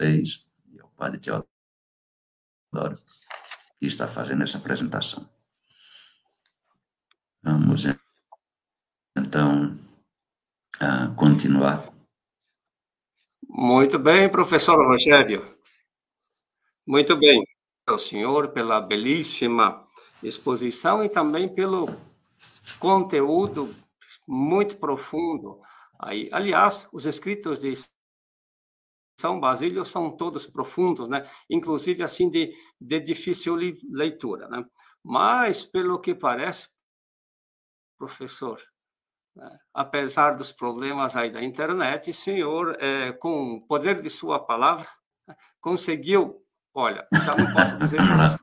E 0.00 0.80
ao 0.80 0.88
Padre 0.96 1.18
Teodoro, 1.18 1.48
que 3.80 3.86
está 3.86 4.06
fazendo 4.06 4.42
essa 4.42 4.58
apresentação. 4.58 5.28
Vamos, 7.42 7.84
então, 9.16 9.78
continuar. 11.16 11.88
Muito 13.48 13.98
bem, 13.98 14.28
professor 14.28 14.76
Rogério. 14.86 15.56
Muito 16.86 17.16
bem. 17.16 17.42
Ao 17.86 17.98
senhor 17.98 18.48
pela 18.52 18.80
belíssima 18.80 19.86
exposição 20.22 21.02
e 21.02 21.08
também 21.08 21.48
pelo 21.48 21.86
conteúdo 22.78 23.68
muito 24.26 24.76
profundo. 24.76 25.60
Aí, 25.98 26.28
aliás, 26.32 26.86
os 26.92 27.06
escritos 27.06 27.60
de 27.60 27.72
São 29.20 29.40
Basílio 29.40 29.84
são 29.84 30.16
todos 30.16 30.46
profundos, 30.46 31.08
né? 31.08 31.28
Inclusive 31.50 32.04
assim 32.04 32.30
de, 32.30 32.54
de 32.80 33.00
difícil 33.00 33.56
leitura, 33.90 34.48
né? 34.48 34.64
Mas 35.02 35.64
pelo 35.64 36.00
que 36.00 36.14
parece, 36.14 36.68
professor, 37.98 38.62
né? 39.34 39.58
apesar 39.74 40.36
dos 40.36 40.52
problemas 40.52 41.16
aí 41.16 41.30
da 41.30 41.42
internet, 41.42 42.10
o 42.10 42.14
senhor, 42.14 42.76
é, 42.80 43.12
com 43.12 43.54
o 43.54 43.66
poder 43.66 44.00
de 44.00 44.08
sua 44.08 44.38
palavra, 44.38 44.88
conseguiu, 45.60 46.44
olha, 46.72 47.06
já 47.12 47.34
não 47.36 47.52
posso 47.52 47.78
dizer 47.78 47.98
isso, 48.00 48.38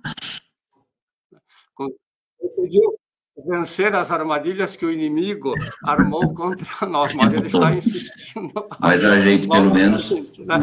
conseguiu 2.40 3.00
vencer 3.44 3.94
as 3.94 4.12
armadilhas 4.12 4.76
que 4.76 4.86
o 4.86 4.92
inimigo 4.92 5.54
armou 5.84 6.32
contra 6.34 6.86
nós, 6.88 7.14
mas 7.16 7.34
ele 7.34 7.48
está 7.48 7.74
insistindo. 7.74 8.54
Mas 8.80 9.04
a 9.04 9.20
gente, 9.20 9.48
pelo 9.48 9.74
menos. 9.74 10.10
Né? 10.40 10.58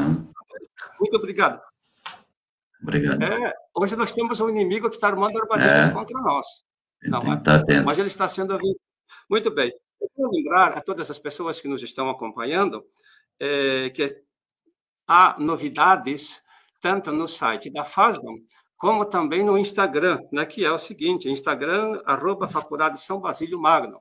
Muito 0.98 1.16
obrigado. 1.16 1.60
Obrigado. 2.82 3.22
É, 3.22 3.54
hoje 3.74 3.94
nós 3.94 4.12
temos 4.12 4.40
um 4.40 4.48
inimigo 4.48 4.88
que 4.88 4.96
está 4.96 5.08
armando 5.08 5.38
armadilhas 5.38 5.90
é. 5.90 5.92
contra 5.92 6.20
nós. 6.20 6.46
Não, 7.02 7.20
mas, 7.22 7.40
mas 7.84 7.98
ele 7.98 8.08
está 8.08 8.28
sendo 8.28 8.54
ouvido. 8.54 8.78
Muito 9.28 9.50
bem. 9.50 9.72
Eu 10.00 10.08
quero 10.14 10.30
lembrar 10.32 10.78
a 10.78 10.80
todas 10.80 11.10
as 11.10 11.18
pessoas 11.18 11.60
que 11.60 11.68
nos 11.68 11.82
estão 11.82 12.10
acompanhando 12.10 12.84
é, 13.38 13.90
que 13.90 14.22
há 15.06 15.36
novidades 15.38 16.40
tanto 16.80 17.12
no 17.12 17.28
site 17.28 17.70
da 17.70 17.84
FASBAM 17.84 18.36
como 18.82 19.04
também 19.04 19.44
no 19.44 19.56
Instagram, 19.56 20.26
né, 20.32 20.44
que 20.44 20.64
é 20.64 20.72
o 20.72 20.76
seguinte, 20.76 21.30
Instagram, 21.30 22.02
arroba 22.04 22.48
Faculdade 22.48 22.98
São 22.98 23.20
Basílio 23.20 23.56
Magno. 23.56 24.00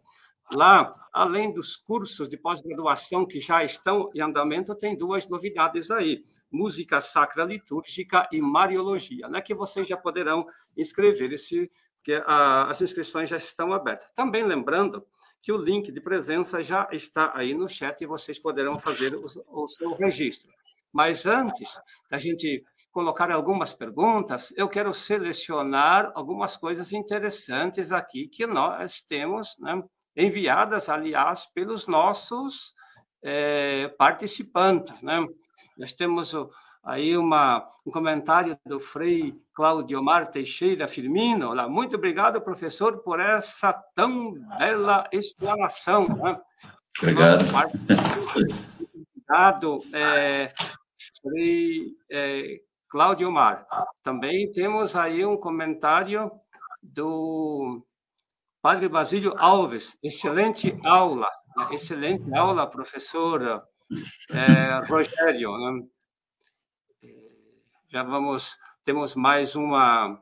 Lá, 0.52 1.08
além 1.14 1.54
dos 1.54 1.76
cursos 1.76 2.28
de 2.28 2.36
pós-graduação 2.36 3.24
que 3.24 3.40
já 3.40 3.64
estão 3.64 4.10
em 4.16 4.22
andamento, 4.22 4.74
tem 4.74 4.98
duas 4.98 5.30
novidades 5.30 5.92
aí, 5.92 6.26
música 6.50 7.00
sacra 7.00 7.44
litúrgica 7.44 8.28
e 8.32 8.42
mariologia, 8.42 9.28
né, 9.28 9.40
que 9.40 9.54
vocês 9.54 9.88
já 9.88 9.96
poderão 9.96 10.48
inscrever-se, 10.76 11.72
porque 11.98 12.20
as 12.26 12.82
inscrições 12.82 13.30
já 13.30 13.38
estão 13.38 13.72
abertas. 13.74 14.12
Também 14.14 14.44
lembrando 14.44 15.06
que 15.44 15.52
o 15.52 15.58
link 15.58 15.92
de 15.92 16.02
presença 16.02 16.64
já 16.64 16.88
está 16.92 17.32
aí 17.36 17.54
no 17.54 17.70
chat 17.70 18.02
e 18.02 18.08
vocês 18.08 18.40
poderão 18.40 18.80
fazer 18.80 19.14
o, 19.14 19.28
o 19.48 19.68
seu 19.68 19.94
registro. 19.94 20.52
Mas 20.92 21.28
antes 21.28 21.70
da 22.10 22.18
gente 22.18 22.66
colocar 22.92 23.32
algumas 23.32 23.74
perguntas, 23.74 24.54
eu 24.58 24.68
quero 24.68 24.94
selecionar 24.94 26.12
algumas 26.14 26.58
coisas 26.58 26.92
interessantes 26.92 27.92
aqui 27.92 28.28
que 28.28 28.46
nós 28.46 29.02
temos 29.02 29.56
né, 29.60 29.82
enviadas, 30.16 30.90
aliás, 30.90 31.46
pelos 31.54 31.88
nossos 31.88 32.74
é, 33.24 33.88
participantes. 33.98 35.02
Né? 35.02 35.26
Nós 35.78 35.94
temos 35.94 36.36
aí 36.84 37.16
uma, 37.16 37.68
um 37.86 37.92
comentário 37.92 38.58
do 38.66 38.80
Frei 38.80 39.34
Claudio 39.54 40.04
Mar 40.04 40.28
Teixeira 40.28 40.88
Firmino. 40.88 41.54
Lá, 41.54 41.70
Muito 41.70 41.96
obrigado, 41.96 42.42
professor, 42.42 43.02
por 43.04 43.20
essa 43.22 43.72
tão 43.96 44.34
bela 44.60 45.08
explanação. 45.14 46.08
Né? 46.10 46.40
Obrigado. 47.00 47.46
Obrigado, 49.32 49.78
é, 49.94 50.52
Frei 51.22 51.96
é, 52.12 52.60
Cláudio 52.92 53.32
Mar. 53.32 53.66
Também 54.04 54.52
temos 54.52 54.98
aí 54.98 55.26
um 55.26 55.38
comentário 55.38 56.30
do 56.84 57.82
Padre 58.62 58.90
Basílio 58.90 59.34
Alves. 59.38 59.98
Excelente 60.04 60.78
aula, 60.84 61.30
excelente 61.72 62.36
aula, 62.36 62.70
professor 62.70 63.64
é, 64.30 64.86
Rogério. 64.90 65.58
Né? 65.58 65.88
Já 67.88 68.04
vamos, 68.04 68.58
temos 68.84 69.16
mais 69.16 69.56
uma, 69.56 70.22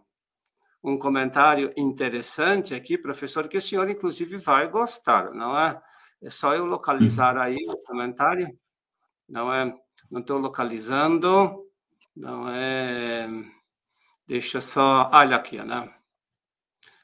um 0.84 0.96
comentário 0.96 1.74
interessante 1.76 2.76
aqui, 2.76 3.00
professor, 3.00 3.48
que 3.48 3.58
o 3.58 3.62
senhor, 3.62 3.90
inclusive, 3.90 4.38
vai 4.38 4.70
gostar, 4.70 5.32
não 5.32 5.58
é? 5.58 5.82
É 6.22 6.30
só 6.30 6.54
eu 6.54 6.66
localizar 6.66 7.36
aí 7.36 7.58
o 7.68 7.84
comentário, 7.84 8.48
não 9.28 9.52
é? 9.52 9.76
Não 10.12 10.22
estou 10.22 10.38
localizando. 10.38 11.68
Não 12.20 12.50
é. 12.50 13.30
Deixa 14.28 14.60
só. 14.60 15.10
Olha 15.14 15.38
aqui, 15.38 15.58
né? 15.64 15.90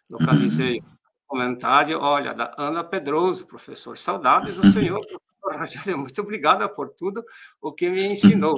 Localizei 0.09 0.79
o 0.79 0.83
comentário. 1.25 1.99
Olha, 1.99 2.33
da 2.33 2.53
Ana 2.57 2.83
Pedroso, 2.83 3.47
professor. 3.47 3.97
Saudades 3.97 4.57
do 4.57 4.67
senhor, 4.67 4.99
professor 4.99 5.59
Rogério. 5.59 5.97
Muito 5.97 6.21
obrigada 6.21 6.67
por 6.67 6.89
tudo 6.89 7.23
o 7.61 7.71
que 7.71 7.89
me 7.89 8.05
ensinou. 8.07 8.55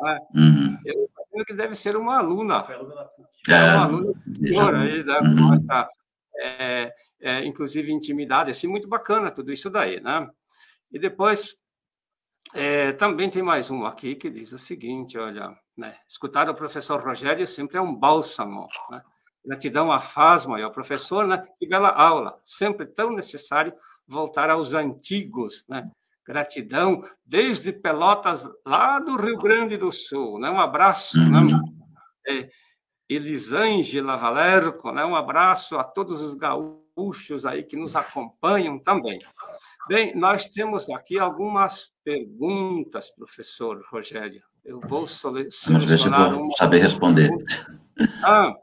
Né? 0.00 0.18
Uhum. 0.34 0.78
Eu 0.84 1.08
imagino 1.08 1.44
que 1.46 1.54
deve 1.54 1.76
ser 1.76 1.96
uma 1.96 2.18
aluna. 2.18 2.66
É, 3.48 3.52
é 3.52 3.74
uma 3.76 3.84
aluna 3.84 4.12
senhora 4.44 4.80
aí, 4.80 5.04
né? 5.04 5.18
Com 5.20 5.54
essa, 5.54 5.88
é, 6.40 6.92
é, 7.20 7.44
inclusive, 7.44 7.92
intimidade. 7.92 8.50
Assim, 8.50 8.66
muito 8.66 8.88
bacana 8.88 9.30
tudo 9.30 9.52
isso 9.52 9.70
daí, 9.70 10.00
né? 10.00 10.28
E 10.90 10.98
depois. 10.98 11.56
É, 12.54 12.92
também 12.92 13.30
tem 13.30 13.42
mais 13.42 13.70
um 13.70 13.86
aqui 13.86 14.16
que 14.16 14.28
diz 14.28 14.52
o 14.52 14.58
seguinte: 14.58 15.16
olha, 15.16 15.56
né? 15.76 15.96
Escutar 16.08 16.48
o 16.48 16.54
professor 16.54 17.00
Rogério 17.02 17.46
sempre 17.46 17.78
é 17.78 17.80
um 17.80 17.94
bálsamo. 17.94 18.68
Né? 18.90 19.02
Gratidão 19.44 19.90
a 19.90 20.00
Fasma 20.00 20.60
e 20.60 20.62
ao 20.62 20.70
professor, 20.70 21.26
né? 21.26 21.44
que 21.58 21.66
bela 21.66 21.88
aula. 21.88 22.38
Sempre 22.44 22.86
tão 22.86 23.12
necessário 23.12 23.72
voltar 24.06 24.50
aos 24.50 24.72
antigos. 24.72 25.64
Né? 25.68 25.90
Gratidão 26.26 27.04
desde 27.24 27.72
Pelotas, 27.72 28.46
lá 28.64 28.98
do 28.98 29.16
Rio 29.16 29.38
Grande 29.38 29.76
do 29.76 29.90
Sul. 29.90 30.38
Né? 30.38 30.50
Um 30.50 30.60
abraço. 30.60 31.16
Né? 31.18 31.40
É, 32.28 32.48
Elisângela 33.08 34.16
Valerco, 34.16 34.92
né? 34.92 35.04
um 35.04 35.16
abraço 35.16 35.76
a 35.76 35.84
todos 35.84 36.22
os 36.22 36.34
gaúchos 36.34 37.44
aí 37.44 37.62
que 37.62 37.76
nos 37.76 37.96
acompanham 37.96 38.78
também. 38.78 39.18
Bem, 39.88 40.14
nós 40.14 40.46
temos 40.46 40.88
aqui 40.88 41.18
algumas 41.18 41.92
perguntas, 42.04 43.10
professor 43.10 43.84
Rogério. 43.90 44.42
Eu 44.64 44.80
vou 44.80 45.06
Vamos 45.06 45.84
ver 45.84 45.98
se 45.98 46.08
vou 46.08 46.44
uma... 46.44 46.56
saber 46.56 46.78
responder. 46.78 47.30
Ah, 48.24 48.54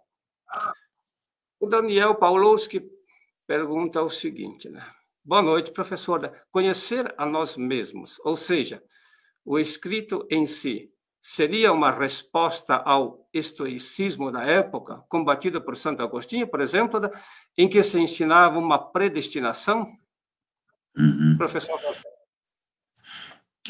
o 1.59 1.67
Daniel 1.67 2.15
Paulowski 2.15 2.81
pergunta 3.45 4.01
o 4.01 4.09
seguinte, 4.09 4.69
né? 4.69 4.85
Boa 5.23 5.41
noite, 5.41 5.71
professora. 5.71 6.33
Conhecer 6.51 7.13
a 7.17 7.25
nós 7.25 7.57
mesmos, 7.57 8.19
ou 8.23 8.35
seja, 8.35 8.81
o 9.45 9.59
escrito 9.59 10.25
em 10.31 10.47
si, 10.47 10.89
seria 11.21 11.73
uma 11.73 11.91
resposta 11.91 12.75
ao 12.75 13.27
estoicismo 13.33 14.31
da 14.31 14.43
época, 14.43 15.03
combatido 15.09 15.61
por 15.61 15.75
Santo 15.75 16.01
Agostinho, 16.01 16.47
por 16.47 16.61
exemplo, 16.61 16.99
em 17.57 17.67
que 17.67 17.83
se 17.83 17.99
ensinava 17.99 18.57
uma 18.57 18.79
predestinação? 18.79 19.91
Uhum. 20.97 21.35
Professor 21.37 21.77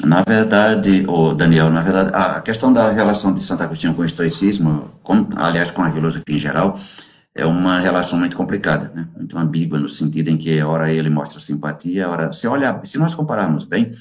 na 0.04 0.22
verdade, 0.22 1.04
o 1.06 1.34
Daniel, 1.34 1.70
na 1.70 1.82
verdade, 1.82 2.10
a 2.14 2.40
questão 2.40 2.72
da 2.72 2.90
relação 2.90 3.34
de 3.34 3.42
Santo 3.42 3.62
Agostinho 3.62 3.94
com 3.94 4.02
o 4.02 4.04
estoicismo, 4.04 4.90
com, 5.02 5.28
aliás, 5.36 5.70
com 5.70 5.82
a 5.82 5.90
filosofia 5.90 6.36
em 6.36 6.38
geral, 6.38 6.78
é 7.34 7.44
uma 7.44 7.78
relação 7.78 8.18
muito 8.18 8.36
complicada, 8.36 8.90
né? 8.94 9.08
muito 9.16 9.36
ambígua, 9.38 9.78
no 9.78 9.88
sentido 9.88 10.28
em 10.28 10.36
que, 10.36 10.60
ora, 10.62 10.92
ele 10.92 11.10
mostra 11.10 11.40
simpatia, 11.40 12.08
ora, 12.08 12.32
se 12.32 12.46
olha, 12.46 12.80
se 12.84 12.98
nós 12.98 13.14
compararmos 13.14 13.64
bem, 13.64 13.92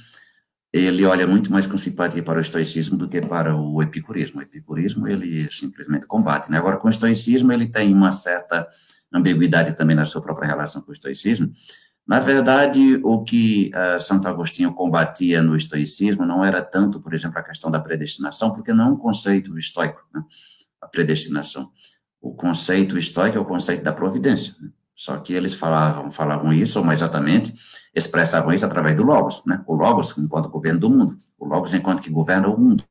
ele 0.71 1.05
olha 1.05 1.25
muito 1.25 1.51
mais 1.51 1.65
com 1.65 1.77
simpatia 1.77 2.21
para 2.21 2.37
o 2.37 2.41
estoicismo 2.41 2.97
do 2.97 3.07
que 3.07 3.21
para 3.21 3.55
o 3.55 3.81
epicurismo. 3.81 4.39
O 4.39 4.43
epicurismo, 4.43 5.07
ele 5.07 5.51
simplesmente 5.51 6.05
combate, 6.05 6.49
né? 6.51 6.57
Agora, 6.57 6.77
com 6.77 6.87
o 6.87 6.91
estoicismo, 6.91 7.51
ele 7.51 7.67
tem 7.67 7.91
uma 7.91 8.11
certa 8.11 8.67
ambiguidade 9.11 9.75
também 9.75 9.95
na 9.95 10.05
sua 10.05 10.21
própria 10.21 10.47
relação 10.47 10.81
com 10.81 10.91
o 10.91 10.93
estoicismo, 10.93 11.51
na 12.09 12.19
verdade, 12.19 12.99
o 13.03 13.23
que 13.23 13.69
uh, 13.75 14.01
Santo 14.01 14.27
Agostinho 14.27 14.73
combatia 14.73 15.43
no 15.43 15.55
estoicismo 15.55 16.25
não 16.25 16.43
era 16.43 16.59
tanto, 16.59 16.99
por 16.99 17.13
exemplo, 17.13 17.37
a 17.37 17.43
questão 17.43 17.69
da 17.69 17.79
predestinação, 17.79 18.51
porque 18.51 18.73
não 18.73 18.87
é 18.87 18.91
um 18.93 18.97
conceito 18.97 19.55
estoico, 19.59 20.01
né? 20.11 20.23
a 20.81 20.87
predestinação. 20.87 21.69
O 22.19 22.33
conceito 22.33 22.97
estoico 22.97 23.37
é 23.37 23.39
o 23.39 23.45
conceito 23.45 23.83
da 23.83 23.93
providência. 23.93 24.55
Né? 24.59 24.71
Só 24.95 25.17
que 25.17 25.33
eles 25.33 25.53
falavam, 25.53 26.09
falavam 26.09 26.51
isso, 26.51 26.79
ou 26.79 26.83
mais 26.83 26.99
exatamente, 26.99 27.53
expressavam 27.93 28.51
isso 28.51 28.65
através 28.65 28.95
do 28.95 29.03
Logos, 29.03 29.43
né? 29.45 29.63
O 29.67 29.75
Logos 29.75 30.17
enquanto 30.17 30.49
governo 30.49 30.79
do 30.79 30.89
mundo, 30.89 31.15
o 31.37 31.45
Logos 31.45 31.75
enquanto 31.75 32.01
que 32.01 32.09
governa 32.09 32.47
o 32.47 32.59
mundo. 32.59 32.83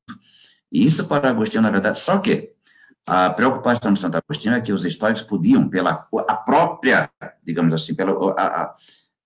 E 0.71 0.87
isso 0.87 1.05
para 1.07 1.29
Agostinho, 1.29 1.65
na 1.65 1.73
verdade, 1.73 1.99
só 1.99 2.19
que 2.19 2.53
a 3.05 3.31
preocupação 3.31 3.93
de 3.93 3.99
Santo 3.99 4.17
Agostinho 4.17 4.55
é 4.55 4.61
que 4.61 4.73
os 4.73 4.85
estoicos 4.85 5.23
podiam, 5.23 5.69
pela 5.69 6.07
a 6.29 6.35
própria, 6.35 7.11
digamos 7.43 7.73
assim, 7.75 7.95
pela, 7.95 8.13
a, 8.35 8.63
a, 8.63 8.77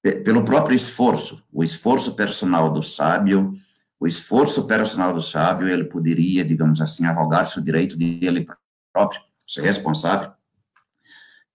pelo 0.03 0.45
próprio 0.45 0.75
esforço, 0.75 1.43
o 1.53 1.63
esforço 1.63 2.15
personal 2.15 2.73
do 2.73 2.83
sábio, 2.83 3.55
o 4.01 4.07
esforço 4.07 4.67
personal 4.67 5.13
do 5.13 5.23
sábio, 5.23 5.69
ele 5.69 5.85
poderia, 5.85 6.45
digamos 6.45 6.81
assim, 6.81 7.07
arrogar-se 7.07 7.59
o 7.59 7.63
direito 7.63 7.97
de 7.97 8.19
ele 8.21 8.47
próprio 8.93 9.21
ser 9.47 9.63
responsável 9.63 10.33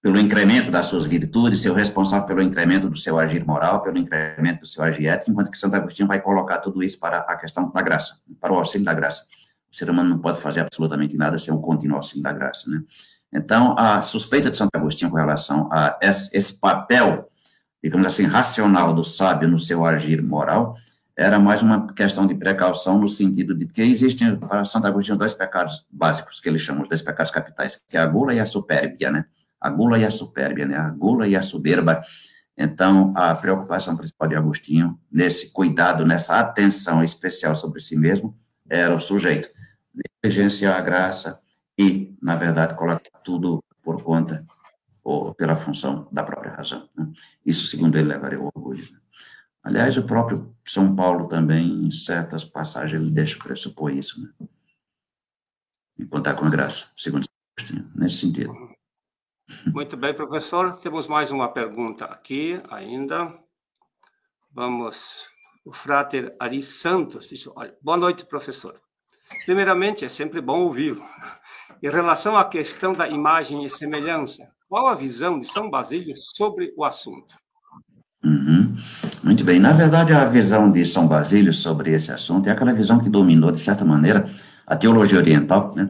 pelo 0.02 0.18
incremento 0.18 0.72
das 0.72 0.86
suas 0.86 1.06
virtudes, 1.06 1.62
ser 1.62 1.74
responsável 1.74 2.26
pelo 2.26 2.42
incremento 2.42 2.90
do 2.90 2.98
seu 2.98 3.20
agir 3.20 3.46
moral, 3.46 3.82
pelo 3.82 3.98
incremento 3.98 4.62
do 4.62 4.66
seu 4.66 4.82
agir 4.82 5.08
ético, 5.08 5.30
enquanto 5.32 5.52
que 5.52 5.58
Santo 5.58 5.76
Agostinho 5.76 6.08
vai 6.08 6.22
colocar 6.22 6.60
tudo 6.60 6.82
isso 6.82 6.98
para 7.00 7.20
a 7.20 7.36
questão 7.36 7.70
da 7.70 7.82
graça, 7.82 8.22
para 8.40 8.54
o 8.54 8.56
auxílio 8.56 8.86
da 8.86 8.94
graça. 8.94 9.26
O 9.70 9.76
ser 9.76 9.90
humano 9.90 10.10
não 10.10 10.20
pode 10.20 10.40
fazer 10.40 10.62
absolutamente 10.62 11.18
nada 11.18 11.38
sem 11.38 11.54
um 11.54 11.60
contínuo 11.60 11.98
auxílio 11.98 12.24
da 12.24 12.32
graça, 12.32 12.70
né? 12.70 12.82
Então, 13.34 13.76
a 13.78 14.02
suspeita 14.02 14.50
de 14.50 14.56
Santo 14.56 14.70
Agostinho 14.74 15.12
com 15.12 15.18
relação 15.18 15.68
a 15.70 16.00
esse 16.02 16.58
papel 16.58 17.30
digamos 17.88 18.06
assim, 18.06 18.24
racional 18.24 18.94
do 18.94 19.02
sábio 19.02 19.48
no 19.48 19.58
seu 19.58 19.86
agir 19.86 20.22
moral, 20.22 20.76
era 21.16 21.40
mais 21.40 21.62
uma 21.62 21.88
questão 21.94 22.28
de 22.28 22.36
precaução 22.36 23.00
no 23.00 23.08
sentido 23.08 23.56
de 23.56 23.66
que 23.66 23.82
existem 23.82 24.36
para 24.36 24.66
Santo 24.66 24.88
Agostinho 24.88 25.18
dois 25.18 25.34
pecados 25.34 25.88
básicos 25.90 26.42
que 26.42 26.50
ele 26.50 26.60
chama 26.60 26.82
os 26.82 26.90
dois 26.90 27.02
pecados 27.02 27.32
capitais, 27.32 27.80
que 27.88 27.96
é 27.96 28.02
a 28.02 28.06
gula 28.06 28.34
e 28.34 28.42
a 28.42 28.46
supérbia, 28.46 29.10
né? 29.10 29.24
A 29.60 29.70
gula 29.70 29.98
e 29.98 30.04
a 30.04 30.12
supérbia, 30.12 30.66
né? 30.66 30.76
A 30.76 30.90
gula 30.90 31.30
e 31.30 31.36
a 31.38 31.42
soberba. 31.42 32.02
Então, 32.58 33.14
a 33.16 33.34
preocupação 33.34 33.96
principal 33.96 34.28
de 34.28 34.36
Agostinho, 34.36 35.00
nesse 35.10 35.50
cuidado, 35.54 36.06
nessa 36.06 36.42
atenção 36.42 37.02
especial 37.02 37.56
sobre 37.56 37.80
si 37.80 37.96
mesmo, 37.96 38.38
era 38.70 38.94
o 38.94 39.00
sujeito. 39.00 39.48
Negligenciar 40.22 40.76
a 40.76 40.82
graça 40.82 41.40
e, 41.80 42.14
na 42.22 42.36
verdade, 42.36 42.76
colocar 42.76 43.18
tudo 43.24 43.64
por 43.82 44.04
conta 44.04 44.46
ou 45.08 45.34
pela 45.34 45.56
função 45.56 46.06
da 46.12 46.22
própria 46.22 46.52
razão. 46.52 46.90
Né? 46.94 47.10
Isso, 47.46 47.66
segundo 47.68 47.98
ele, 47.98 48.10
levaria 48.10 48.38
ao 48.38 48.52
orgulho. 48.54 48.92
Né? 48.92 49.00
Aliás, 49.64 49.98
o 49.98 50.04
próprio 50.04 50.54
São 50.66 50.94
Paulo 50.94 51.30
também, 51.30 51.66
em 51.66 51.90
certas 51.90 52.44
passagens, 52.44 53.02
ele 53.02 53.10
deixa 53.10 53.40
pressupor 53.40 53.90
isso, 53.90 54.22
né? 54.22 54.48
E 55.98 56.06
contar 56.06 56.34
com 56.34 56.44
a 56.44 56.50
graça, 56.50 56.92
segundo 56.98 57.26
Agostinho, 57.58 57.90
nesse 57.96 58.18
sentido. 58.18 58.52
Muito 59.68 59.96
bem, 59.96 60.14
professor. 60.14 60.76
Temos 60.76 61.08
mais 61.08 61.32
uma 61.32 61.48
pergunta 61.48 62.04
aqui 62.04 62.62
ainda. 62.70 63.34
Vamos. 64.52 65.26
O 65.64 65.72
frater 65.72 66.36
Ari 66.38 66.62
Santos 66.62 67.30
diz: 67.30 67.48
olha, 67.56 67.74
boa 67.82 67.98
noite, 67.98 68.26
professor. 68.26 68.80
Primeiramente, 69.46 70.04
é 70.04 70.10
sempre 70.10 70.42
bom 70.42 70.64
ouvi-lo. 70.64 71.04
Em 71.82 71.90
relação 71.90 72.38
à 72.38 72.44
questão 72.44 72.94
da 72.94 73.08
imagem 73.08 73.64
e 73.64 73.70
semelhança, 73.70 74.57
qual 74.70 74.88
a 74.88 74.96
visão 74.96 75.40
de 75.40 75.52
São 75.52 75.70
Basílio 75.70 76.14
sobre 76.18 76.74
o 76.76 76.84
assunto? 76.84 77.36
Uhum. 78.24 78.76
Muito 79.24 79.44
bem. 79.44 79.60
Na 79.60 79.72
verdade, 79.72 80.14
a 80.14 80.26
visão 80.26 80.72
de 80.72 80.86
São 80.86 81.08
Basílio 81.08 81.54
sobre 81.54 81.92
esse 81.92 82.12
assunto 82.12 82.48
é 82.48 82.52
aquela 82.52 82.74
visão 82.74 83.00
que 83.00 83.10
dominou, 83.10 83.52
de 83.52 83.60
certa 83.60 83.86
maneira, 83.86 84.30
a 84.66 84.76
teologia 84.76 85.18
oriental, 85.18 85.74
né? 85.76 85.90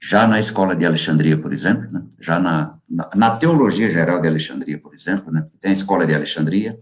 já 0.00 0.26
na 0.26 0.38
escola 0.38 0.74
de 0.74 0.84
Alexandria, 0.84 1.38
por 1.38 1.52
exemplo, 1.52 1.90
né? 1.90 2.04
já 2.20 2.38
na, 2.38 2.78
na, 2.88 3.10
na, 3.14 3.36
teologia 3.36 3.88
geral 3.88 4.20
de 4.20 4.28
Alexandria, 4.28 4.78
por 4.78 4.94
exemplo, 4.94 5.32
né? 5.32 5.46
tem 5.60 5.70
a 5.70 5.74
escola 5.74 6.06
de 6.06 6.14
Alexandria, 6.14 6.78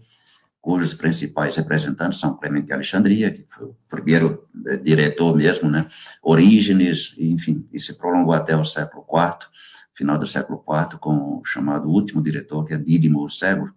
cujos 0.59 0.95
principais 0.95 1.55
representantes 1.55 2.19
são 2.19 2.35
Clemente 2.35 2.67
de 2.67 2.73
Alexandria, 2.73 3.31
que 3.31 3.45
foi 3.47 3.67
o 3.67 3.75
primeiro 3.87 4.47
eh, 4.65 4.77
diretor 4.77 5.37
mesmo, 5.37 5.69
né? 5.69 5.85
Orígenes, 6.23 7.13
enfim, 7.19 7.67
e 7.71 7.79
se 7.79 7.93
prolongou 7.93 8.33
até 8.33 8.57
o 8.57 8.63
século 8.63 9.05
IV, 9.07 9.47
final 9.95 10.17
do 10.17 10.25
século 10.25 10.61
IV, 10.67 10.99
com 10.99 11.39
o 11.39 11.45
chamado 11.45 11.89
último 11.89 12.21
diretor, 12.21 12.65
que 12.65 12.73
é 12.73 12.77
Dídimo 12.77 13.29
Cego. 13.29 13.71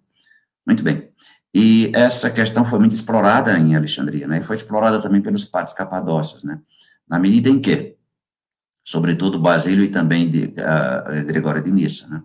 Muito 0.66 0.83
bem. 0.83 1.09
E 1.55 1.91
essa 1.95 2.31
questão 2.31 2.64
foi 2.64 2.79
muito 2.79 2.95
explorada 2.95 3.57
em 3.59 3.75
Alexandria, 3.75 4.27
né? 4.27 4.39
E 4.39 4.43
foi 4.43 4.57
explorada 4.57 5.01
também 5.01 5.23
pelos 5.23 5.45
padres 5.45 5.73
capadócios, 5.73 6.45
né? 6.45 6.61
Na 7.09 7.19
medida 7.19 7.49
em 7.49 7.59
que 7.59 7.99
sobretudo 8.89 9.39
Basílio 9.39 9.85
e 9.85 9.89
também 9.89 10.31
de 10.31 10.45
uh, 10.45 11.27
Gregório 11.27 11.62
de 11.62 11.71
Nissa. 11.71 12.09
Né? 12.09 12.23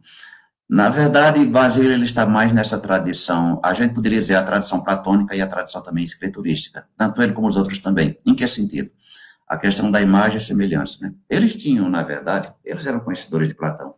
Na 0.70 0.90
verdade, 0.90 1.46
Basílio 1.46 1.92
ele 1.92 2.06
está 2.06 2.26
mais 2.26 2.54
nessa 2.54 2.80
tradição, 2.80 3.60
a 3.62 3.74
gente 3.74 3.94
poderia 3.94 4.22
dizer 4.22 4.36
a 4.36 4.44
tradição 4.44 4.82
platônica 4.82 5.36
e 5.36 5.42
a 5.42 5.48
tradição 5.48 5.84
também 5.84 6.06
escriturística, 6.06 6.88
tanto 6.96 7.22
ele 7.22 7.34
como 7.34 7.48
os 7.48 7.58
outros 7.58 7.80
também. 7.80 8.18
Em 8.26 8.34
que 8.34 8.48
sentido? 8.48 8.90
A 9.48 9.58
questão 9.58 9.92
da 9.92 10.02
imagem 10.02 10.38
e 10.38 10.42
semelhança. 10.42 10.98
Né? 11.02 11.14
Eles 11.30 11.56
tinham, 11.56 11.90
na 11.90 12.02
verdade, 12.02 12.52
eles 12.64 12.86
eram 12.86 13.00
conhecedores 13.00 13.50
de 13.50 13.56
Platão, 13.56 13.96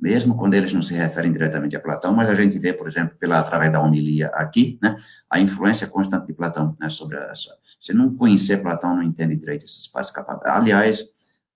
mesmo 0.00 0.36
quando 0.36 0.54
eles 0.54 0.72
não 0.72 0.82
se 0.82 0.94
referem 0.94 1.32
diretamente 1.32 1.76
a 1.76 1.80
Platão, 1.80 2.12
mas 2.12 2.28
a 2.28 2.34
gente 2.34 2.58
vê, 2.58 2.72
por 2.72 2.88
exemplo, 2.88 3.16
pela, 3.18 3.38
através 3.38 3.70
da 3.70 3.80
homilia 3.80 4.28
aqui, 4.34 4.78
né, 4.82 4.96
a 5.30 5.38
influência 5.38 5.86
constante 5.86 6.26
de 6.26 6.32
Platão 6.32 6.76
né, 6.80 6.88
sobre 6.88 7.16
essa. 7.16 7.50
Se 7.80 7.94
não 7.94 8.14
conhecer 8.16 8.62
Platão, 8.62 8.96
não 8.96 9.02
entende 9.02 9.36
direito 9.36 9.64
esses 9.64 9.82
espaços 9.82 10.10
capazes. 10.10 10.42
Aliás, 10.44 11.04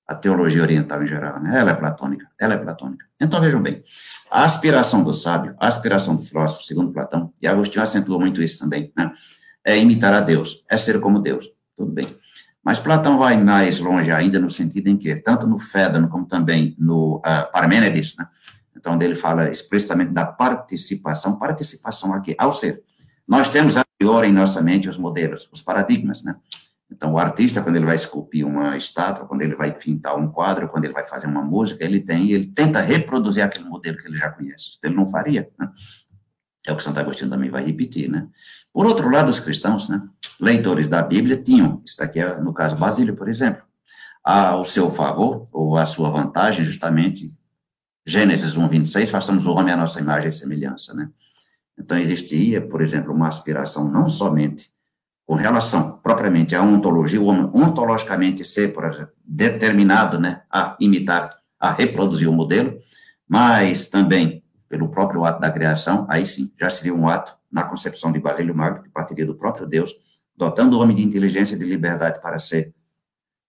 a 0.07 0.15
teologia 0.15 0.63
oriental 0.63 1.03
em 1.03 1.07
geral, 1.07 1.41
né? 1.41 1.59
Ela 1.59 1.73
é 1.73 1.75
platônica, 1.75 2.29
ela 2.39 2.55
é 2.55 2.57
platônica. 2.57 3.05
Então, 3.21 3.41
vejam 3.41 3.61
bem, 3.61 3.83
a 4.31 4.45
aspiração 4.45 5.03
do 5.03 5.13
sábio, 5.13 5.57
a 5.59 5.67
aspiração 5.67 6.15
do 6.15 6.23
filósofo, 6.23 6.63
segundo 6.63 6.93
Platão, 6.93 7.33
e 7.43 7.47
Agostinho 7.47 7.83
acentuou 7.83 8.21
muito 8.21 8.41
isso 8.41 8.59
também, 8.59 8.93
né? 8.97 9.13
É 9.65 9.77
imitar 9.77 10.15
a 10.15 10.21
Deus, 10.21 10.65
é 10.71 10.77
ser 10.77 11.01
como 11.01 11.19
Deus, 11.19 11.51
tudo 11.75 11.91
bem. 11.91 12.07
Mas 12.67 12.81
Platão 12.81 13.17
vai 13.17 13.41
mais 13.41 13.79
longe 13.79 14.11
ainda 14.11 14.41
no 14.41 14.51
sentido 14.51 14.89
em 14.89 14.97
que, 14.97 15.15
tanto 15.15 15.47
no 15.47 15.57
Fédano 15.57 16.09
como 16.09 16.27
também 16.27 16.75
no 16.77 17.19
uh, 17.19 17.53
Parmênides, 17.53 18.17
né? 18.19 18.27
Então, 18.77 19.01
ele 19.01 19.15
fala 19.15 19.49
explicitamente 19.49 20.13
da 20.13 20.27
participação, 20.27 21.39
participação 21.39 22.13
aqui, 22.13 22.35
ao 22.37 22.51
ser. 22.51 22.83
Nós 23.27 23.49
temos 23.49 23.77
a 23.77 23.85
priori 23.97 24.31
em 24.31 24.33
nossa 24.33 24.61
mente 24.61 24.89
os 24.89 24.99
modelos, 24.99 25.49
os 25.53 25.63
paradigmas, 25.63 26.25
né? 26.25 26.35
Então, 26.91 27.13
o 27.13 27.19
artista, 27.21 27.63
quando 27.63 27.77
ele 27.77 27.87
vai 27.87 27.95
esculpir 27.95 28.45
uma 28.45 28.77
estátua, 28.77 29.27
quando 29.27 29.43
ele 29.43 29.55
vai 29.55 29.71
pintar 29.71 30.17
um 30.17 30.27
quadro, 30.27 30.67
quando 30.67 30.87
ele 30.87 30.93
vai 30.93 31.05
fazer 31.05 31.29
uma 31.29 31.43
música, 31.43 31.85
ele 31.85 32.01
tem, 32.01 32.33
ele 32.33 32.49
tenta 32.49 32.81
reproduzir 32.81 33.45
aquele 33.45 33.65
modelo 33.65 33.97
que 33.97 34.09
ele 34.09 34.19
já 34.19 34.29
conhece. 34.29 34.77
Ele 34.83 34.97
não 34.97 35.07
faria, 35.07 35.49
né? 35.57 35.71
É 36.67 36.73
o 36.73 36.77
que 36.77 36.83
Santo 36.83 36.99
Agostinho 36.99 37.31
também 37.31 37.49
vai 37.49 37.65
repetir, 37.65 38.11
né? 38.11 38.27
Por 38.77 38.85
outro 38.85 39.09
lado, 39.09 39.31
os 39.31 39.41
cristãos, 39.41 39.89
né, 39.89 40.03
leitores 40.41 40.87
da 40.87 41.03
Bíblia, 41.03 41.37
tinham, 41.37 41.83
isso 41.85 42.03
aqui 42.03 42.21
é 42.21 42.41
no 42.41 42.53
caso 42.53 42.77
Basílio, 42.77 43.15
por 43.15 43.29
exemplo, 43.29 43.63
ao 44.23 44.65
seu 44.65 44.91
favor, 44.91 45.47
ou 45.53 45.77
a 45.77 45.87
sua 45.87 46.11
vantagem, 46.11 46.65
justamente, 46.65 47.33
Gênesis 48.05 48.57
1, 48.57 48.69
26, 48.69 49.11
façamos 49.11 49.47
o 49.47 49.53
homem 49.53 49.73
à 49.73 49.77
nossa 49.77 50.01
imagem 50.01 50.29
e 50.29 50.33
semelhança, 50.33 50.95
né? 50.95 51.09
Então, 51.79 51.99
existia, 51.99 52.61
por 52.61 52.81
exemplo, 52.81 53.13
uma 53.13 53.29
aspiração 53.29 53.91
não 53.91 54.09
somente 54.09 54.71
com 55.27 55.35
relação 55.35 55.99
propriamente 55.99 56.55
à 56.55 56.63
ontologia, 56.63 57.21
o 57.21 57.27
homem 57.27 57.51
ontologicamente 57.53 58.45
ser, 58.45 58.73
por 58.73 58.85
exemplo, 58.85 59.13
determinado 59.25 60.21
né, 60.21 60.43
a 60.51 60.77
imitar, 60.81 61.37
a 61.59 61.73
reproduzir 61.73 62.29
o 62.29 62.33
modelo, 62.33 62.79
mas 63.29 63.89
também 63.89 64.45
pelo 64.69 64.89
próprio 64.89 65.25
ato 65.25 65.41
da 65.41 65.51
criação, 65.51 66.07
aí 66.09 66.25
sim, 66.25 66.53
já 66.59 66.71
seria 66.71 66.95
um 66.95 67.09
ato 67.09 67.37
na 67.51 67.65
concepção 67.65 68.13
de 68.13 68.21
Basílio 68.21 68.55
Magno, 68.55 68.85
que 68.85 68.89
partiria 68.89 69.27
do 69.27 69.35
próprio 69.35 69.67
Deus, 69.67 69.93
dotando 70.37 70.77
o 70.77 70.81
homem 70.81 70.97
de 70.97 71.03
inteligência 71.03 71.57
e 71.57 71.59
de 71.59 71.65
liberdade 71.65 72.21
para 72.21 72.39
ser, 72.39 72.75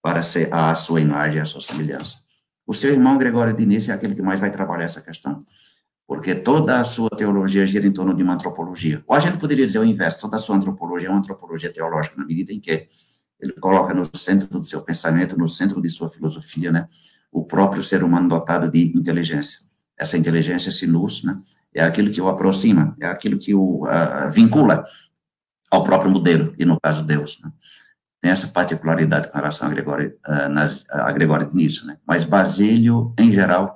para 0.01 0.23
ser 0.23 0.53
a 0.53 0.73
sua 0.75 1.01
imagem, 1.01 1.39
a 1.39 1.45
sua 1.45 1.61
semelhança. 1.61 2.19
O 2.65 2.73
seu 2.73 2.91
irmão 2.91 3.17
Gregório 3.17 3.55
de 3.55 3.65
Nice 3.65 3.91
é 3.91 3.93
aquele 3.93 4.15
que 4.15 4.21
mais 4.21 4.39
vai 4.39 4.51
trabalhar 4.51 4.85
essa 4.85 5.01
questão 5.01 5.45
porque 6.07 6.33
toda 6.33 6.79
a 6.79 6.83
sua 6.85 7.09
teologia 7.09 7.65
gira 7.65 7.85
em 7.85 7.91
torno 7.91 8.15
de 8.15 8.23
uma 8.23 8.33
antropologia. 8.33 9.03
Ou 9.05 9.13
a 9.13 9.19
gente 9.19 9.38
poderia 9.38 9.67
dizer 9.67 9.79
o 9.79 9.83
inverso, 9.83 10.21
toda 10.21 10.38
a 10.38 10.39
sua 10.39 10.55
antropologia 10.55 11.09
é 11.09 11.11
uma 11.11 11.19
antropologia 11.19 11.71
teológica, 11.71 12.15
na 12.17 12.25
medida 12.25 12.53
em 12.53 12.61
que 12.61 12.88
ele 13.39 13.51
coloca 13.53 13.93
no 13.93 14.05
centro 14.17 14.47
do 14.47 14.63
seu 14.63 14.81
pensamento, 14.81 15.38
no 15.38 15.49
centro 15.49 15.81
de 15.81 15.89
sua 15.89 16.07
filosofia, 16.09 16.71
né, 16.71 16.88
o 17.29 17.43
próprio 17.43 17.83
ser 17.83 18.03
humano 18.03 18.29
dotado 18.29 18.71
de 18.71 18.97
inteligência. 18.97 19.59
Essa 19.97 20.17
inteligência 20.17 20.71
sinus, 20.71 21.23
né, 21.23 21.39
é 21.73 21.83
aquilo 21.83 22.09
que 22.09 22.21
o 22.21 22.29
aproxima, 22.29 22.95
é 23.01 23.05
aquilo 23.05 23.38
que 23.38 23.53
o 23.53 23.85
uh, 23.85 24.31
vincula 24.31 24.85
ao 25.72 25.84
próprio 25.84 26.11
modelo, 26.11 26.53
e 26.57 26.65
no 26.65 26.80
caso 26.80 27.03
Deus. 27.03 27.39
Né. 27.43 27.51
Tem 28.22 28.32
essa 28.32 28.47
particularidade 28.47 29.30
com 29.30 29.38
relação 29.38 29.68
a 29.68 29.72
Gregório, 29.72 30.18
uh, 30.28 30.49
nas, 30.49 30.89
a 30.89 31.11
Gregório 31.11 31.47
de 31.47 31.55
Nício, 31.55 31.86
né, 31.86 31.97
mas 32.05 32.24
Basílio, 32.24 33.13
em 33.18 33.32
geral, 33.32 33.76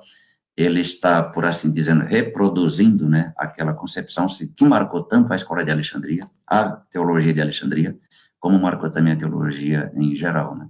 ele 0.56 0.80
está, 0.80 1.22
por 1.22 1.44
assim 1.44 1.72
dizer, 1.72 1.96
reproduzindo 1.96 3.08
né, 3.08 3.32
aquela 3.36 3.72
concepção 3.72 4.26
que 4.26 4.64
marcou 4.64 5.02
tanto 5.02 5.32
a 5.32 5.36
escola 5.36 5.64
de 5.64 5.70
Alexandria, 5.70 6.28
a 6.46 6.70
teologia 6.90 7.32
de 7.32 7.40
Alexandria, 7.40 7.96
como 8.38 8.58
marcou 8.58 8.90
também 8.90 9.12
a 9.12 9.16
teologia 9.16 9.90
em 9.94 10.14
geral, 10.14 10.54
né, 10.56 10.68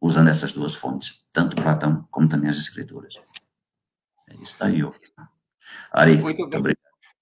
usando 0.00 0.28
essas 0.28 0.52
duas 0.52 0.74
fontes, 0.74 1.24
tanto 1.32 1.60
Platão 1.60 2.06
como 2.10 2.28
também 2.28 2.50
as 2.50 2.58
escrituras. 2.58 3.14
É 4.28 4.34
isso 4.40 4.56
daí, 4.58 4.82
ó. 4.82 4.92
Ari, 5.92 6.16
muito, 6.18 6.40
muito 6.40 6.56
obrigado. 6.56 6.79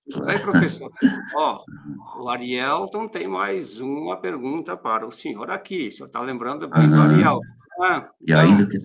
Muito 0.09 0.24
bem, 0.24 0.38
professor. 0.40 0.90
Ó, 1.36 1.64
o 2.18 2.28
Arielton 2.28 3.09
tem 3.09 3.28
mais 3.28 3.78
uma 3.78 4.16
pergunta 4.16 4.76
para 4.76 5.06
o 5.06 5.12
senhor 5.12 5.50
aqui. 5.50 5.88
O 5.88 5.92
senhor 5.92 6.06
está 6.06 6.20
lembrando 6.20 6.68
bem 6.68 6.88
do 6.88 6.96
Ariel. 6.96 7.38
Ah, 7.80 8.11
e 8.26 8.32
ainda 8.32 8.66
que 8.66 8.78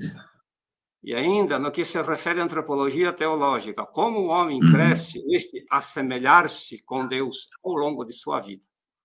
e 1.03 1.13
ainda, 1.13 1.59
no 1.59 1.69
que 1.69 1.83
se 1.83 2.01
refere 2.01 2.39
à 2.39 2.43
antropologia 2.45 3.11
teológica, 3.11 3.85
como 3.85 4.19
o 4.19 4.27
homem 4.27 4.63
uhum. 4.63 4.71
cresce 4.71 5.21
neste 5.27 5.65
assemelhar-se 5.69 6.81
com 6.85 7.05
Deus 7.05 7.49
ao 7.63 7.73
longo 7.73 8.05
de 8.05 8.13
sua 8.13 8.39
vida? 8.39 8.61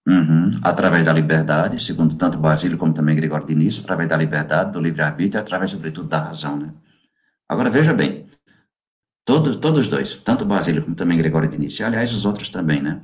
Uhum. 0.07 0.53
Através 0.63 1.05
da 1.05 1.13
liberdade, 1.13 1.83
segundo 1.83 2.17
tanto 2.17 2.39
Basílio 2.39 2.79
como 2.79 2.95
também 2.95 3.17
Gregório 3.17 3.49
de 3.49 3.55
Nisso, 3.55 3.83
através 3.83 4.09
da 4.09 4.17
liberdade, 4.17 4.71
do 4.71 4.81
livre-arbítrio, 4.81 5.41
através, 5.41 5.73
sobretudo, 5.73 6.09
da 6.09 6.21
razão. 6.21 6.57
Né? 6.57 6.73
Agora, 7.49 7.69
veja 7.69 7.93
bem, 7.93 8.27
todos, 9.29 9.59
todos 9.59 9.81
os 9.81 9.89
dois, 9.89 10.15
tanto 10.25 10.47
Basílio 10.47 10.83
como 10.83 10.97
também 10.97 11.19
Gregório 11.19 11.47
de 11.47 11.59
Nisso, 11.59 11.83
e, 11.83 11.85
aliás, 11.85 12.15
os 12.15 12.25
outros 12.25 12.49
também, 12.49 12.81
né? 12.81 13.03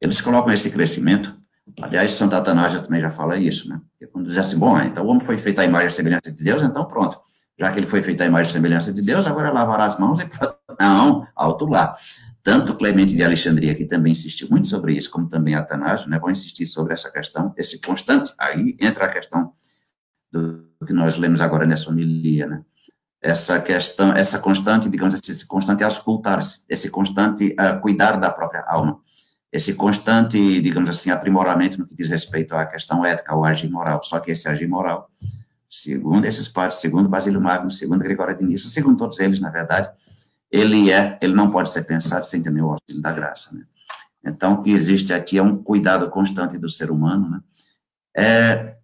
eles 0.00 0.22
colocam 0.22 0.50
esse 0.50 0.70
crescimento, 0.70 1.36
aliás, 1.82 2.12
Santo 2.12 2.34
Atanásio 2.34 2.82
também 2.82 2.98
já 2.98 3.10
fala 3.10 3.36
isso, 3.36 3.68
né? 3.68 3.78
Porque 3.90 4.06
quando 4.06 4.26
diz 4.26 4.38
assim, 4.38 4.56
bom, 4.56 4.78
então 4.80 5.04
o 5.04 5.08
homem 5.08 5.20
foi 5.20 5.36
feito 5.36 5.60
à 5.60 5.66
imagem 5.66 5.88
e 5.88 5.90
semelhança 5.90 6.32
de 6.32 6.42
Deus, 6.42 6.62
então 6.62 6.86
pronto, 6.86 7.20
já 7.58 7.70
que 7.70 7.78
ele 7.78 7.86
foi 7.86 8.00
feito 8.00 8.22
à 8.22 8.26
imagem 8.26 8.48
e 8.48 8.52
semelhança 8.54 8.90
de 8.90 9.02
Deus, 9.02 9.26
agora 9.26 9.52
lavará 9.52 9.84
as 9.84 9.98
mãos 9.98 10.18
e 10.18 10.26
não, 10.80 11.26
alto 11.36 11.66
lá. 11.66 11.94
Tanto 12.42 12.74
Clemente 12.74 13.14
de 13.14 13.22
Alexandria, 13.22 13.74
que 13.74 13.84
também 13.84 14.12
insistiu 14.12 14.48
muito 14.48 14.68
sobre 14.68 14.94
isso, 14.94 15.10
como 15.10 15.28
também 15.28 15.54
Atanásio, 15.54 16.08
né, 16.08 16.18
vão 16.18 16.30
insistir 16.30 16.64
sobre 16.64 16.94
essa 16.94 17.10
questão, 17.12 17.52
esse 17.54 17.78
constante, 17.82 18.32
aí 18.38 18.74
entra 18.80 19.04
a 19.04 19.08
questão 19.08 19.52
do 20.32 20.64
que 20.86 20.92
nós 20.94 21.18
lemos 21.18 21.42
agora 21.42 21.66
nessa 21.66 21.90
homilia, 21.90 22.46
né, 22.46 22.62
essa 23.26 23.60
questão, 23.60 24.12
essa 24.12 24.38
constante, 24.38 24.88
digamos 24.88 25.12
assim, 25.12 25.32
esse 25.32 25.44
constante 25.44 25.82
auscultar-se, 25.82 26.60
esse 26.68 26.88
constante 26.88 27.56
uh, 27.58 27.80
cuidar 27.80 28.12
da 28.12 28.30
própria 28.30 28.64
alma, 28.68 29.00
esse 29.52 29.74
constante, 29.74 30.38
digamos 30.62 30.88
assim, 30.88 31.10
aprimoramento 31.10 31.76
no 31.76 31.86
que 31.86 31.94
diz 31.94 32.08
respeito 32.08 32.54
à 32.54 32.64
questão 32.64 33.04
ética, 33.04 33.32
ao 33.32 33.44
agir 33.44 33.68
moral. 33.68 34.00
Só 34.04 34.20
que 34.20 34.30
esse 34.30 34.48
agir 34.48 34.68
moral, 34.68 35.10
segundo 35.68 36.24
esses 36.24 36.48
padres, 36.48 36.78
segundo 36.78 37.08
Basílio 37.08 37.40
Magno, 37.40 37.68
segundo 37.68 37.98
Gregório 38.04 38.38
de 38.38 38.44
Nissa, 38.44 38.68
segundo 38.68 38.96
todos 38.96 39.18
eles, 39.18 39.40
na 39.40 39.50
verdade, 39.50 39.90
ele 40.48 40.92
é, 40.92 41.18
ele 41.20 41.34
não 41.34 41.50
pode 41.50 41.70
ser 41.70 41.82
pensado 41.82 42.26
sem 42.26 42.40
ter 42.40 42.50
o 42.50 42.70
auxílio 42.70 43.02
da 43.02 43.12
graça, 43.12 43.52
né? 43.52 43.64
Então, 44.24 44.54
o 44.54 44.62
que 44.62 44.70
existe 44.70 45.12
aqui 45.12 45.38
é 45.38 45.42
um 45.42 45.56
cuidado 45.56 46.08
constante 46.10 46.56
do 46.58 46.68
ser 46.68 46.92
humano, 46.92 47.28
né? 47.28 47.40
É 48.16 48.76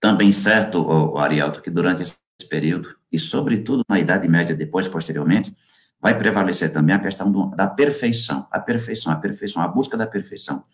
também 0.00 0.32
certo, 0.32 1.16
Arielto, 1.18 1.60
que 1.60 1.70
durante 1.70 2.02
esse 2.02 2.16
período, 2.48 2.94
e 3.14 3.18
sobretudo 3.18 3.84
na 3.88 4.00
Idade 4.00 4.28
Média, 4.28 4.56
depois, 4.56 4.88
posteriormente, 4.88 5.56
vai 6.00 6.18
prevalecer 6.18 6.72
também 6.72 6.96
a 6.96 6.98
questão 6.98 7.30
do, 7.30 7.46
da 7.54 7.68
perfeição, 7.68 8.44
a 8.50 8.58
perfeição, 8.58 9.12
a 9.12 9.16
perfeição, 9.16 9.62
a 9.62 9.68
busca 9.68 9.96
da 9.96 10.04
perfeição. 10.04 10.64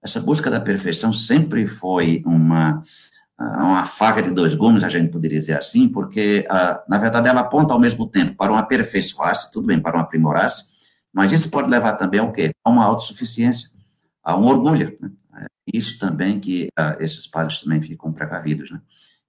Essa 0.00 0.20
busca 0.20 0.48
da 0.48 0.60
perfeição 0.60 1.12
sempre 1.12 1.66
foi 1.66 2.22
uma, 2.24 2.84
uma 3.36 3.84
faca 3.84 4.22
de 4.22 4.30
dois 4.30 4.54
gumes, 4.54 4.84
a 4.84 4.88
gente 4.88 5.10
poderia 5.10 5.40
dizer 5.40 5.58
assim, 5.58 5.88
porque, 5.88 6.46
na 6.88 6.98
verdade, 6.98 7.28
ela 7.28 7.40
aponta 7.40 7.74
ao 7.74 7.80
mesmo 7.80 8.06
tempo 8.06 8.36
para 8.36 8.52
um 8.52 8.56
aperfeiçoar-se, 8.56 9.50
tudo 9.50 9.66
bem, 9.66 9.80
para 9.82 9.98
um 9.98 10.00
aprimorar-se, 10.00 10.66
mas 11.12 11.32
isso 11.32 11.50
pode 11.50 11.68
levar 11.68 11.94
também 11.94 12.20
ao 12.20 12.30
quê? 12.30 12.52
A 12.64 12.70
uma 12.70 12.84
autossuficiência, 12.84 13.70
a 14.22 14.38
um 14.38 14.44
orgulho. 14.46 14.96
Né? 15.00 15.46
Isso 15.74 15.98
também 15.98 16.38
que 16.38 16.68
esses 17.00 17.26
padres 17.26 17.60
também 17.60 17.80
ficam 17.80 18.12
precavidos. 18.12 18.70
Né? 18.70 18.80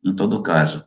Em 0.06 0.14
todo 0.16 0.44
caso, 0.44 0.86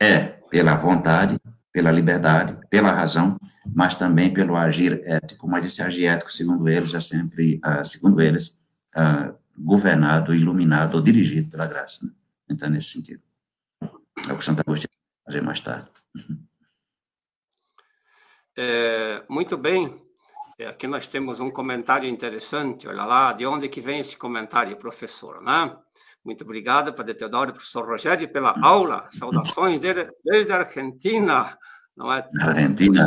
é 0.00 0.20
pela 0.50 0.74
vontade, 0.74 1.38
pela 1.72 1.92
liberdade, 1.92 2.58
pela 2.68 2.90
razão, 2.90 3.38
mas 3.72 3.94
também 3.94 4.32
pelo 4.32 4.56
agir 4.56 5.00
ético. 5.04 5.48
Mas 5.48 5.64
esse 5.64 5.82
agir 5.82 6.06
ético, 6.06 6.32
segundo 6.32 6.68
eles, 6.68 6.94
é 6.94 7.00
sempre, 7.00 7.60
uh, 7.64 7.84
segundo 7.84 8.20
eles, 8.20 8.58
uh, 8.96 9.34
governado, 9.56 10.34
iluminado 10.34 10.94
ou 10.94 11.02
dirigido 11.02 11.50
pela 11.50 11.66
graça. 11.66 12.04
Né? 12.04 12.10
Então, 12.48 12.68
nesse 12.70 12.88
sentido. 12.88 13.22
É 14.28 14.32
o 14.32 14.38
que 14.38 14.44
Santo 14.44 14.60
Agostinho 14.60 14.90
vai 15.24 15.32
fazer 15.32 15.44
mais 15.44 15.60
tarde. 15.60 15.88
É, 18.56 19.22
muito 19.28 19.56
bem. 19.56 20.02
É, 20.58 20.66
aqui 20.66 20.86
nós 20.86 21.06
temos 21.06 21.40
um 21.40 21.50
comentário 21.50 22.08
interessante. 22.08 22.86
Olha 22.86 23.04
lá, 23.04 23.32
de 23.32 23.46
onde 23.46 23.68
que 23.68 23.80
vem 23.80 24.00
esse 24.00 24.16
comentário, 24.16 24.76
professor, 24.76 25.40
né? 25.40 25.74
Muito 26.24 26.44
obrigado, 26.44 26.92
Padre 26.92 27.14
Teodoro, 27.14 27.52
professor 27.52 27.86
Rogério, 27.86 28.30
pela 28.30 28.54
aula. 28.62 29.08
Saudações 29.10 29.80
dele, 29.80 30.06
desde 30.24 30.52
a 30.52 30.58
Argentina. 30.58 31.58
Não 31.96 32.12
é? 32.12 32.28
Argentina. 32.40 33.06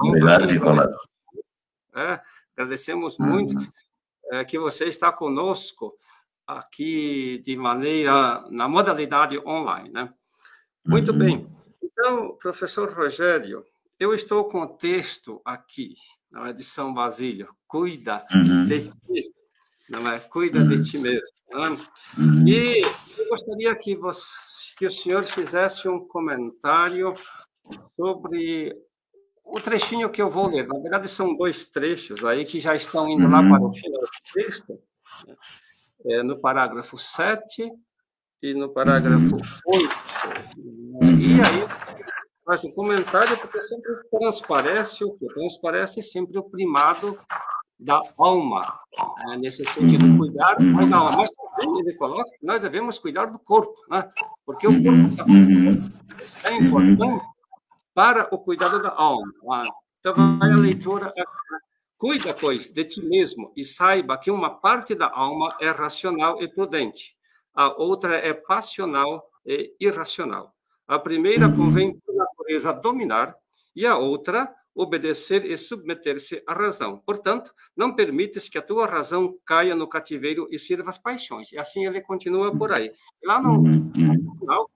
obrigado, 0.00 0.46
Nicolás. 0.46 0.94
É, 1.94 2.20
agradecemos 2.56 3.18
muito 3.18 3.56
é, 4.30 4.44
que 4.44 4.58
você 4.58 4.86
está 4.86 5.10
conosco 5.10 5.96
aqui 6.46 7.38
de 7.44 7.56
maneira, 7.56 8.44
na 8.50 8.68
modalidade 8.68 9.38
online, 9.40 9.90
né? 9.90 10.12
Muito 10.86 11.12
uhum. 11.12 11.18
bem. 11.18 11.56
Então, 11.82 12.36
professor 12.36 12.92
Rogério, 12.92 13.64
eu 13.98 14.14
estou 14.14 14.44
com 14.48 14.62
o 14.62 14.66
texto 14.66 15.40
aqui, 15.44 15.94
não 16.30 16.46
é 16.46 16.52
de 16.52 16.64
São 16.64 16.94
Basílio. 16.94 17.54
Cuida 17.66 18.24
uhum. 18.32 18.66
de 18.66 18.88
ti, 18.88 19.32
não 19.90 20.08
é? 20.08 20.20
Cuida 20.20 20.64
de 20.64 20.82
ti 20.82 20.98
mesmo. 20.98 21.26
É? 21.52 21.56
Uhum. 22.20 22.48
E 22.48 22.80
eu 23.18 23.28
gostaria 23.28 23.74
que, 23.74 23.96
você, 23.96 24.22
que 24.78 24.86
o 24.86 24.90
senhor 24.90 25.24
fizesse 25.24 25.88
um 25.88 26.06
comentário 26.06 27.12
sobre 27.96 28.74
o 29.44 29.60
trechinho 29.60 30.10
que 30.10 30.22
eu 30.22 30.30
vou 30.30 30.48
ler. 30.48 30.66
Na 30.66 30.78
verdade, 30.78 31.08
são 31.08 31.36
dois 31.36 31.66
trechos 31.66 32.24
aí 32.24 32.44
que 32.44 32.60
já 32.60 32.74
estão 32.74 33.08
indo 33.10 33.28
lá 33.28 33.42
para 33.42 33.60
o 33.60 33.66
uhum. 33.66 33.74
final 33.74 34.00
do 34.00 34.32
texto. 34.32 34.78
É, 36.06 36.22
no 36.22 36.40
parágrafo 36.40 36.96
7 36.96 37.70
e 38.42 38.54
no 38.54 38.72
parágrafo 38.72 39.36
8. 39.66 39.88
Uhum. 40.56 41.18
E 41.18 41.40
aí 41.40 42.00
faz 42.46 42.64
um 42.64 42.70
comentário 42.70 43.36
porque 43.38 43.62
sempre 43.62 43.92
transparece 44.10 45.04
o 45.04 45.12
que? 45.14 45.26
Transparece 45.26 46.00
sempre 46.00 46.38
o 46.38 46.44
primado 46.44 47.18
da 47.80 48.00
alma, 48.18 48.78
né? 49.26 49.36
nesse 49.38 49.64
sentido, 49.64 50.04
uhum. 50.04 50.18
cuidar 50.18 50.56
mais 50.60 50.90
da 50.90 50.96
alma. 50.98 51.16
Mas 51.16 51.30
também 51.32 51.80
ele 51.80 51.94
coloca 51.94 52.30
que 52.38 52.44
nós 52.44 52.60
devemos 52.60 52.98
cuidar 52.98 53.26
do 53.26 53.38
corpo, 53.38 53.74
né? 53.88 54.08
porque 54.44 54.66
o 54.66 54.72
corpo 54.72 55.30
uhum. 55.30 55.90
é 56.44 56.56
importante 56.56 57.24
para 57.94 58.28
o 58.32 58.38
cuidado 58.38 58.82
da 58.82 58.90
alma. 58.90 59.32
Né? 59.42 59.68
Então, 59.98 60.38
vai 60.38 60.50
a 60.50 60.56
leitura. 60.56 61.12
Cuida, 61.96 62.34
pois, 62.34 62.70
de 62.70 62.84
ti 62.84 63.02
mesmo 63.02 63.52
e 63.56 63.64
saiba 63.64 64.16
que 64.16 64.30
uma 64.30 64.50
parte 64.50 64.94
da 64.94 65.10
alma 65.10 65.56
é 65.60 65.70
racional 65.70 66.42
e 66.42 66.48
prudente, 66.48 67.14
a 67.54 67.68
outra 67.68 68.16
é 68.16 68.32
passional 68.32 69.22
e 69.44 69.74
irracional. 69.78 70.54
A 70.86 70.98
primeira 70.98 71.46
uhum. 71.46 71.56
convém 71.56 71.98
por 72.00 72.14
natureza 72.14 72.72
dominar 72.72 73.34
e 73.76 73.86
a 73.86 73.96
outra 73.96 74.50
obedecer 74.74 75.44
e 75.44 75.56
submeter-se 75.58 76.42
à 76.46 76.54
razão. 76.54 76.98
Portanto, 77.04 77.52
não 77.76 77.94
permites 77.94 78.48
que 78.48 78.58
a 78.58 78.62
tua 78.62 78.86
razão 78.86 79.36
caia 79.44 79.74
no 79.74 79.88
cativeiro 79.88 80.48
e 80.50 80.58
sirva 80.58 80.90
às 80.90 80.98
paixões. 80.98 81.52
E 81.52 81.58
assim 81.58 81.86
ele 81.86 82.00
continua 82.00 82.56
por 82.56 82.72
aí. 82.72 82.92
Lá 83.24 83.40
no 83.40 83.62
final, 83.92 84.70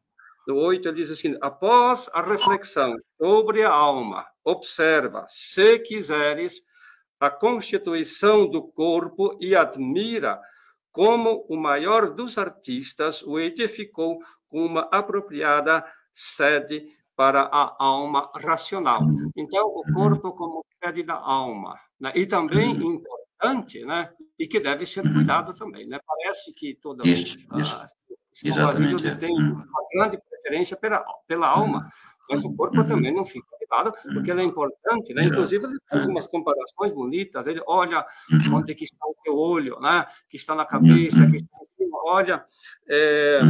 no 0.46 0.56
8, 0.56 0.88
ele 0.88 0.96
diz 0.96 1.10
assim: 1.10 1.36
após 1.40 2.08
a 2.12 2.22
reflexão 2.22 2.96
sobre 3.18 3.62
a 3.62 3.70
alma, 3.70 4.26
observa, 4.44 5.26
se 5.28 5.78
quiseres, 5.78 6.62
a 7.18 7.30
constituição 7.30 8.46
do 8.48 8.62
corpo 8.62 9.38
e 9.40 9.56
admira 9.56 10.40
como 10.92 11.46
o 11.48 11.56
maior 11.56 12.10
dos 12.10 12.36
artistas 12.36 13.22
o 13.22 13.38
edificou 13.40 14.18
com 14.48 14.64
uma 14.64 14.88
apropriada 14.92 15.84
sede 16.12 16.86
para 17.16 17.42
a 17.42 17.74
alma 17.78 18.30
racional. 18.34 19.02
Então, 19.36 19.66
o 19.66 19.82
corpo 19.92 20.32
como 20.32 20.64
sede 20.82 21.02
da 21.02 21.14
alma. 21.14 21.78
Né? 22.00 22.12
E 22.14 22.26
também 22.26 22.70
importante, 22.72 23.84
né? 23.84 24.10
e 24.38 24.46
que 24.46 24.60
deve 24.60 24.84
ser 24.86 25.02
cuidado 25.02 25.54
também. 25.54 25.86
Né? 25.86 25.98
Parece 26.06 26.52
que 26.52 26.76
toda 26.80 27.06
isso, 27.06 27.38
isso. 27.56 27.76
A, 27.76 27.86
Exatamente. 28.44 29.06
É. 29.06 29.14
tem 29.14 29.32
uma 29.32 29.66
grande 29.92 30.18
preferência 30.18 30.76
pela, 30.76 31.04
pela 31.26 31.46
alma, 31.46 31.88
mas 32.28 32.42
o 32.42 32.54
corpo 32.54 32.78
uhum. 32.78 32.86
também 32.86 33.14
não 33.14 33.24
fica 33.24 33.46
cuidado, 33.56 33.92
porque 34.12 34.30
ele 34.30 34.40
é 34.40 34.44
importante, 34.44 35.14
né? 35.14 35.24
Inclusive, 35.24 35.66
ele 35.66 35.78
faz 35.90 36.06
umas 36.06 36.26
comparações 36.26 36.92
bonitas, 36.92 37.46
ele 37.46 37.62
olha 37.66 38.04
uhum. 38.32 38.56
onde 38.56 38.74
que 38.74 38.84
está 38.84 39.06
o 39.06 39.14
teu 39.22 39.36
olho, 39.36 39.78
né? 39.78 40.06
Que 40.28 40.36
está 40.36 40.54
na 40.54 40.64
cabeça, 40.64 41.30
que 41.30 41.36
está 41.36 41.56
em 41.58 41.84
cima, 41.84 41.98
olha... 42.06 42.44
É, 42.88 43.40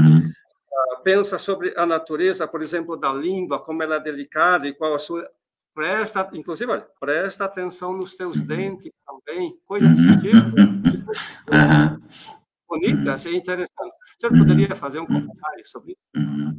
pensa 1.03 1.39
sobre 1.39 1.75
a 1.77 1.87
natureza, 1.87 2.47
por 2.47 2.63
exemplo, 2.63 2.97
da 2.97 3.13
língua, 3.13 3.59
como 3.59 3.83
ela 3.83 3.97
é 3.97 4.01
delicada 4.01 4.67
e 4.67 4.73
qual 4.73 4.95
a 4.95 4.99
sua 4.99 5.29
presta, 5.75 6.29
inclusive, 6.33 6.71
olha, 6.71 6.87
presta 7.01 7.45
atenção 7.45 7.93
nos 7.93 8.15
teus 8.15 8.37
uhum. 8.37 8.47
dentes 8.47 8.93
também, 9.07 9.55
coisa 9.67 9.89
desse 9.89 10.17
tipo. 10.19 10.39
Uhum. 11.51 12.01
Bonita, 12.69 13.15
é 13.29 13.35
interessante. 13.35 13.95
O 14.17 14.21
senhor 14.21 14.39
poderia 14.39 14.77
fazer 14.77 15.01
um 15.01 15.07
comentário 15.07 15.67
sobre 15.67 15.93
isso? 15.93 16.01
Uhum. 16.17 16.57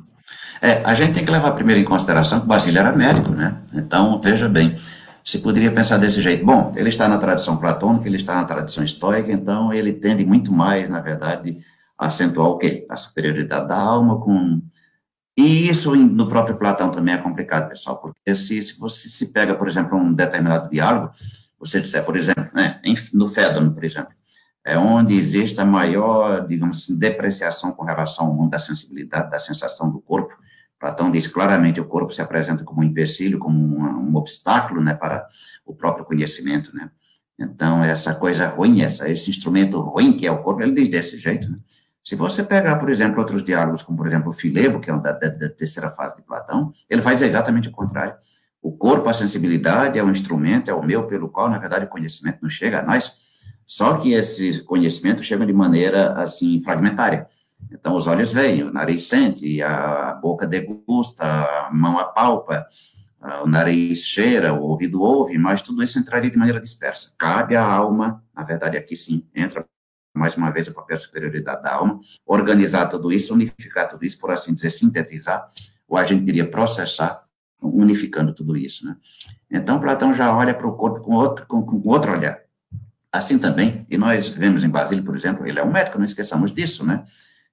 É, 0.62 0.84
a 0.84 0.94
gente 0.94 1.14
tem 1.14 1.26
que 1.26 1.32
levar 1.32 1.52
primeiro 1.54 1.82
em 1.82 1.86
consideração 1.86 2.42
que 2.42 2.48
Basílio 2.48 2.80
era 2.80 2.96
médico, 2.96 3.32
né? 3.32 3.64
Então, 3.74 4.20
veja 4.22 4.48
bem, 4.48 4.78
se 5.24 5.40
poderia 5.40 5.72
pensar 5.72 5.98
desse 5.98 6.22
jeito. 6.22 6.46
Bom, 6.46 6.74
ele 6.76 6.90
está 6.90 7.08
na 7.08 7.18
tradição 7.18 7.58
platônica, 7.58 8.08
ele 8.08 8.18
está 8.18 8.36
na 8.36 8.46
tradição 8.46 8.84
estoica, 8.84 9.32
então 9.32 9.74
ele 9.74 9.94
tende 9.94 10.26
muito 10.26 10.54
mais, 10.54 10.90
na 10.90 11.00
verdade, 11.00 11.58
acentuar 11.98 12.48
o 12.48 12.58
quê? 12.58 12.86
A 12.90 12.96
superioridade 12.96 13.68
da 13.68 13.78
alma 13.78 14.20
com... 14.20 14.62
E 15.38 15.68
isso 15.68 15.94
no 15.96 16.28
próprio 16.28 16.58
Platão 16.58 16.90
também 16.90 17.14
é 17.14 17.18
complicado, 17.18 17.68
pessoal, 17.68 18.00
porque 18.00 18.36
se, 18.36 18.62
se 18.62 18.80
você 18.80 19.10
se 19.10 19.34
pega, 19.34 19.54
por 19.56 19.68
exemplo, 19.68 19.98
um 19.98 20.14
determinado 20.14 20.70
diálogo, 20.70 21.12
você 21.60 21.82
disser, 21.82 22.06
por 22.06 22.16
exemplo, 22.16 22.50
né, 22.54 22.80
no 23.14 23.28
Fédon, 23.28 23.72
por 23.72 23.84
exemplo, 23.84 24.14
é 24.64 24.78
onde 24.78 25.14
existe 25.16 25.60
a 25.60 25.66
maior, 25.66 26.46
digamos 26.48 26.78
assim, 26.78 26.98
depreciação 26.98 27.72
com 27.72 27.84
relação 27.84 28.28
ao 28.28 28.34
mundo 28.34 28.52
da 28.52 28.60
sensibilidade, 28.60 29.30
da 29.30 29.40
sensação 29.40 29.92
do 29.92 30.00
corpo. 30.00 30.36
Platão 30.80 31.12
diz 31.12 31.28
claramente 31.28 31.82
o 31.82 31.86
corpo 31.86 32.14
se 32.14 32.22
apresenta 32.22 32.64
como 32.64 32.82
um 32.82 32.84
empecilho, 32.84 33.38
como 33.38 33.58
um, 33.60 34.10
um 34.10 34.16
obstáculo, 34.16 34.82
né, 34.82 34.94
para 34.94 35.28
o 35.66 35.76
próprio 35.76 36.06
conhecimento, 36.06 36.74
né. 36.74 36.90
Então, 37.38 37.84
essa 37.84 38.16
coisa 38.16 38.48
ruim, 38.48 38.82
essa, 38.82 39.10
esse 39.10 39.30
instrumento 39.30 39.80
ruim 39.82 40.14
que 40.14 40.26
é 40.26 40.32
o 40.32 40.42
corpo, 40.42 40.62
ele 40.62 40.72
diz 40.72 40.88
desse 40.88 41.18
jeito, 41.18 41.52
né. 41.52 41.58
Se 42.06 42.16
você 42.16 42.44
pegar, 42.44 42.76
por 42.76 42.88
exemplo, 42.88 43.20
outros 43.20 43.44
diálogos, 43.44 43.82
como, 43.82 43.98
por 43.98 44.06
exemplo, 44.06 44.30
o 44.30 44.34
Filebo, 44.34 44.80
que 44.80 44.92
é 44.92 44.94
um 44.94 45.02
da, 45.02 45.12
da, 45.12 45.28
da 45.28 45.50
terceira 45.50 45.90
fase 45.90 46.16
de 46.16 46.22
Platão, 46.22 46.72
ele 46.88 47.02
vai 47.02 47.16
dizer 47.16 47.26
exatamente 47.26 47.68
o 47.68 47.72
contrário. 47.72 48.14
O 48.62 48.72
corpo, 48.72 49.10
a 49.10 49.14
sensibilidade, 49.14 49.98
é 49.98 50.04
um 50.04 50.12
instrumento, 50.12 50.70
é 50.70 50.74
o 50.76 50.84
meu 50.84 51.08
pelo 51.08 51.30
qual, 51.30 51.50
na 51.50 51.58
verdade, 51.58 51.86
o 51.86 51.88
conhecimento 51.90 52.38
não 52.44 52.50
chega 52.50 52.80
a 52.80 52.84
nós, 52.84 53.14
só 53.66 53.98
que 53.98 54.14
esses 54.14 54.62
conhecimentos 54.62 55.26
chegam 55.26 55.48
de 55.48 55.54
maneira, 55.54 56.14
assim, 56.14 56.62
fragmentária. 56.64 57.28
Então, 57.72 57.96
os 57.96 58.06
olhos 58.06 58.32
veem, 58.32 58.62
o 58.62 58.72
nariz 58.72 59.08
sente, 59.08 59.60
a 59.64 60.14
boca 60.22 60.46
degusta, 60.46 61.26
a 61.26 61.72
mão 61.74 61.98
apalpa, 61.98 62.68
o 63.44 63.48
nariz 63.48 64.04
cheira, 64.04 64.54
o 64.54 64.62
ouvido 64.62 65.02
ouve, 65.02 65.40
mas 65.40 65.64
tudo 65.64 65.82
isso 65.82 65.98
entraria 65.98 66.30
de 66.30 66.38
maneira 66.38 66.62
dispersa. 66.62 67.16
Cabe 67.18 67.56
à 67.56 67.66
alma, 67.66 68.24
na 68.36 68.44
verdade, 68.44 68.78
aqui 68.78 68.96
sim, 68.96 69.26
entra 69.34 69.66
mais 70.16 70.36
uma 70.36 70.50
vez 70.50 70.68
o 70.68 70.74
papel 70.74 70.98
de 70.98 71.04
superioridade 71.04 71.62
da 71.62 71.74
alma, 71.74 72.00
organizar 72.26 72.88
tudo 72.88 73.12
isso, 73.12 73.34
unificar 73.34 73.88
tudo 73.88 74.06
isso, 74.06 74.18
por 74.18 74.32
assim 74.32 74.54
dizer, 74.54 74.70
sintetizar, 74.70 75.52
ou 75.88 75.98
a 75.98 76.04
gente 76.04 76.24
diria 76.24 76.50
processar, 76.50 77.24
unificando 77.62 78.34
tudo 78.34 78.56
isso, 78.56 78.86
né? 78.86 78.96
Então, 79.52 79.80
Platão 79.80 80.14
já 80.14 80.36
olha 80.36 80.54
para 80.54 80.68
o 80.68 80.74
corpo 80.74 81.02
com 81.02 81.14
outro, 81.14 81.46
com, 81.46 81.64
com 81.64 81.82
outro 81.88 82.12
olhar. 82.12 82.40
Assim 83.12 83.38
também, 83.38 83.86
e 83.90 83.98
nós 83.98 84.28
vemos 84.28 84.64
em 84.64 84.70
Basílio, 84.70 85.04
por 85.04 85.16
exemplo, 85.16 85.48
ele 85.48 85.60
é 85.60 85.64
um 85.64 85.72
médico, 85.72 85.98
não 85.98 86.06
esqueçamos 86.06 86.52
disso, 86.52 86.86
né? 86.86 87.06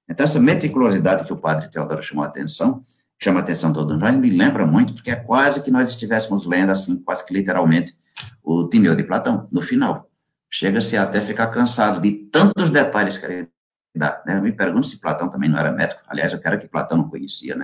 Então, 0.09 0.23
essa 0.25 0.39
meticulosidade 0.39 1.25
que 1.25 1.31
o 1.31 1.37
padre 1.37 1.69
Teodoro 1.69 2.03
chamou 2.03 2.23
a 2.23 2.27
atenção, 2.27 2.83
chama 3.21 3.39
a 3.39 3.43
atenção 3.43 3.71
todo 3.71 3.93
mundo, 3.93 4.19
me 4.19 4.29
lembra 4.29 4.65
muito, 4.65 4.93
porque 4.93 5.11
é 5.11 5.15
quase 5.15 5.61
que 5.61 5.71
nós 5.71 5.89
estivéssemos 5.89 6.45
lendo, 6.45 6.71
assim, 6.71 6.97
quase 6.97 7.25
que 7.25 7.33
literalmente, 7.33 7.95
o 8.43 8.67
Timeu 8.67 8.95
de 8.95 9.03
Platão, 9.03 9.47
no 9.51 9.61
final. 9.61 10.09
Chega-se 10.55 10.95
até 10.95 11.19
ficar 11.19 11.47
cansado 11.47 11.99
de 11.99 12.11
tantos 12.11 12.69
detalhes 12.69 13.17
que 13.17 13.25
ele 13.25 13.49
dá. 13.95 14.21
Né? 14.23 14.39
Me 14.39 14.51
pergunto 14.51 14.85
se 14.85 14.99
Platão 14.99 15.27
também 15.27 15.49
não 15.49 15.57
era 15.57 15.71
médico. 15.71 16.03
Aliás, 16.07 16.31
eu 16.31 16.39
quero 16.39 16.59
que 16.59 16.67
Platão 16.67 16.95
não 16.95 17.09
conhecia, 17.09 17.55
né? 17.55 17.63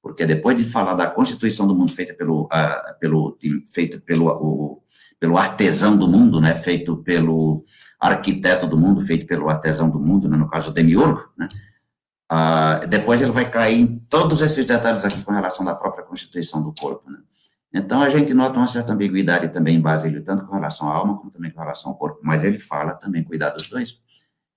Porque 0.00 0.24
depois 0.24 0.56
de 0.56 0.62
falar 0.62 0.94
da 0.94 1.08
constituição 1.08 1.66
do 1.66 1.74
mundo 1.74 1.92
feita 1.92 2.14
pelo, 2.14 2.44
uh, 2.44 2.98
pelo, 3.00 3.36
feito 3.66 4.00
pelo, 4.02 4.28
o, 4.28 4.80
pelo 5.18 5.36
artesão 5.36 5.96
do 5.96 6.06
mundo, 6.06 6.40
né? 6.40 6.54
Feito 6.54 6.98
pelo 6.98 7.64
arquiteto 7.98 8.64
do 8.64 8.78
mundo, 8.78 9.00
feito 9.00 9.26
pelo 9.26 9.50
artesão 9.50 9.90
do 9.90 9.98
mundo, 9.98 10.28
né? 10.28 10.36
no 10.36 10.48
caso, 10.48 10.70
Demiurgo, 10.70 11.32
né? 11.36 11.48
Ah, 12.30 12.78
depois 12.88 13.20
ele 13.20 13.32
vai 13.32 13.50
cair 13.50 13.80
em 13.80 13.98
todos 14.08 14.40
esses 14.40 14.64
detalhes 14.64 15.04
aqui 15.04 15.20
com 15.24 15.32
relação 15.32 15.64
da 15.64 15.74
própria 15.74 16.04
constituição 16.04 16.62
do 16.62 16.72
corpo, 16.72 17.10
né? 17.10 17.18
Então, 17.72 18.02
a 18.02 18.08
gente 18.08 18.34
nota 18.34 18.58
uma 18.58 18.66
certa 18.66 18.92
ambiguidade 18.92 19.48
também 19.52 19.76
em 19.76 19.80
Basílio, 19.80 20.24
tanto 20.24 20.44
com 20.44 20.54
relação 20.54 20.90
à 20.90 20.94
alma, 20.94 21.16
como 21.16 21.30
também 21.30 21.50
com 21.50 21.60
relação 21.60 21.92
ao 21.92 21.98
corpo, 21.98 22.18
mas 22.22 22.42
ele 22.42 22.58
fala 22.58 22.94
também 22.94 23.22
cuidar 23.22 23.50
dos 23.50 23.68
dois. 23.68 23.98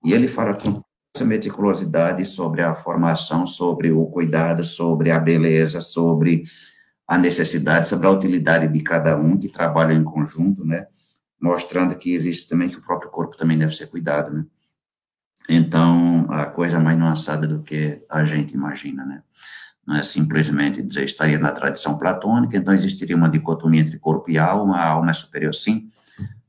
E 0.04 0.12
ele 0.12 0.26
fala 0.26 0.54
com 0.54 0.82
essa 1.14 1.24
meticulosidade 1.24 2.24
sobre 2.24 2.60
a 2.60 2.74
formação, 2.74 3.46
sobre 3.46 3.92
o 3.92 4.04
cuidado, 4.06 4.64
sobre 4.64 5.12
a 5.12 5.18
beleza, 5.18 5.80
sobre 5.80 6.42
a 7.06 7.16
necessidade, 7.16 7.88
sobre 7.88 8.06
a 8.06 8.10
utilidade 8.10 8.66
de 8.66 8.80
cada 8.80 9.16
um 9.16 9.38
que 9.38 9.48
trabalha 9.48 9.92
em 9.92 10.02
conjunto, 10.02 10.64
né? 10.64 10.86
Mostrando 11.40 11.94
que 11.94 12.12
existe 12.12 12.48
também 12.48 12.68
que 12.68 12.78
o 12.78 12.82
próprio 12.82 13.10
corpo 13.10 13.36
também 13.36 13.56
deve 13.56 13.76
ser 13.76 13.86
cuidado, 13.86 14.32
né? 14.32 14.44
Então, 15.48 16.26
a 16.30 16.46
coisa 16.46 16.80
mais 16.80 16.98
nuançada 16.98 17.46
do 17.46 17.62
que 17.62 18.02
a 18.10 18.24
gente 18.24 18.54
imagina, 18.54 19.04
né? 19.04 19.22
Não 19.86 19.96
é 19.96 20.02
simplesmente 20.02 20.82
dizer, 20.82 21.04
estaria 21.04 21.38
na 21.38 21.52
tradição 21.52 21.98
platônica, 21.98 22.56
então 22.56 22.72
existiria 22.72 23.16
uma 23.16 23.28
dicotomia 23.28 23.80
entre 23.80 23.98
corpo 23.98 24.30
e 24.30 24.38
alma, 24.38 24.76
a 24.76 24.90
alma 24.90 25.10
é 25.10 25.14
superior, 25.14 25.54
sim, 25.54 25.90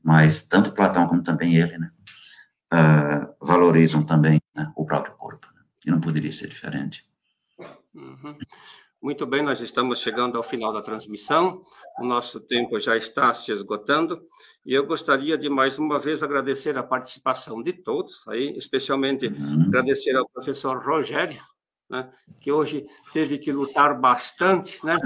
mas 0.02 0.42
tanto 0.42 0.72
Platão 0.72 1.06
como 1.06 1.22
também 1.22 1.56
ele, 1.56 1.76
né, 1.76 1.90
uh, 2.72 3.44
valorizam 3.44 4.02
também 4.02 4.40
né, 4.54 4.72
o 4.74 4.86
próprio 4.86 5.14
corpo, 5.14 5.46
né? 5.54 5.60
e 5.86 5.90
não 5.90 6.00
poderia 6.00 6.32
ser 6.32 6.48
diferente. 6.48 7.04
Uhum. 7.94 8.36
Muito 9.02 9.26
bem, 9.26 9.42
nós 9.42 9.60
estamos 9.60 10.00
chegando 10.00 10.36
ao 10.36 10.42
final 10.42 10.72
da 10.72 10.80
transmissão, 10.80 11.62
o 11.98 12.04
nosso 12.04 12.40
tempo 12.40 12.80
já 12.80 12.96
está 12.96 13.32
se 13.34 13.52
esgotando, 13.52 14.22
e 14.64 14.72
eu 14.72 14.86
gostaria 14.86 15.36
de 15.36 15.48
mais 15.48 15.78
uma 15.78 16.00
vez 16.00 16.22
agradecer 16.22 16.76
a 16.76 16.82
participação 16.82 17.62
de 17.62 17.72
todos, 17.72 18.26
aí, 18.26 18.56
especialmente 18.56 19.26
uhum. 19.26 19.66
agradecer 19.68 20.16
ao 20.16 20.28
professor 20.28 20.82
Rogério, 20.84 21.40
né, 21.88 22.10
que 22.40 22.50
hoje 22.50 22.86
teve 23.12 23.38
que 23.38 23.52
lutar 23.52 23.98
bastante, 23.98 24.84
né? 24.84 24.96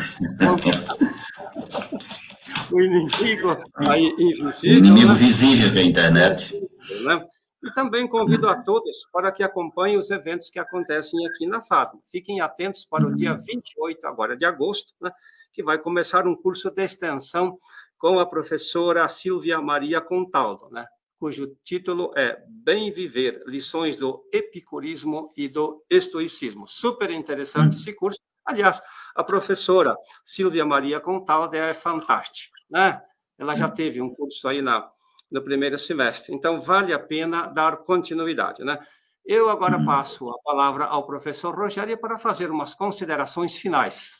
o 2.72 2.80
inimigo 2.80 3.56
aí 3.76 4.14
invisível. 4.18 4.74
O 4.74 4.78
inimigo 4.78 5.08
né? 5.08 5.14
visível 5.14 5.72
que 5.72 5.78
é 5.78 5.82
a 5.82 5.84
internet. 5.84 6.68
Né? 7.04 7.26
E 7.62 7.72
também 7.72 8.08
convido 8.08 8.48
a 8.48 8.56
todos 8.62 9.06
para 9.12 9.30
que 9.30 9.42
acompanhem 9.42 9.98
os 9.98 10.10
eventos 10.10 10.48
que 10.48 10.58
acontecem 10.58 11.26
aqui 11.26 11.46
na 11.46 11.60
FASMA. 11.60 12.00
Fiquem 12.10 12.40
atentos 12.40 12.86
para 12.86 13.06
o 13.06 13.14
dia 13.14 13.34
28, 13.34 14.06
agora 14.06 14.36
de 14.36 14.46
agosto, 14.46 14.94
né, 15.00 15.10
que 15.52 15.62
vai 15.62 15.78
começar 15.78 16.26
um 16.26 16.34
curso 16.34 16.70
de 16.70 16.82
extensão 16.82 17.54
com 17.98 18.18
a 18.18 18.24
professora 18.24 19.06
Silvia 19.08 19.60
Maria 19.60 20.00
Contaldo, 20.00 20.70
né, 20.70 20.86
cujo 21.20 21.54
título 21.62 22.12
é 22.16 22.42
Bem 22.48 22.90
Viver, 22.90 23.44
lições 23.46 23.98
do 23.98 24.26
epicurismo 24.32 25.34
e 25.36 25.48
do 25.48 25.84
estoicismo. 25.90 26.66
Super 26.66 27.10
interessante 27.10 27.76
esse 27.76 27.92
curso. 27.92 28.18
Aliás, 28.42 28.80
a 29.14 29.22
professora 29.22 29.94
Silvia 30.24 30.64
Maria 30.64 30.98
Contaldo 30.98 31.54
é 31.54 31.74
fantástica, 31.74 32.58
né? 32.70 33.02
Ela 33.38 33.54
já 33.54 33.68
teve 33.68 34.00
um 34.00 34.14
curso 34.14 34.48
aí 34.48 34.62
na 34.62 34.90
no 35.30 35.42
primeiro 35.42 35.78
semestre. 35.78 36.34
Então, 36.34 36.60
vale 36.60 36.92
a 36.92 36.98
pena 36.98 37.46
dar 37.46 37.76
continuidade, 37.76 38.64
né? 38.64 38.84
Eu 39.24 39.48
agora 39.48 39.76
uhum. 39.76 39.84
passo 39.84 40.28
a 40.28 40.38
palavra 40.42 40.86
ao 40.86 41.06
professor 41.06 41.54
Rogério 41.54 41.96
para 41.96 42.18
fazer 42.18 42.50
umas 42.50 42.74
considerações 42.74 43.56
finais. 43.56 44.10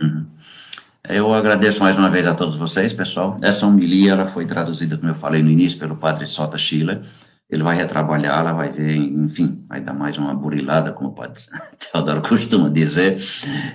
Uhum. 0.00 0.34
Eu 1.08 1.32
agradeço 1.32 1.80
mais 1.80 1.96
uma 1.96 2.10
vez 2.10 2.26
a 2.26 2.34
todos 2.34 2.56
vocês, 2.56 2.92
pessoal. 2.92 3.36
Essa 3.40 3.66
homilia 3.66 4.12
ela 4.12 4.24
foi 4.24 4.44
traduzida, 4.44 4.96
como 4.96 5.10
eu 5.10 5.14
falei 5.14 5.42
no 5.42 5.50
início, 5.50 5.78
pelo 5.78 5.96
padre 5.96 6.26
Sota 6.26 6.58
Schiller. 6.58 7.00
Ele 7.48 7.62
vai 7.62 7.76
retrabalhá-la, 7.76 8.52
vai 8.52 8.70
ver, 8.70 8.96
enfim, 8.96 9.64
vai 9.68 9.80
dar 9.80 9.92
mais 9.92 10.18
uma 10.18 10.34
burilada, 10.34 10.92
como 10.92 11.10
o 11.10 11.12
padre 11.12 11.40
Teodoro 11.78 12.20
costuma 12.20 12.68
dizer, 12.68 13.22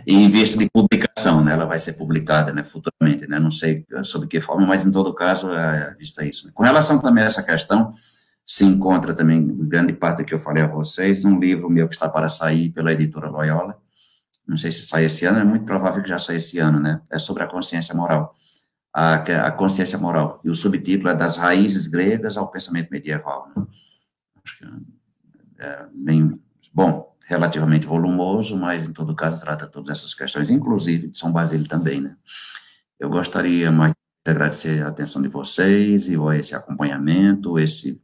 em 0.05 0.29
vista 0.29 0.57
de 0.57 0.69
publicação, 0.69 1.41
né, 1.41 1.53
ela 1.53 1.65
vai 1.65 1.79
ser 1.79 1.93
publicada 1.93 2.51
né, 2.51 2.65
futuramente, 2.65 3.25
né, 3.27 3.39
não 3.39 3.51
sei 3.51 3.85
sob 4.03 4.27
que 4.27 4.41
forma, 4.41 4.67
mas 4.67 4.85
em 4.85 4.91
todo 4.91 5.13
caso, 5.13 5.53
é, 5.53 5.95
vista 5.97 6.25
isso. 6.25 6.47
Né. 6.47 6.51
Com 6.53 6.63
relação 6.63 6.99
também 6.99 7.23
a 7.23 7.27
essa 7.27 7.41
questão, 7.43 7.93
se 8.45 8.65
encontra 8.65 9.13
também, 9.13 9.47
grande 9.69 9.93
parte 9.93 10.25
que 10.25 10.33
eu 10.33 10.39
falei 10.39 10.63
a 10.63 10.67
vocês, 10.67 11.23
num 11.23 11.39
livro 11.39 11.69
meu 11.69 11.87
que 11.87 11.93
está 11.93 12.09
para 12.09 12.27
sair 12.27 12.71
pela 12.71 12.91
editora 12.91 13.29
Loyola, 13.29 13.77
não 14.47 14.57
sei 14.57 14.71
se 14.71 14.85
sai 14.85 15.05
esse 15.05 15.25
ano, 15.25 15.39
é 15.39 15.43
muito 15.43 15.65
provável 15.65 16.01
que 16.01 16.09
já 16.09 16.19
saia 16.19 16.37
esse 16.37 16.59
ano, 16.59 16.79
né, 16.79 17.01
é 17.09 17.17
sobre 17.19 17.43
a 17.43 17.47
consciência 17.47 17.95
moral 17.95 18.35
a, 18.93 19.13
a 19.13 19.51
consciência 19.51 19.97
moral. 19.97 20.39
E 20.43 20.49
o 20.49 20.55
subtítulo 20.55 21.09
é 21.09 21.15
Das 21.15 21.37
Raízes 21.37 21.87
Gregas 21.87 22.37
ao 22.37 22.49
Pensamento 22.49 22.89
Medieval. 22.89 23.49
Né? 23.55 23.65
Acho 24.43 24.57
que 24.57 24.65
é 25.59 25.85
bem, 25.93 26.41
bom, 26.73 27.15
relativamente 27.25 27.85
volumoso, 27.85 28.57
mas 28.57 28.87
em 28.87 28.93
todo 28.93 29.15
caso 29.15 29.41
trata 29.41 29.67
todas 29.67 29.97
essas 29.97 30.13
questões, 30.13 30.49
inclusive 30.49 31.07
de 31.07 31.17
São 31.17 31.31
Basílio 31.31 31.67
também, 31.67 32.01
né? 32.01 32.15
Eu 32.99 33.09
gostaria 33.09 33.71
mais 33.71 33.93
de 34.25 34.31
agradecer 34.31 34.83
a 34.83 34.89
atenção 34.89 35.21
de 35.21 35.27
vocês 35.27 36.07
e 36.07 36.15
esse 36.37 36.53
acompanhamento, 36.53 37.57
esse 37.57 37.99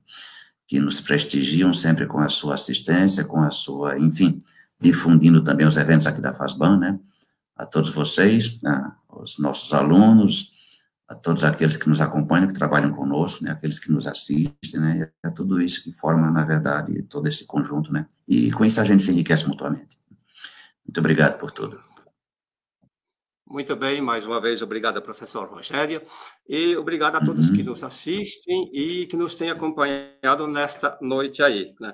que 0.67 0.79
nos 0.79 0.99
prestigiam 0.99 1.73
sempre 1.73 2.05
com 2.05 2.19
a 2.19 2.29
sua 2.29 2.55
assistência, 2.55 3.23
com 3.23 3.41
a 3.41 3.51
sua, 3.51 3.97
enfim, 3.97 4.41
difundindo 4.79 5.43
também 5.43 5.65
os 5.65 5.77
eventos 5.77 6.07
aqui 6.07 6.21
da 6.21 6.33
FASBAN, 6.33 6.77
né? 6.77 6.99
A 7.55 7.65
todos 7.65 7.91
vocês, 7.91 8.61
né? 8.61 8.91
os 9.09 9.39
nossos 9.39 9.73
alunos, 9.73 10.51
a 11.07 11.15
todos 11.15 11.43
aqueles 11.43 11.77
que 11.77 11.87
nos 11.87 12.01
acompanham, 12.01 12.47
que 12.47 12.53
trabalham 12.53 12.91
conosco, 12.91 13.43
né, 13.43 13.51
aqueles 13.51 13.79
que 13.79 13.91
nos 13.91 14.07
assistem, 14.07 14.79
né, 14.79 15.11
é 15.23 15.29
tudo 15.29 15.61
isso 15.61 15.83
que 15.83 15.91
forma, 15.93 16.29
na 16.29 16.43
verdade, 16.43 17.01
todo 17.03 17.27
esse 17.27 17.45
conjunto, 17.45 17.91
né, 17.93 18.07
e 18.27 18.51
com 18.51 18.65
isso 18.65 18.81
a 18.81 18.83
gente 18.83 19.03
se 19.03 19.11
enriquece 19.11 19.47
mutuamente. 19.47 19.97
Muito 20.85 20.99
obrigado 20.99 21.37
por 21.37 21.51
tudo. 21.51 21.81
Muito 23.49 23.73
bem, 23.77 24.01
mais 24.01 24.25
uma 24.25 24.41
vez, 24.41 24.61
obrigado, 24.61 25.01
professor 25.01 25.47
Rogério, 25.47 26.01
e 26.49 26.75
obrigado 26.75 27.15
a 27.15 27.25
todos 27.25 27.49
uhum. 27.49 27.55
que 27.55 27.63
nos 27.63 27.81
assistem 27.81 28.69
e 28.73 29.07
que 29.07 29.15
nos 29.15 29.35
têm 29.35 29.49
acompanhado 29.49 30.45
nesta 30.47 30.97
noite 31.01 31.41
aí. 31.41 31.73
Né? 31.79 31.93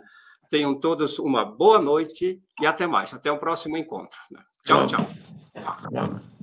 Tenham 0.53 0.75
todos 0.75 1.17
uma 1.17 1.43
boa 1.43 1.81
noite 1.81 2.39
e 2.61 2.67
até 2.67 2.85
mais. 2.85 3.11
Até 3.11 3.31
o 3.31 3.39
próximo 3.39 3.75
encontro. 3.75 4.19
Né? 4.29 4.39
Tchau, 4.63 4.85
tchau. 4.85 4.99
tchau. 5.51 5.89
tchau. 5.89 6.42